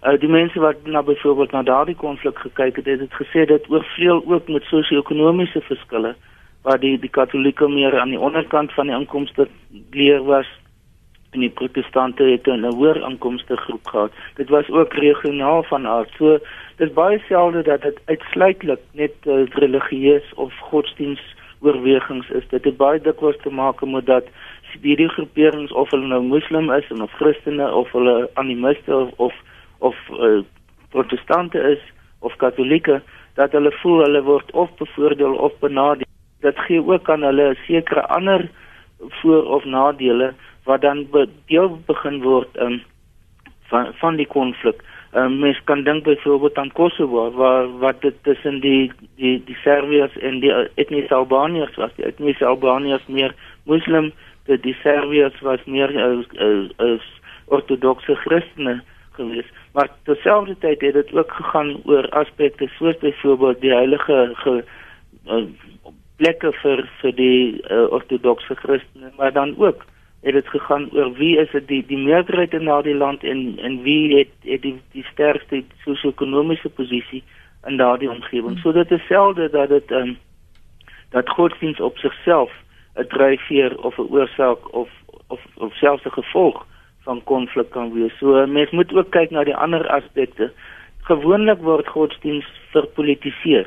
Uh 0.01 0.17
die 0.23 0.33
mense 0.33 0.63
wat 0.65 0.81
na 0.89 1.03
byvoorbeeld 1.05 1.53
na 1.53 1.63
daardie 1.63 1.99
konflik 2.05 2.41
gekyk 2.41 2.81
het, 2.81 2.89
het 2.89 3.05
dit 3.05 3.19
gesê 3.21 3.45
dit 3.53 3.69
oorvleuel 3.69 4.25
ook 4.33 4.49
met 4.49 4.65
sosio-ekonomiese 4.73 5.61
verskille 5.69 6.15
waar 6.65 6.81
die 6.81 6.97
die 7.05 7.13
katolieke 7.13 7.69
meer 7.69 7.99
aan 8.01 8.17
die 8.17 8.25
onderkant 8.31 8.73
van 8.73 8.89
die 8.89 8.97
inkomste 8.97 9.49
leer 9.91 10.25
was 10.25 10.49
en 11.33 11.41
die 11.41 11.51
protestante 11.51 12.25
het 12.25 12.47
'n 12.47 12.65
hoër 12.65 12.99
inkomste 13.09 13.57
groep 13.57 13.87
gehad. 13.87 14.13
Dit 14.37 14.49
was 14.49 14.69
ook 14.69 14.93
regionaal 14.93 15.63
van 15.63 15.87
aard. 15.87 16.11
So 16.19 16.39
dis 16.77 16.93
baie 16.93 17.19
selde 17.29 17.63
dat 17.63 17.83
dit 17.83 17.99
uitsluitlik 18.05 18.81
net 18.93 19.15
uh, 19.27 19.47
religieus 19.47 20.35
of 20.35 20.53
godsdiens 20.59 21.23
oorwegings 21.61 22.31
is. 22.31 22.49
Dit 22.49 22.65
het 22.65 22.77
baie 22.77 23.01
dikwels 23.01 23.37
te 23.43 23.51
maak 23.51 23.85
met 23.85 24.07
dat 24.07 24.25
hierdie 24.81 25.09
groeperings 25.09 25.73
of 25.73 25.91
hulle 25.91 26.07
nou 26.07 26.23
moslim 26.23 26.71
is 26.71 26.91
of 26.91 27.13
christene 27.13 27.73
of 27.75 27.93
hulle 27.93 28.31
animiste 28.35 28.97
of 28.97 29.11
of, 29.17 29.35
of 29.79 29.97
uh, 30.11 30.41
protestante 30.91 31.59
is 31.59 31.83
of 32.19 32.37
katolieke 32.37 33.03
dat 33.35 33.53
hulle 33.53 33.73
voel 33.73 34.03
hulle 34.05 34.23
word 34.23 34.51
of 34.53 34.71
bevoordeel 34.77 35.35
of 35.35 35.53
benadeel. 35.59 36.09
Dit 36.41 36.59
gee 36.59 36.83
ook 36.87 37.11
aan 37.11 37.23
hulle 37.23 37.55
sekere 37.67 38.07
ander 38.07 38.51
voor 39.09 39.45
of 39.45 39.65
nadele 39.65 40.35
wat 40.65 40.81
dan 40.81 41.07
deel 41.47 41.79
begin 41.87 42.23
word 42.23 42.59
um, 42.59 42.83
van 43.71 43.95
van 44.01 44.17
die 44.17 44.27
konflik. 44.27 44.83
Um, 45.13 45.39
mens 45.39 45.61
kan 45.65 45.83
dink 45.85 46.05
byvoorbeeld 46.05 46.59
aan 46.59 46.73
Kosovo 46.73 47.31
waar 47.31 47.79
wat 47.79 48.01
dit 48.01 48.15
tussen 48.23 48.61
die 48.61 48.93
die 49.17 49.43
die 49.45 49.57
Serviërs 49.65 50.17
en 50.19 50.41
die 50.41 50.53
etniese 50.75 51.15
Albaniërs 51.15 51.77
was. 51.77 51.93
Die 51.97 52.07
etniese 52.09 52.47
Albaniërs 52.47 53.07
meer 53.07 53.35
moslim, 53.65 54.13
die, 54.49 54.61
die 54.61 54.77
Serviërs 54.83 55.41
was 55.41 55.65
meer 55.65 55.93
as 56.01 56.25
as 56.77 57.05
ortodokse 57.53 58.17
Christene 58.25 58.81
gewees. 59.13 59.49
Maar 59.73 59.89
terselfdertyd 60.09 60.81
het 60.81 60.95
dit 60.95 61.13
ook 61.13 61.33
gegaan 61.33 61.77
oor 61.85 62.09
aspekte 62.09 62.69
soos 62.79 62.97
byvoorbeeld 62.99 63.61
die 63.61 63.75
heilige 63.75 64.31
ge, 64.35 64.65
uh, 65.27 65.45
plekke 66.17 66.53
vir 66.63 66.85
vir 67.01 67.17
die 67.17 67.61
uh, 67.69 67.85
ortodokse 67.93 68.55
Christene, 68.55 69.13
maar 69.17 69.33
dan 69.33 69.55
ook 69.59 69.85
het 70.23 70.35
dit 70.35 70.49
gegaan 70.49 70.89
oor 70.93 71.13
wie 71.13 71.39
is 71.39 71.51
dit 71.51 71.69
die 71.69 71.85
die 71.87 71.99
meerderheid 71.99 72.53
in 72.55 72.65
daardie 72.65 72.95
land 72.95 73.25
en 73.25 73.59
en 73.59 73.83
wie 73.83 74.17
het 74.17 74.35
het 74.47 74.63
die 74.63 74.77
die 74.93 75.05
sterkste 75.05 75.63
sosio-ekonomiese 75.85 76.69
posisie 76.69 77.23
in 77.67 77.77
daardie 77.77 78.11
omgewing. 78.11 78.59
So 78.59 78.73
dit 78.73 78.91
is 78.91 79.07
selde 79.07 79.51
dat 79.51 79.69
dit 79.69 79.91
ehm 79.91 80.09
um, 80.09 80.19
dat 81.11 81.29
godsdiens 81.29 81.81
op 81.81 81.99
sigself 81.99 82.53
'n 82.95 83.07
dryfveer 83.09 83.79
of 83.79 83.99
'n 83.99 84.11
oorsaak 84.11 84.75
of 84.75 84.91
of 85.27 85.41
of 85.55 85.75
selfs 85.75 86.05
'n 86.05 86.19
gevolg 86.21 86.67
van 87.01 87.25
konflik 87.25 87.71
kan 87.71 87.93
wees. 87.93 88.19
So 88.19 88.47
mens 88.47 88.71
moet 88.71 88.95
ook 88.95 89.11
kyk 89.11 89.31
na 89.31 89.45
die 89.45 89.57
ander 89.57 89.89
aspekte. 89.89 90.53
Gewoonlik 91.01 91.59
word 91.59 91.87
godsdiens 91.87 92.47
verpolitiseer. 92.71 93.67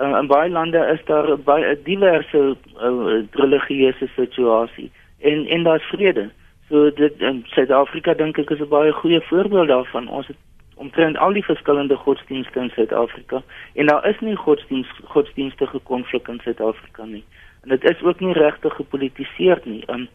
Uh, 0.00 0.18
in 0.20 0.26
baie 0.26 0.50
lande 0.50 0.78
is 0.78 1.04
daar 1.04 1.38
baie 1.38 1.82
diverse 1.82 2.56
uh, 2.80 3.22
religieuse 3.30 4.08
situasies 4.16 4.90
en 5.22 5.46
en 5.46 5.62
daar's 5.62 5.84
vrede. 5.84 6.30
So 6.68 6.92
dit 6.92 7.20
in 7.20 7.44
Suid-Afrika 7.46 8.14
dink 8.14 8.38
ek 8.38 8.50
is 8.50 8.60
'n 8.60 8.68
baie 8.68 8.92
goeie 8.92 9.20
voorbeeld 9.20 9.68
daarvan. 9.68 10.08
Ons 10.08 10.26
het 10.26 10.36
omtrent 10.76 11.16
al 11.16 11.32
die 11.32 11.44
verskillende 11.44 11.96
godsdienste 11.96 12.60
in 12.60 12.70
Suid-Afrika 12.70 13.42
en 13.74 13.86
daar 13.86 14.08
is 14.08 14.20
nie 14.20 14.36
godsdiens 14.36 14.88
godsdienstige 15.04 15.78
konflik 15.78 16.28
in 16.28 16.40
Suid-Afrika 16.42 17.04
nie. 17.04 17.24
En 17.62 17.68
dit 17.68 17.84
is 17.84 18.02
ook 18.02 18.20
nie 18.20 18.32
regtig 18.32 18.74
gepolitiseer 18.74 19.60
nie. 19.64 19.82
Um, 19.86 20.08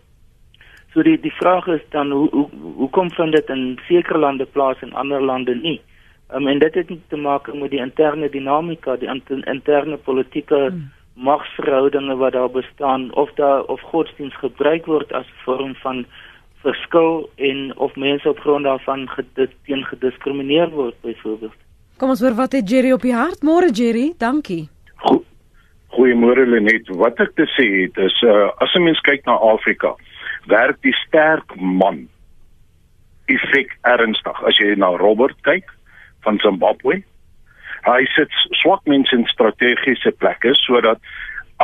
so 0.93 1.01
die 1.01 1.19
die 1.19 1.33
vraag 1.33 1.67
is 1.67 1.85
dan 1.89 2.11
hoe 2.11 2.29
hoe 2.29 2.49
hoe 2.75 2.89
kom 2.89 3.11
van 3.11 3.31
dit 3.31 3.49
in 3.49 3.79
sekere 3.87 4.17
lande 4.17 4.45
plaas 4.45 4.81
en 4.81 4.93
ander 4.93 5.21
lande 5.21 5.55
nie? 5.55 5.81
Um, 6.33 6.47
en 6.47 6.59
dit 6.59 6.73
het 6.73 6.91
te 7.07 7.15
maak 7.15 7.53
met 7.53 7.71
die 7.71 7.79
interne 7.79 8.29
dinamika, 8.29 8.95
die 8.95 9.09
interne 9.45 9.97
politieke 9.97 10.55
hmm 10.55 10.91
magsverhoudinge 11.17 12.15
wat 12.15 12.33
daar 12.33 12.49
bestaan 12.49 13.13
of 13.13 13.33
daar 13.33 13.63
of 13.63 13.81
godsdiens 13.81 14.35
gebruik 14.37 14.85
word 14.85 15.11
as 15.13 15.25
vorm 15.43 15.75
van 15.75 16.05
verskil 16.61 17.29
en 17.35 17.77
of 17.77 17.95
mense 17.95 18.29
op 18.29 18.39
grond 18.39 18.63
daarvan 18.63 19.09
teen 19.65 19.83
gediskrimineer 19.83 20.69
word 20.69 20.95
byvoorbeeld. 21.01 21.57
Kom 21.97 22.09
ons 22.09 22.21
hoor 22.21 22.35
wat 22.37 22.51
het 22.51 22.69
Jerry 22.69 22.91
op 22.93 23.01
die 23.01 23.15
hart. 23.15 23.41
Môre 23.41 23.71
Jerry, 23.73 24.13
dankie. 24.17 24.67
Goeiemôre 25.97 26.45
Lenet. 26.45 26.89
Wat 26.99 27.17
ek 27.23 27.33
te 27.39 27.47
sê 27.55 27.65
het 27.81 27.97
is 27.97 28.13
uh, 28.21 28.51
as 28.61 28.75
'n 28.75 28.83
mens 28.85 28.99
kyk 29.01 29.25
na 29.25 29.33
Afrika, 29.33 29.95
werk 30.45 30.77
die 30.85 30.93
sterk 31.07 31.55
man 31.55 32.07
effek 33.25 33.73
ernstig. 33.81 34.43
As 34.45 34.57
jy 34.61 34.75
na 34.77 34.93
Robert 35.01 35.37
kyk 35.41 35.73
van 36.21 36.37
Zimbabwe, 36.43 37.01
hy 37.87 38.03
sit 38.15 38.33
swak 38.61 38.83
mense 38.89 39.15
in 39.15 39.25
strategiese 39.31 40.11
plekke 40.19 40.53
sodat 40.59 40.99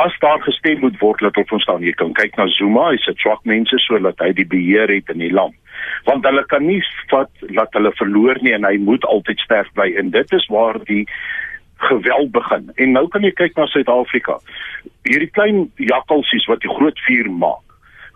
as 0.00 0.14
daar 0.18 0.40
gestem 0.42 0.80
moet 0.82 0.96
word 0.98 1.22
dat 1.22 1.36
ons 1.38 1.62
staan 1.62 1.84
jy 1.86 1.92
kan 1.94 2.14
kyk 2.18 2.34
na 2.38 2.48
Zuma. 2.56 2.88
Hy 2.90 2.98
sit 3.04 3.20
swak 3.22 3.44
mense 3.46 3.78
sodat 3.84 4.18
hy 4.24 4.32
die 4.34 4.48
beheer 4.48 4.90
het 4.90 5.12
in 5.12 5.22
die 5.22 5.32
land. 5.32 5.54
Want 6.08 6.26
hulle 6.26 6.42
kan 6.50 6.66
nie 6.66 6.80
vat 7.12 7.30
dat 7.54 7.76
hulle 7.78 7.92
verloor 8.00 8.40
nie 8.42 8.54
en 8.56 8.66
hy 8.66 8.76
moet 8.82 9.04
altyd 9.06 9.42
sterk 9.44 9.70
bly. 9.78 9.92
En 10.00 10.10
dit 10.14 10.34
is 10.34 10.46
waar 10.50 10.80
die 10.88 11.04
geweld 11.84 12.32
begin. 12.34 12.72
En 12.80 12.96
nou 12.96 13.06
kan 13.12 13.22
jy 13.26 13.30
kyk 13.36 13.54
na 13.58 13.68
Suid-Afrika. 13.70 14.40
Hierdie 15.06 15.30
klein 15.36 15.68
jakkalsies 15.78 16.48
wat 16.50 16.64
die 16.64 16.72
groot 16.72 16.98
vuur 17.06 17.30
maak. 17.30 17.62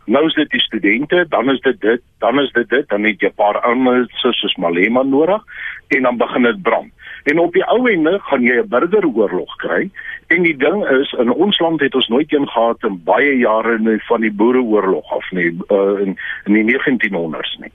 Nou 0.09 0.25
is 0.27 0.35
dit 0.35 0.51
die 0.51 0.65
studente 0.65 1.27
dan 1.29 1.51
is 1.53 1.61
dit 1.63 1.79
dit 1.85 2.03
dan 2.25 2.41
is 2.41 2.51
dit 2.57 2.69
dit 2.73 2.87
dan 2.89 3.05
het 3.05 3.21
jy 3.21 3.29
'n 3.29 3.39
paar 3.39 3.61
ander 3.61 4.07
soos 4.19 4.57
Malema 4.57 5.03
nodig 5.03 5.43
en 5.89 6.03
dan 6.03 6.17
begin 6.17 6.43
dit 6.43 6.63
brand 6.63 6.93
En 7.23 7.39
op 7.39 7.53
die 7.53 7.65
ou 7.65 7.91
ende 7.91 8.19
gaan 8.21 8.43
jy 8.43 8.61
'n 8.61 8.69
burgeroorlog 8.69 9.57
kry. 9.57 9.91
En 10.27 10.43
die 10.43 10.57
ding 10.57 10.89
is 10.89 11.13
in 11.13 11.33
ons 11.33 11.59
land 11.59 11.81
het 11.81 11.95
ons 11.95 12.09
nooit 12.09 12.33
een 12.33 12.49
gehad 12.49 12.83
in 12.83 13.01
baie 13.05 13.37
jare 13.37 13.79
nie 13.79 14.03
van 14.05 14.21
die 14.21 14.33
boereoorlog 14.33 15.13
af 15.13 15.31
nie 15.31 15.59
uh, 15.69 16.01
in 16.01 16.19
in 16.45 16.53
die 16.53 16.65
1900s 16.65 17.59
nie. 17.59 17.73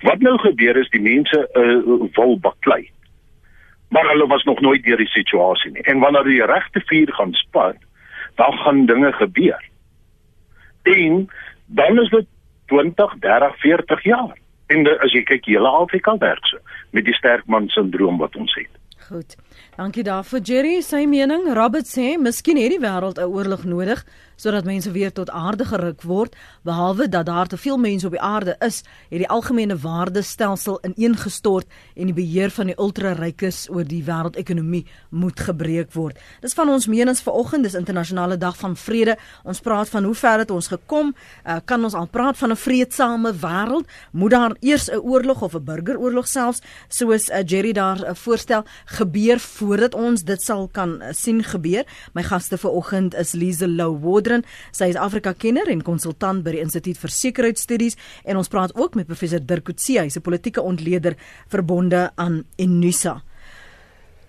Wat 0.00 0.18
nou 0.18 0.38
gebeur 0.38 0.76
is 0.76 0.88
die 0.90 1.00
mense 1.00 1.48
uh, 1.54 2.08
wil 2.14 2.38
baklei. 2.40 2.90
Maar 3.88 4.08
hulle 4.08 4.26
was 4.26 4.44
nog 4.44 4.60
nooit 4.60 4.82
deur 4.82 4.96
die 4.96 5.08
situasie 5.08 5.70
nie. 5.70 5.82
En 5.82 5.98
wanneer 5.98 6.24
die 6.24 6.44
regte 6.44 6.80
vuur 6.84 7.12
gaan 7.12 7.32
spat, 7.32 7.76
dan 8.34 8.52
gaan 8.52 8.86
dinge 8.86 9.12
gebeur. 9.12 9.68
En 10.82 11.30
dan 11.66 12.00
is 12.00 12.08
dit 12.08 12.26
20, 12.66 13.14
30, 13.18 13.60
40 13.60 14.02
jaar. 14.02 14.38
En 14.66 14.82
de, 14.82 15.00
as 15.02 15.12
jy 15.12 15.22
kyk 15.26 15.48
hele 15.50 15.68
Afrika 15.68 16.14
werk 16.22 16.46
so 16.46 16.58
met 16.94 17.04
die 17.04 17.14
sterkman 17.14 17.68
sindroom 17.74 18.18
wat 18.22 18.36
ons 18.38 18.54
het. 18.54 18.79
Goed. 19.10 19.34
Dankie 19.80 20.02
daarvoor 20.04 20.42
Jerry. 20.44 20.82
Sy 20.84 21.06
mening, 21.08 21.46
Robert 21.56 21.88
sê, 21.88 22.18
miskien 22.20 22.58
het 22.60 22.74
die 22.74 22.82
wêreld 22.82 23.16
'n 23.16 23.32
oorlog 23.32 23.64
nodig 23.64 24.04
sodat 24.40 24.64
mense 24.64 24.90
weer 24.90 25.12
tot 25.12 25.30
aarde 25.30 25.66
geruk 25.68 26.02
word, 26.08 26.36
behalwe 26.64 27.08
dat 27.08 27.26
daar 27.28 27.48
te 27.50 27.58
veel 27.60 27.76
mense 27.78 28.06
op 28.08 28.14
die 28.16 28.22
aarde 28.24 28.56
is, 28.64 28.80
het 29.10 29.20
die 29.20 29.28
algemene 29.28 29.76
waardestelsel 29.76 30.78
ineengestort 30.88 31.68
en 31.94 32.08
die 32.08 32.16
beheer 32.16 32.52
van 32.54 32.70
die 32.70 32.76
ultra-rykes 32.80 33.66
oor 33.70 33.84
die 33.84 34.02
wêreldekonomie 34.06 34.86
moet 35.10 35.40
gebreek 35.40 35.92
word. 35.92 36.18
Dis 36.40 36.56
van 36.56 36.72
ons 36.72 36.88
menings 36.88 37.20
vanoggend, 37.26 37.68
dis 37.68 37.76
internasionale 37.76 38.38
dag 38.40 38.56
van 38.56 38.76
vrede. 38.76 39.16
Ons 39.44 39.60
praat 39.60 39.92
van 39.92 40.08
hoe 40.08 40.14
ver 40.14 40.44
het 40.44 40.50
ons 40.50 40.70
gekom? 40.72 41.12
Uh, 41.44 41.58
kan 41.64 41.84
ons 41.84 41.94
al 41.94 42.08
praat 42.08 42.38
van 42.38 42.50
'n 42.50 42.56
vredesame 42.56 43.32
wêreld? 43.32 43.86
Moet 44.12 44.30
daar 44.30 44.56
eers 44.60 44.88
'n 44.88 44.96
oorlog 44.96 45.42
of 45.42 45.54
'n 45.54 45.64
burgeroorlog 45.64 46.28
selfs 46.28 46.62
soos 46.88 47.28
uh, 47.28 47.42
Jerry 47.44 47.72
daar 47.72 48.00
uh, 48.00 48.14
voorstel 48.14 48.64
gebeur 48.84 49.38
voordat 49.70 49.94
ons 49.94 50.24
dit 50.26 50.42
sal 50.42 50.66
kan 50.74 50.96
uh, 50.98 51.12
sien 51.14 51.40
gebeur? 51.46 51.86
My 52.16 52.24
gaste 52.26 52.58
vanoggend 52.58 53.14
is 53.18 53.36
Lize 53.38 53.68
Lou 53.70 53.94
Adrian. 54.16 54.42
Sy 54.74 54.90
is 54.90 54.98
Afrika 54.98 55.32
kenner 55.38 55.70
en 55.70 55.84
konsultant 55.86 56.42
by 56.46 56.56
die 56.56 56.62
Instituut 56.64 56.98
vir 56.98 57.14
Sekuriteitsstudies 57.14 57.98
en 58.26 58.40
ons 58.40 58.50
praat 58.50 58.74
ook 58.74 58.98
met 58.98 59.06
professor 59.06 59.42
Dirk 59.42 59.68
Coetzee, 59.68 60.00
hy's 60.02 60.18
'n 60.18 60.26
politieke 60.26 60.62
ontleder 60.62 61.16
verbonde 61.48 62.10
aan 62.16 62.44
Unisa. 62.58 63.22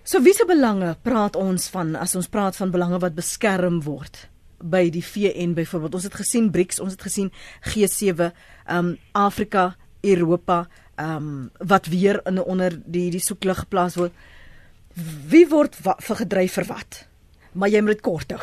So 0.04 0.22
wiese 0.22 0.46
belange 0.46 0.96
praat 1.04 1.36
ons 1.36 1.70
van 1.70 1.96
as 1.96 2.16
ons 2.16 2.28
praat 2.28 2.56
van 2.56 2.72
belange 2.72 3.00
wat 3.00 3.16
beskerm 3.16 3.82
word 3.82 4.30
by 4.62 4.90
die 4.90 5.04
VN 5.04 5.54
byvoorbeeld. 5.54 5.94
Ons 5.94 6.04
het 6.04 6.14
gesien 6.14 6.52
BRICS, 6.52 6.80
ons 6.80 6.92
het 6.92 7.02
gesien 7.02 7.32
G7, 7.66 8.30
ehm 8.66 8.78
um, 8.78 8.98
Afrika, 9.14 9.76
Europa, 10.02 10.68
ehm 10.96 11.16
um, 11.16 11.50
wat 11.58 11.88
weer 11.88 12.22
in 12.26 12.44
onder 12.44 12.78
die 12.86 13.10
die 13.12 13.20
soeklig 13.20 13.58
geplaas 13.58 13.96
word. 13.96 14.12
Wie 15.32 15.48
word 15.50 15.76
vir 15.76 16.16
gedryf 16.16 16.54
vir 16.60 16.66
wat? 16.66 17.06
Maar 17.52 17.70
jy 17.70 17.82
moet 17.84 17.98
dit 17.98 18.04
kort 18.06 18.32
hou. 18.32 18.40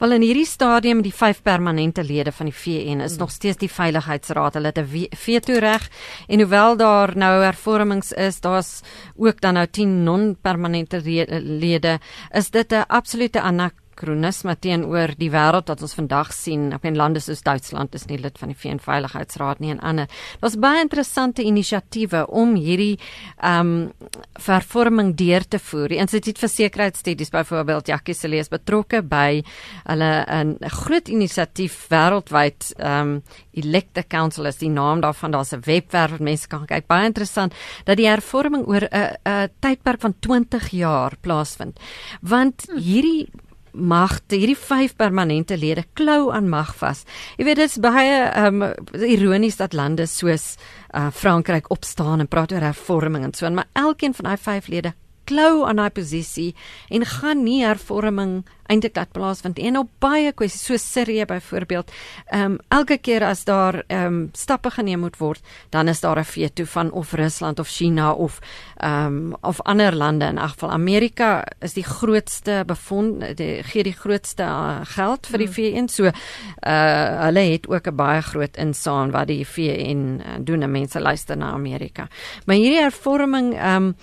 Wel 0.00 0.16
in 0.16 0.24
hierdie 0.24 0.48
stadium 0.48 1.02
die 1.04 1.12
vyf 1.14 1.42
permanente 1.44 2.02
lede 2.04 2.32
van 2.32 2.48
die 2.48 2.56
VN 2.56 3.02
is 3.04 3.16
hmm. 3.16 3.22
nog 3.26 3.30
steeds 3.30 3.60
die 3.60 3.70
veiligheidsraad. 3.70 4.56
Hulle 4.56 4.72
het 4.72 4.78
'n 4.80 5.08
veto 5.16 5.58
reg 5.60 5.88
en 6.28 6.40
hoewel 6.40 6.76
daar 6.76 7.16
nou 7.16 7.42
hervormings 7.44 8.12
is, 8.12 8.40
daar's 8.40 8.82
ook 9.16 9.40
dan 9.40 9.54
nou 9.54 9.66
10 9.66 10.02
non-permanente 10.04 11.00
lede, 11.42 12.00
is 12.32 12.50
dit 12.50 12.72
'n 12.72 12.84
absolute 12.88 13.40
anak 13.40 13.74
anachronisme 13.96 14.54
teenoor 14.60 15.14
die 15.16 15.30
wêreld 15.30 15.68
wat 15.70 15.82
ons 15.82 15.94
vandag 15.96 16.32
sien 16.34 16.72
op 16.74 16.84
in 16.84 16.96
lande 16.96 17.20
soos 17.20 17.42
Duitsland 17.42 17.94
is 17.94 18.06
nie 18.08 18.18
lid 18.18 18.36
van 18.38 18.50
die 18.52 18.56
VN 18.56 18.78
Veiligheidsraad 18.78 19.60
nie 19.60 19.70
en 19.72 19.80
ander. 19.80 20.08
Daar's 20.40 20.58
baie 20.60 20.82
interessante 20.82 21.42
inisiatiewe 21.42 22.26
om 22.28 22.54
hierdie 22.54 22.98
ehm 23.40 23.66
um, 23.66 23.92
vervorming 24.36 25.14
deur 25.16 25.44
te 25.48 25.58
voer. 25.58 25.88
Die 25.88 25.98
Instituut 25.98 26.38
vir 26.38 26.48
Sekuriteitsstudies 26.48 27.32
byvoorbeeld 27.32 27.88
Jackie 27.88 28.14
Celie 28.14 28.40
is 28.40 28.50
betrokke 28.52 29.02
by 29.02 29.42
hulle 29.86 30.10
'n 30.28 30.58
groot 30.60 31.08
inisiatief 31.08 31.88
wêreldwyd 31.88 32.74
ehm 32.76 33.16
um, 33.16 33.22
Electa 33.52 34.02
Council 34.02 34.46
is 34.46 34.58
die 34.58 34.68
naam 34.68 35.00
daarvan. 35.00 35.30
Daar's 35.30 35.52
'n 35.52 35.64
webwerf 35.64 36.10
wat 36.10 36.20
mense 36.20 36.48
kan 36.48 36.66
kyk. 36.66 36.86
Baie 36.86 37.06
interessant 37.06 37.54
dat 37.84 37.96
die 37.96 38.08
hervorming 38.08 38.66
oor 38.66 38.84
'n 38.90 39.16
'n 39.24 39.48
tydperk 39.60 40.00
van 40.00 40.14
20 40.20 40.68
jaar 40.70 41.12
plaasvind. 41.20 41.80
Want 42.20 42.66
hm. 42.68 42.78
hierdie 42.78 43.28
magte, 43.76 44.36
hierdie 44.36 44.58
vyf 44.58 44.96
permanente 44.96 45.56
lede 45.56 45.84
klou 45.94 46.30
aan 46.34 46.48
mag 46.48 46.74
vas. 46.80 47.04
Jy 47.36 47.48
weet 47.48 47.60
dit 47.60 47.70
is 47.70 47.80
baie 47.82 48.18
um 48.46 48.64
ironies 48.96 49.58
dat 49.60 49.76
lande 49.76 50.06
soos 50.10 50.54
uh, 50.94 51.10
Frankryk 51.12 51.70
opstaan 51.70 52.24
en 52.24 52.28
praat 52.28 52.52
oor 52.52 52.64
hervorming 52.70 53.24
en 53.24 53.34
so 53.34 53.46
en 53.46 53.60
maar 53.60 53.70
elkeen 53.72 54.14
van 54.14 54.30
daai 54.30 54.40
vyf 54.40 54.72
lede 54.72 54.94
klou 55.28 55.66
aan 55.66 55.76
daai 55.82 55.90
posisie 55.90 56.54
en 56.88 57.04
gaan 57.04 57.44
nie 57.44 57.62
hervorming 57.64 58.44
eintlik 58.70 58.96
laat 58.96 59.12
plaasvind 59.14 59.58
en 59.62 59.78
op 59.80 59.90
baie 60.02 60.32
kwessies 60.36 60.64
so 60.66 60.78
Sirië 60.80 61.26
byvoorbeeld 61.28 61.90
ehm 62.26 62.56
um, 62.56 62.58
elke 62.68 62.98
keer 62.98 63.24
as 63.24 63.44
daar 63.44 63.82
ehm 63.86 64.06
um, 64.06 64.28
stappe 64.32 64.70
geneem 64.70 65.00
moet 65.00 65.18
word 65.18 65.42
dan 65.70 65.88
is 65.88 66.00
daar 66.00 66.18
'n 66.18 66.24
veto 66.24 66.64
van 66.64 66.90
of 66.90 67.12
Rusland 67.12 67.58
of 67.58 67.68
China 67.68 68.12
of 68.12 68.40
ehm 68.76 69.06
um, 69.06 69.34
of 69.40 69.60
ander 69.60 69.96
lande. 69.96 70.24
In 70.24 70.38
geval 70.38 70.70
Amerika 70.70 71.44
is 71.60 71.72
die 71.72 71.84
grootste 71.84 72.62
bevond 72.66 73.36
die 73.36 73.62
gee 73.62 73.82
die 73.82 73.92
grootste 73.92 74.42
uh, 74.42 74.80
geld 74.82 75.26
vir 75.26 75.38
die 75.38 75.46
hmm. 75.46 75.54
VN 75.54 75.88
so 75.88 76.04
uh 76.04 77.24
hulle 77.26 77.40
het 77.40 77.68
ook 77.68 77.86
'n 77.86 77.96
baie 77.96 78.22
groot 78.22 78.56
insaan 78.56 79.10
wat 79.10 79.26
die 79.26 79.46
VN 79.46 80.20
uh, 80.20 80.36
doen 80.40 80.62
en 80.62 80.70
mense 80.70 81.00
luister 81.00 81.36
na 81.36 81.52
Amerika. 81.52 82.08
Maar 82.46 82.56
hierdie 82.56 82.80
hervorming 82.80 83.54
ehm 83.54 83.76
um, 83.76 83.94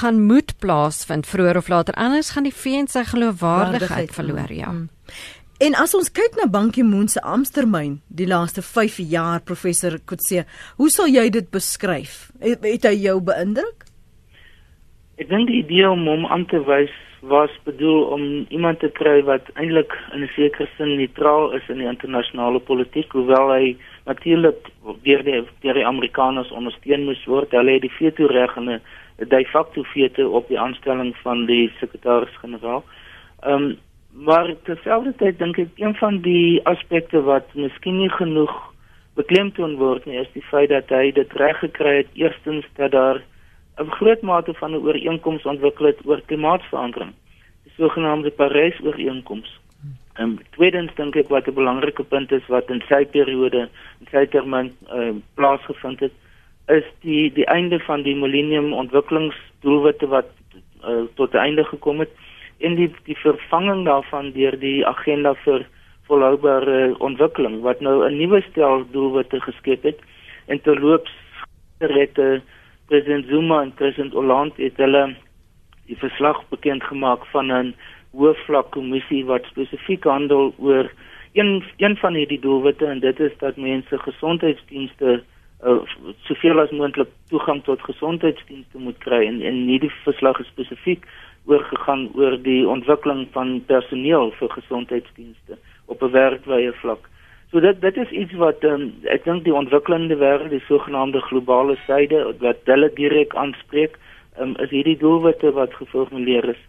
gaan 0.00 0.24
moet 0.26 0.54
plaasvind 0.58 1.26
vroeër 1.28 1.56
of 1.60 1.68
later 1.68 1.94
anders 1.94 2.32
gaan 2.32 2.48
die 2.48 2.54
VN 2.54 2.88
sy 2.88 3.04
geloofwaardigheid 3.04 4.12
verloor 4.14 4.52
ja. 4.52 4.72
Mm. 4.72 4.88
En 5.62 5.76
as 5.78 5.92
ons 5.94 6.08
kyk 6.10 6.34
na 6.40 6.48
Bankie 6.50 6.82
Moon 6.82 7.06
se 7.08 7.20
Amstermyn 7.22 8.00
die 8.08 8.26
laaste 8.26 8.64
5 8.66 8.98
jaar 9.12 9.42
professor 9.46 9.98
Kotse, 10.10 10.42
hoe 10.80 10.90
sal 10.90 11.12
jy 11.12 11.28
dit 11.30 11.50
beskryf? 11.54 12.32
Het, 12.42 12.64
het 12.64 12.88
hy 12.88 12.96
jou 13.04 13.20
beïndruk? 13.22 13.86
Ek 15.22 15.28
dink 15.30 15.46
die 15.52 15.60
idee 15.60 15.86
om 15.86 16.02
hom 16.08 16.26
aan 16.26 16.48
te 16.50 16.58
wys 16.66 16.94
was 17.22 17.52
bedoel 17.62 18.08
om 18.16 18.22
iemand 18.50 18.80
te 18.82 18.90
kry 18.90 19.20
wat 19.28 19.46
eintlik 19.54 19.94
in 20.14 20.24
'n 20.26 20.30
sekere 20.34 20.66
sin 20.76 20.96
neutraal 20.98 21.52
is 21.54 21.68
in 21.68 21.78
die 21.78 21.86
internasionale 21.86 22.58
politiek, 22.58 23.12
hoewel 23.12 23.52
hy 23.54 23.76
natuurlik 24.04 24.68
deur 25.02 25.22
die 25.24 25.42
deur 25.60 25.74
die 25.74 25.86
Amerikaners 25.86 26.50
ondersteun 26.50 27.04
moes 27.04 27.24
word. 27.24 27.50
Hulle 27.50 27.72
het 27.72 27.82
die 27.82 27.96
veto 27.98 28.26
reg 28.26 28.56
in 28.56 28.70
'n 28.70 28.80
de 29.28 29.44
facto 29.46 29.82
veto 29.82 30.28
op 30.30 30.48
die 30.48 30.58
aanstelling 30.58 31.16
van 31.22 31.46
die 31.46 31.72
sekretaris-generaal. 31.78 32.84
Ehm 33.40 33.62
um, 33.62 33.78
maar 34.12 34.54
terselfdertyd 34.62 35.38
dink 35.38 35.58
ek 35.58 35.68
een 35.80 35.94
van 35.94 36.20
die 36.20 36.60
aspekte 36.68 37.22
wat 37.22 37.54
miskien 37.54 37.96
nie 37.96 38.10
genoeg 38.10 38.52
beklemtoon 39.16 39.76
word 39.76 40.04
nie 40.04 40.18
is 40.20 40.28
die 40.34 40.44
feit 40.50 40.68
dat 40.68 40.92
hy 40.92 41.12
dit 41.16 41.32
reg 41.40 41.58
gekry 41.58 41.96
het 41.96 42.10
eerstens 42.12 42.66
dat 42.76 42.92
daar 42.92 43.22
'n 43.80 43.90
groot 43.90 44.22
mate 44.22 44.54
van 44.54 44.72
'n 44.72 44.84
ooreenkoms 44.84 45.44
ontwikkel 45.44 45.86
het 45.86 46.00
oor 46.04 46.20
klimaatsverandering, 46.26 47.12
die 47.64 47.72
sogenaamde 47.76 48.30
Parys-ooreenkoms. 48.30 49.60
En 50.14 50.24
um, 50.24 50.38
tweedens 50.50 50.94
dink 50.94 51.16
ek 51.16 51.28
wat 51.28 51.46
'n 51.48 51.54
belangrike 51.54 52.04
punt 52.04 52.32
is 52.32 52.46
wat 52.46 52.70
in 52.70 52.82
sy 52.88 53.04
periode, 53.04 53.68
in 54.00 54.08
sy 54.10 54.26
termyn 54.26 54.72
uh, 54.92 55.14
plaasgevind 55.34 56.00
het, 56.00 56.12
is 56.68 56.84
die 57.00 57.32
die 57.32 57.46
einde 57.46 57.78
van 57.80 58.02
die 58.02 58.14
millennium 58.14 58.72
ontwikkelingsdoelwitte 58.72 60.06
wat 60.06 60.28
uh, 60.84 61.04
tot 61.14 61.32
'n 61.34 61.44
einde 61.46 61.64
gekom 61.64 62.00
het 62.00 62.12
en 62.58 62.74
die 62.74 62.90
die 63.04 63.16
vervanging 63.16 63.84
daarvan 63.84 64.32
deur 64.32 64.58
die 64.58 64.86
agenda 64.86 65.34
vir 65.34 65.66
volhoubare 66.06 66.94
ontwikkeling 66.98 67.60
wat 67.60 67.80
nou 67.80 68.04
'n 68.06 68.16
nuwe 68.16 68.42
stel 68.50 68.84
doelwitte 68.90 69.40
geskep 69.40 69.82
het 69.82 69.98
en 70.46 70.60
terloops 70.60 71.12
rette 71.78 72.42
president 72.86 73.26
Zuma 73.26 73.62
en 73.62 73.74
president 73.74 74.12
Hollande 74.12 74.62
het 74.62 74.76
hulle 74.76 75.14
die 75.86 75.98
verslag 75.98 76.42
bekend 76.48 76.82
gemaak 76.84 77.26
van 77.26 77.52
'n 77.52 77.74
hoofvlak 78.12 78.70
kommissie 78.70 79.24
wat 79.24 79.44
spesifiek 79.50 80.04
handel 80.04 80.54
oor 80.58 80.90
een 81.32 81.62
een 81.76 81.96
van 81.96 82.14
hierdie 82.14 82.40
doelwitte 82.40 82.86
en 82.86 83.00
dit 83.00 83.20
is 83.20 83.32
dat 83.38 83.56
mense 83.56 83.98
gesondheidsdienste 83.98 85.22
uh, 85.64 85.78
soveel 86.28 86.60
as 86.60 86.70
moontlik 86.70 87.08
toegang 87.28 87.62
tot 87.64 87.80
gesondheidsdienste 87.88 88.78
moet 88.78 88.98
kry 88.98 89.22
en 89.26 89.40
en 89.42 89.62
hierdie 89.70 89.92
verslag 90.04 90.40
is 90.40 90.50
spesifiek 90.52 91.06
oorgegaan 91.46 92.08
oor 92.14 92.36
die 92.42 92.68
ontwikkeling 92.68 93.26
van 93.32 93.62
personeel 93.66 94.30
vir 94.38 94.52
gesondheidsdienste 94.58 95.58
op 95.86 96.02
'n 96.02 96.12
wêreldwye 96.12 96.72
vlak. 96.82 97.08
So 97.50 97.60
dit 97.60 97.80
dit 97.80 97.96
is 97.96 98.10
iets 98.10 98.32
wat 98.32 98.64
um, 98.64 98.92
ek 99.04 99.24
dink 99.24 99.44
die 99.44 99.54
ontwikkelende 99.54 100.16
wêreld, 100.16 100.50
die 100.50 100.64
sogenaamde 100.68 101.20
globale 101.20 101.76
suide 101.86 102.34
wat 102.40 102.56
hulle 102.64 102.90
direk 102.94 103.34
aanspreek, 103.34 103.98
um, 104.40 104.54
is 104.56 104.70
hierdie 104.70 104.96
doelwitte 104.96 105.52
wat 105.52 105.74
geformuleer 105.74 106.48
is. 106.54 106.62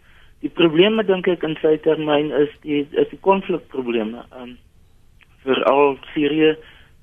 Die 0.44 0.52
probleme 0.52 1.06
dink 1.08 1.28
ek 1.32 1.44
in 1.48 1.56
sy 1.62 1.78
termyn 1.86 2.34
is 2.36 2.52
die 2.68 2.84
is 2.92 3.10
die 3.14 3.20
konflikprobleme. 3.24 4.26
Um 4.36 4.58
veral 5.44 5.98
Sirië, 6.14 6.54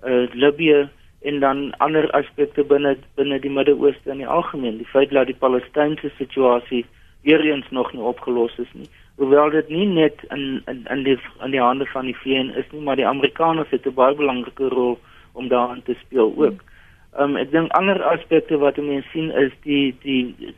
uh, 0.05 0.27
Libië 0.33 0.89
en 1.29 1.41
dan 1.41 1.63
ander 1.85 2.09
aspekte 2.17 2.65
binne 2.65 2.95
binne 3.17 3.39
die 3.41 3.53
Midde-Ooste 3.53 4.13
in 4.13 4.21
die 4.21 4.29
algemeen. 4.29 4.77
Die 4.81 4.89
feit 4.93 5.13
dat 5.17 5.29
die 5.29 5.37
Palestynse 5.41 6.13
situasie 6.19 6.85
weer 7.25 7.41
eens 7.45 7.69
nog 7.71 7.93
nie 7.93 8.05
opgelos 8.13 8.57
is 8.59 8.73
nie. 8.73 8.89
Hoewel 9.17 9.51
dit 9.57 9.69
nie 9.69 9.87
net 9.89 10.25
in 10.37 10.63
in 10.69 10.85
in 10.93 11.05
die 11.09 11.19
in 11.45 11.57
die 11.57 11.65
hande 11.65 11.89
van 11.93 12.09
die 12.09 12.17
VN 12.17 12.53
is 12.61 12.69
nie, 12.73 12.85
maar 12.85 12.97
die 12.97 13.09
Amerikaners 13.09 13.71
het 13.71 13.87
'n 13.87 13.95
baie 13.95 14.15
belangrike 14.15 14.69
rol 14.69 14.99
om 15.33 15.49
daarin 15.49 15.83
te 15.83 15.97
speel 16.05 16.33
ook. 16.37 16.61
Ehm 17.17 17.31
um, 17.31 17.37
ek 17.37 17.51
dink 17.51 17.73
ander 17.73 18.03
aspekte 18.05 18.59
wat 18.59 18.77
mense 18.77 19.09
sien 19.13 19.31
is 19.31 19.53
die 19.63 19.97
die 20.03 20.55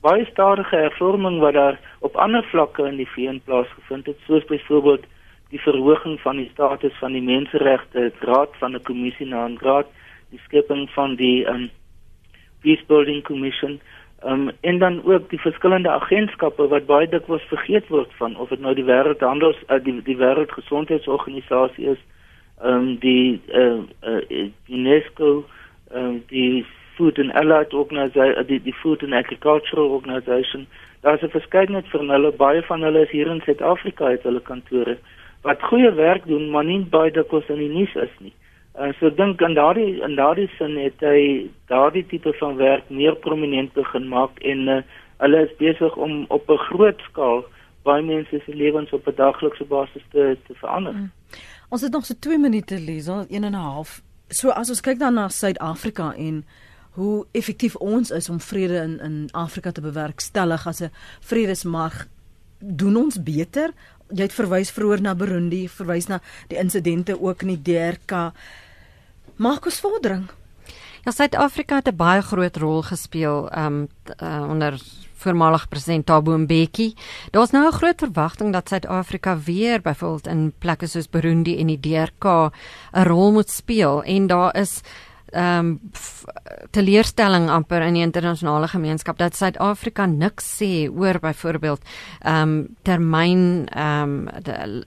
baie 0.00 0.24
stadige 0.30 0.76
hervorming 0.76 1.40
wat 1.40 1.54
daar 1.54 1.80
op 2.00 2.16
ander 2.16 2.44
vlakke 2.50 2.86
in 2.86 2.96
die 2.96 3.08
VN 3.14 3.40
plaasgevind 3.44 4.06
het, 4.06 4.18
soos 4.26 4.44
byvoorbeeld 4.44 5.06
die 5.50 5.60
verhoging 5.60 6.20
van 6.20 6.36
die 6.36 6.50
status 6.52 6.98
van 6.98 7.12
die 7.12 7.22
menseregte 7.22 8.12
raad 8.20 8.56
van 8.58 8.74
'n 8.74 8.82
kommissie 8.82 9.26
na 9.26 9.46
'n 9.48 9.58
raad, 9.60 9.86
die 10.30 10.40
skepping 10.44 10.90
van 10.90 11.16
die 11.16 11.46
um, 11.48 11.70
Peace 12.60 12.84
Building 12.86 13.22
Commission 13.22 13.80
Um, 14.26 14.50
en 14.60 14.78
dan 14.78 15.04
ook 15.04 15.30
die 15.30 15.40
verskillende 15.40 15.90
agentskappe 15.90 16.68
wat 16.68 16.86
baie 16.86 17.08
dikwels 17.08 17.42
vergeet 17.42 17.86
word 17.88 18.10
van 18.18 18.36
of 18.36 18.48
dit 18.50 18.58
nou 18.60 18.72
die 18.74 18.84
wêreldhandels 18.84 19.60
uh, 19.68 19.78
die 19.78 19.94
die 20.02 20.16
wêreldgesondheidsorganisasie 20.18 21.86
is, 21.92 22.00
um, 22.58 22.96
die 22.98 23.38
uh, 23.54 23.78
uh, 24.02 24.48
UNESCO, 24.66 25.44
um, 25.94 26.18
die 26.34 26.66
Food 26.98 27.18
and 27.22 27.32
Allied 27.32 27.72
Organization, 27.72 28.46
die 28.48 28.58
die 28.62 28.74
Food 28.82 29.04
and 29.06 29.14
Agricultural 29.14 29.92
Organization. 29.98 30.66
Daar's 31.02 31.22
'n 31.22 31.30
verskeidenheid 31.30 31.88
van 31.94 32.10
hulle, 32.10 32.32
baie 32.32 32.62
van 32.62 32.82
hulle 32.82 33.02
is 33.06 33.10
hier 33.10 33.30
in 33.30 33.40
Suid-Afrika 33.46 34.10
het 34.10 34.22
hulle 34.22 34.40
kantore 34.40 34.98
wat 35.42 35.62
goeie 35.62 35.90
werk 35.94 36.26
doen, 36.26 36.50
maar 36.50 36.64
nie 36.64 36.80
baie 36.80 37.10
dikwels 37.14 37.48
in 37.48 37.60
die 37.62 37.70
nuus 37.70 37.94
is 37.94 38.14
nie. 38.18 38.32
Uh, 38.78 38.92
so 38.98 39.10
dink 39.10 39.42
aan 39.42 39.54
daardie 39.54 40.00
in 40.06 40.16
daardie 40.18 40.48
sin 40.58 40.76
het 40.78 41.00
hy 41.02 41.50
daardie 41.70 42.04
tipe 42.06 42.32
van 42.40 42.56
werk 42.56 42.90
meer 42.90 43.16
prominent 43.24 43.72
begin 43.74 44.08
maak 44.08 44.38
en 44.46 44.68
uh, 44.68 44.80
hulle 45.22 45.40
is 45.46 45.54
besig 45.58 45.96
om 45.96 46.24
op 46.28 46.50
'n 46.50 46.60
groot 46.68 47.00
skaal 47.10 47.44
baie 47.82 48.02
mense 48.02 48.42
se 48.44 48.54
lewens 48.54 48.92
op 48.92 49.06
'n 49.06 49.16
daglikse 49.16 49.64
basis 49.64 50.04
te 50.10 50.36
te 50.46 50.54
verander. 50.54 50.92
Hmm. 50.92 51.10
Ons 51.68 51.82
het 51.82 51.92
nog 51.92 52.04
so 52.04 52.14
2 52.18 52.38
minute 52.38 52.80
lees, 52.80 53.08
1 53.08 53.26
en 53.28 53.52
'n 53.52 53.54
half. 53.54 54.02
So 54.28 54.50
as 54.50 54.68
ons 54.68 54.80
kyk 54.80 54.98
dan 54.98 55.14
na 55.14 55.28
Suid-Afrika 55.28 56.14
en 56.16 56.44
hoe 56.98 57.26
effektief 57.32 57.76
ons 57.76 58.10
is 58.10 58.28
om 58.28 58.40
vrede 58.42 58.80
in 58.82 58.98
in 59.00 59.16
Afrika 59.32 59.70
te 59.72 59.80
bewerkstellig 59.80 60.66
as 60.66 60.80
'n 60.82 60.90
vredesmag, 61.20 62.06
doen 62.58 62.96
ons 62.96 63.22
beter? 63.22 63.70
Jy 64.10 64.22
het 64.22 64.32
verwys 64.32 64.70
vroeër 64.70 65.00
na 65.00 65.14
Burundi, 65.14 65.68
verwys 65.68 66.08
na 66.08 66.20
die 66.48 66.58
insidente 66.58 67.20
ook 67.20 67.42
in 67.42 67.48
die 67.48 67.62
DRK. 67.62 68.32
Maak 69.36 69.64
ons 69.64 69.80
vordering. 69.80 70.28
Ja, 71.04 71.10
Suid-Afrika 71.10 71.74
het 71.74 71.88
'n 71.88 71.96
baie 71.96 72.22
groot 72.22 72.56
rol 72.56 72.82
gespeel 72.82 73.48
um 73.56 73.88
uh, 74.22 74.46
onder 74.48 74.80
voormalig 75.18 75.68
president 75.68 76.06
Thabo 76.06 76.38
Mbeki. 76.38 76.94
Daar's 77.30 77.50
nou 77.50 77.66
'n 77.66 77.72
groot 77.72 77.98
verwagting 77.98 78.52
dat 78.52 78.68
Suid-Afrika 78.68 79.38
weer 79.38 79.80
byvoorbeeld 79.80 80.26
in 80.26 80.52
plekke 80.58 80.86
soos 80.86 81.08
Burundi 81.08 81.58
en 81.58 81.66
die 81.66 81.80
DRK 81.80 82.24
'n 82.92 83.02
rol 83.02 83.32
moet 83.32 83.50
speel 83.50 84.02
en 84.02 84.26
daar 84.26 84.56
is 84.56 84.80
ehm 85.32 85.58
um, 85.58 85.80
teleurstelling 86.70 87.48
amper 87.50 87.82
in 87.86 87.94
die 87.94 88.02
internasionale 88.02 88.68
gemeenskap 88.68 89.18
dat 89.18 89.36
Suid-Afrika 89.36 90.06
niks 90.06 90.46
sê 90.58 90.88
oor 90.88 91.18
byvoorbeeld 91.22 91.80
ehm 92.20 92.42
um, 92.42 92.76
termyn 92.82 93.66
ehm 93.68 94.28
um, 94.28 94.28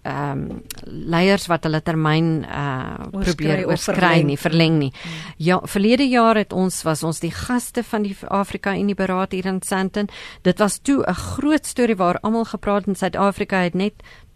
ehm 0.03 0.41
um, 0.41 0.61
leiers 0.85 1.47
wat 1.47 1.63
hulle 1.63 1.81
termyn 1.81 2.45
uh 2.45 3.09
probeer 3.11 3.65
oorskry 3.67 4.23
nie 4.23 4.37
verleng 4.37 4.79
nie. 4.79 4.91
Hmm. 5.01 5.35
Ja, 5.37 5.59
verlede 5.63 6.07
jaar 6.09 6.35
het 6.35 6.53
ons 6.53 6.81
was 6.83 7.03
ons 7.03 7.19
die 7.19 7.31
gaste 7.31 7.83
van 7.83 8.03
die 8.03 8.15
Afrika 8.27 8.75
Unie 8.77 8.95
beraad 8.95 9.31
hier 9.31 9.45
in 9.45 9.61
Sandton. 9.61 10.09
Dit 10.41 10.59
was 10.59 10.79
toe 10.79 11.03
'n 11.07 11.13
groot 11.13 11.65
storie 11.65 11.95
waar 11.95 12.19
almal 12.21 12.45
gepraat 12.45 12.87
in 12.87 12.95
Suid-Afrika 12.95 13.57
het 13.57 13.73
net 13.73 13.93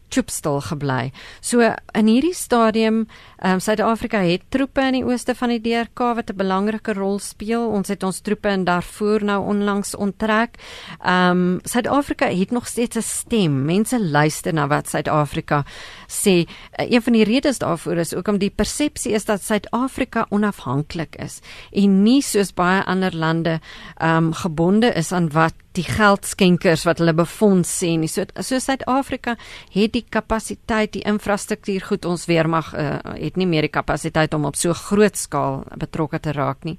choopstil 0.10 0.62
gebly. 0.62 1.12
So 1.42 1.62
in 1.94 2.08
hierdie 2.08 2.36
stadium, 2.36 3.06
ehm 3.38 3.54
um, 3.54 3.60
Suid-Afrika 3.60 4.18
het 4.18 4.42
troepe 4.50 4.82
in 4.82 4.94
die 5.00 5.06
ooste 5.06 5.36
van 5.36 5.50
die 5.50 5.62
DRK 5.62 6.00
wat 6.16 6.30
'n 6.30 6.36
belangrike 6.36 6.94
rol 6.94 7.20
speel. 7.20 7.68
Ons 7.68 7.88
het 7.88 8.04
ons 8.04 8.20
troepe 8.20 8.50
in 8.50 8.64
Darfur 8.64 9.24
nou 9.24 9.46
onlangs 9.46 9.96
onttrek. 9.96 10.56
Ehm 11.04 11.32
um, 11.32 11.60
Suid-Afrika 11.64 12.28
het 12.28 12.52
nog 12.52 12.68
steeds 12.68 12.96
'n 12.98 13.02
stem. 13.02 13.66
Mense 13.66 14.00
luister 14.00 14.54
na 14.54 14.68
wat 14.68 14.90
Suid-Afrika 14.90 15.64
sê. 16.08 16.46
Uh, 16.80 16.92
een 16.92 17.02
van 17.02 17.14
die 17.14 17.24
redes 17.24 17.58
daarvoor 17.58 17.98
is 17.98 18.14
ook 18.14 18.28
om 18.28 18.38
die 18.38 18.50
persepsie 18.56 19.12
is 19.14 19.26
dat 19.26 19.42
Suid-Afrika 19.42 20.26
onafhanklik 20.30 21.16
is 21.16 21.40
en 21.72 22.04
nie 22.04 22.22
soos 22.22 22.54
baie 22.54 22.84
ander 22.84 23.16
lande 23.16 23.60
ehm 23.98 24.18
um, 24.18 24.34
gebonde 24.34 24.94
is 24.94 25.12
aan 25.12 25.30
wat 25.30 25.54
die 25.76 25.84
geldskenkers 25.84 26.86
wat 26.88 27.02
hulle 27.02 27.14
befonds 27.16 27.72
sê 27.82 27.96
nie. 28.00 28.10
So 28.12 28.26
so 28.40 28.60
Suid-Afrika 28.60 29.36
het 29.74 29.94
die 29.96 30.06
kapasiteit, 30.10 30.94
die 30.96 31.04
infrastruktuur 31.08 31.88
goed 31.90 32.06
ons 32.06 32.26
weermag 32.30 32.72
uh, 32.74 33.00
het 33.20 33.35
nie 33.36 33.48
meer 33.48 33.62
die 33.62 33.74
kapasiteit 33.74 34.34
om 34.34 34.46
op 34.46 34.56
so 34.56 34.74
groot 34.74 35.18
skaal 35.18 35.64
betrokke 35.78 36.20
te 36.20 36.32
raak 36.32 36.64
nie. 36.64 36.78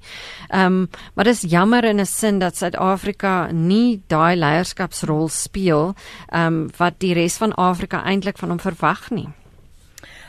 Ehm 0.49 0.65
um, 0.65 0.89
maar 1.15 1.25
dis 1.25 1.41
jammer 1.41 1.83
in 1.83 1.99
'n 1.99 2.05
sin 2.05 2.39
dat 2.39 2.57
Suid-Afrika 2.57 3.51
nie 3.51 4.01
daai 4.07 4.35
leierskapsrol 4.35 5.29
speel 5.29 5.95
ehm 6.31 6.45
um, 6.45 6.69
wat 6.77 6.99
die 6.99 7.13
res 7.13 7.37
van 7.37 7.53
Afrika 7.53 8.03
eintlik 8.03 8.37
van 8.37 8.49
hom 8.49 8.59
verwag 8.59 9.09
nie. 9.11 9.29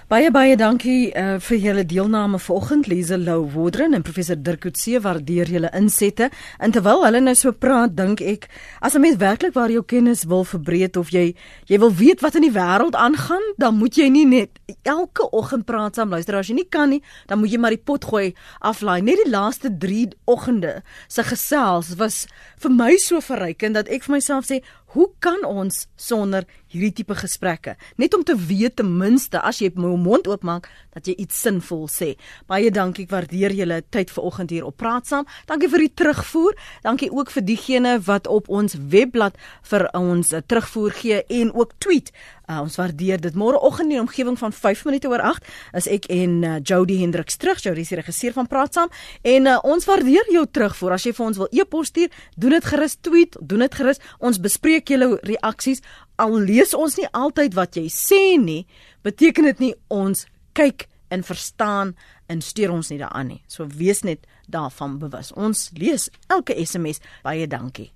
Baie 0.09 0.31
baie 0.33 0.55
dankie 0.57 1.11
uh, 1.21 1.35
vir 1.45 1.59
julle 1.61 1.83
deelname 1.85 2.39
vanoggend 2.41 2.87
Lize 2.89 3.19
Lou 3.21 3.43
Wodren 3.53 3.93
en 3.93 4.01
professor 4.01 4.39
Dirk 4.41 4.63
Coetzee 4.65 5.03
waardeer 5.05 5.51
julle 5.53 5.69
insette. 5.77 6.31
En 6.57 6.73
terwyl 6.73 7.05
hulle 7.05 7.21
nou 7.21 7.35
so 7.37 7.53
praat, 7.53 7.93
dink 7.93 8.23
ek 8.25 8.47
as 8.81 8.97
'n 8.97 9.05
mens 9.05 9.19
werklik 9.21 9.53
waar 9.53 9.69
jou 9.69 9.83
kennis 9.85 10.25
wil 10.25 10.49
verbreek 10.49 10.97
of 10.97 11.13
jy 11.13 11.35
jy 11.69 11.79
wil 11.79 11.93
weet 11.93 12.25
wat 12.25 12.41
in 12.41 12.49
die 12.49 12.57
wêreld 12.57 12.97
aangaan, 12.97 13.45
dan 13.59 13.77
moet 13.77 14.01
jy 14.01 14.09
nie 14.09 14.25
net 14.25 14.57
elke 14.83 15.29
oggend 15.29 15.67
praat 15.67 15.97
saam 15.97 16.09
luister 16.09 16.37
as 16.37 16.49
jy 16.49 16.55
nie 16.55 16.69
kan 16.71 16.89
nie, 16.89 17.03
dan 17.27 17.41
moet 17.41 17.53
jy 17.53 17.59
maar 17.59 17.77
die 17.77 17.85
pot 17.85 18.05
gooi 18.05 18.33
aflaai. 18.61 19.03
Net 19.03 19.21
die 19.25 19.31
laaste 19.31 19.69
3 19.69 20.09
oggende 20.25 20.83
se 21.09 21.23
gesels 21.23 21.97
was 21.99 22.27
vir 22.57 22.71
my 22.71 22.97
so 22.97 23.21
verrykend 23.21 23.75
dat 23.75 23.89
ek 23.89 24.05
vir 24.05 24.17
myself 24.17 24.49
sê, 24.49 24.63
Hoe 24.95 25.11
kan 25.21 25.45
ons 25.45 25.87
sonder 26.01 26.47
hierdie 26.73 26.93
tipe 27.01 27.17
gesprekke 27.17 27.75
net 28.01 28.15
om 28.17 28.25
te 28.25 28.37
weet 28.37 28.79
ten 28.81 28.91
minste 29.01 29.41
as 29.45 29.61
jy 29.61 29.71
jou 29.75 29.97
mond 30.01 30.29
oopmaak 30.29 30.69
dat 30.97 31.09
jy 31.09 31.15
iets 31.25 31.41
sinvol 31.45 31.87
sê. 31.93 32.15
Baie 32.49 32.71
dankie, 32.75 33.05
ek 33.05 33.13
waardeer 33.13 33.55
julle 33.57 33.83
tyd 33.93 34.13
vanoggend 34.13 34.53
hier 34.55 34.67
op 34.69 34.77
Praat 34.81 35.09
Saam. 35.09 35.29
Dankie 35.47 35.71
vir 35.71 35.85
die 35.87 35.93
terugvoer. 36.01 36.57
Dankie 36.85 37.11
ook 37.13 37.33
vir 37.35 37.45
diegene 37.45 37.99
wat 38.07 38.29
op 38.29 38.49
ons 38.49 38.77
webblad 38.79 39.37
vir 39.71 39.89
ons 39.97 40.33
uh, 40.33 40.43
terugvoer 40.45 40.97
gee 41.01 41.23
en 41.41 41.53
ook 41.55 41.77
tweet. 41.79 42.13
Uh, 42.49 42.63
ons 42.65 42.79
waardeer 42.81 43.21
dit. 43.21 43.35
Môreoggend 43.37 43.91
in 43.91 43.99
die 43.99 44.01
omgewing 44.01 44.39
van 44.41 44.55
5 44.57 44.85
minute 44.89 45.09
oor 45.13 45.21
8 45.21 45.49
is 45.77 45.89
ek 45.93 46.07
en 46.15 46.39
uh, 46.41 46.55
Jody 46.65 46.97
Hendriks 47.03 47.37
terug. 47.37 47.61
Jody 47.61 47.85
is 47.85 47.93
die 47.93 47.99
regisseur 48.01 48.33
van 48.33 48.49
Praat 48.49 48.73
Saam 48.73 48.89
en 49.21 49.51
uh, 49.53 49.59
ons 49.69 49.85
waardeer 49.85 50.31
jou 50.33 50.47
terugvoer. 50.49 50.97
As 50.97 51.05
jy 51.05 51.13
vir 51.13 51.27
ons 51.27 51.41
wil 51.43 51.51
e-pos 51.53 51.93
stuur, 51.93 52.09
doen 52.41 52.57
dit 52.57 52.69
gerus 52.73 52.97
tweet, 53.05 53.37
doen 53.45 53.67
dit 53.67 53.77
gerus. 53.77 54.01
Ons 54.25 54.41
bespreek 54.41 54.89
julle 54.89 55.11
reaksies. 55.29 55.85
Al 56.17 56.39
lees 56.49 56.73
ons 56.73 56.97
nie 56.97 57.11
altyd 57.13 57.53
wat 57.59 57.77
jy 57.77 57.85
sê 57.93 58.23
nie, 58.41 58.63
beteken 59.05 59.51
dit 59.53 59.61
nie 59.69 59.75
ons 59.93 60.25
kyk 60.57 60.89
en 61.13 61.21
verstaan 61.25 61.93
en 62.33 62.41
stuur 62.41 62.73
ons 62.73 62.89
nie 62.89 63.01
daaraan 63.01 63.35
nie. 63.35 63.43
So 63.45 63.69
wees 63.69 64.05
net 64.09 64.25
daarvan 64.49 64.97
bewus. 65.05 65.35
Ons 65.37 65.69
lees 65.77 66.09
elke 66.33 66.57
SMS. 66.57 67.05
Baie 67.29 67.45
dankie. 67.45 67.91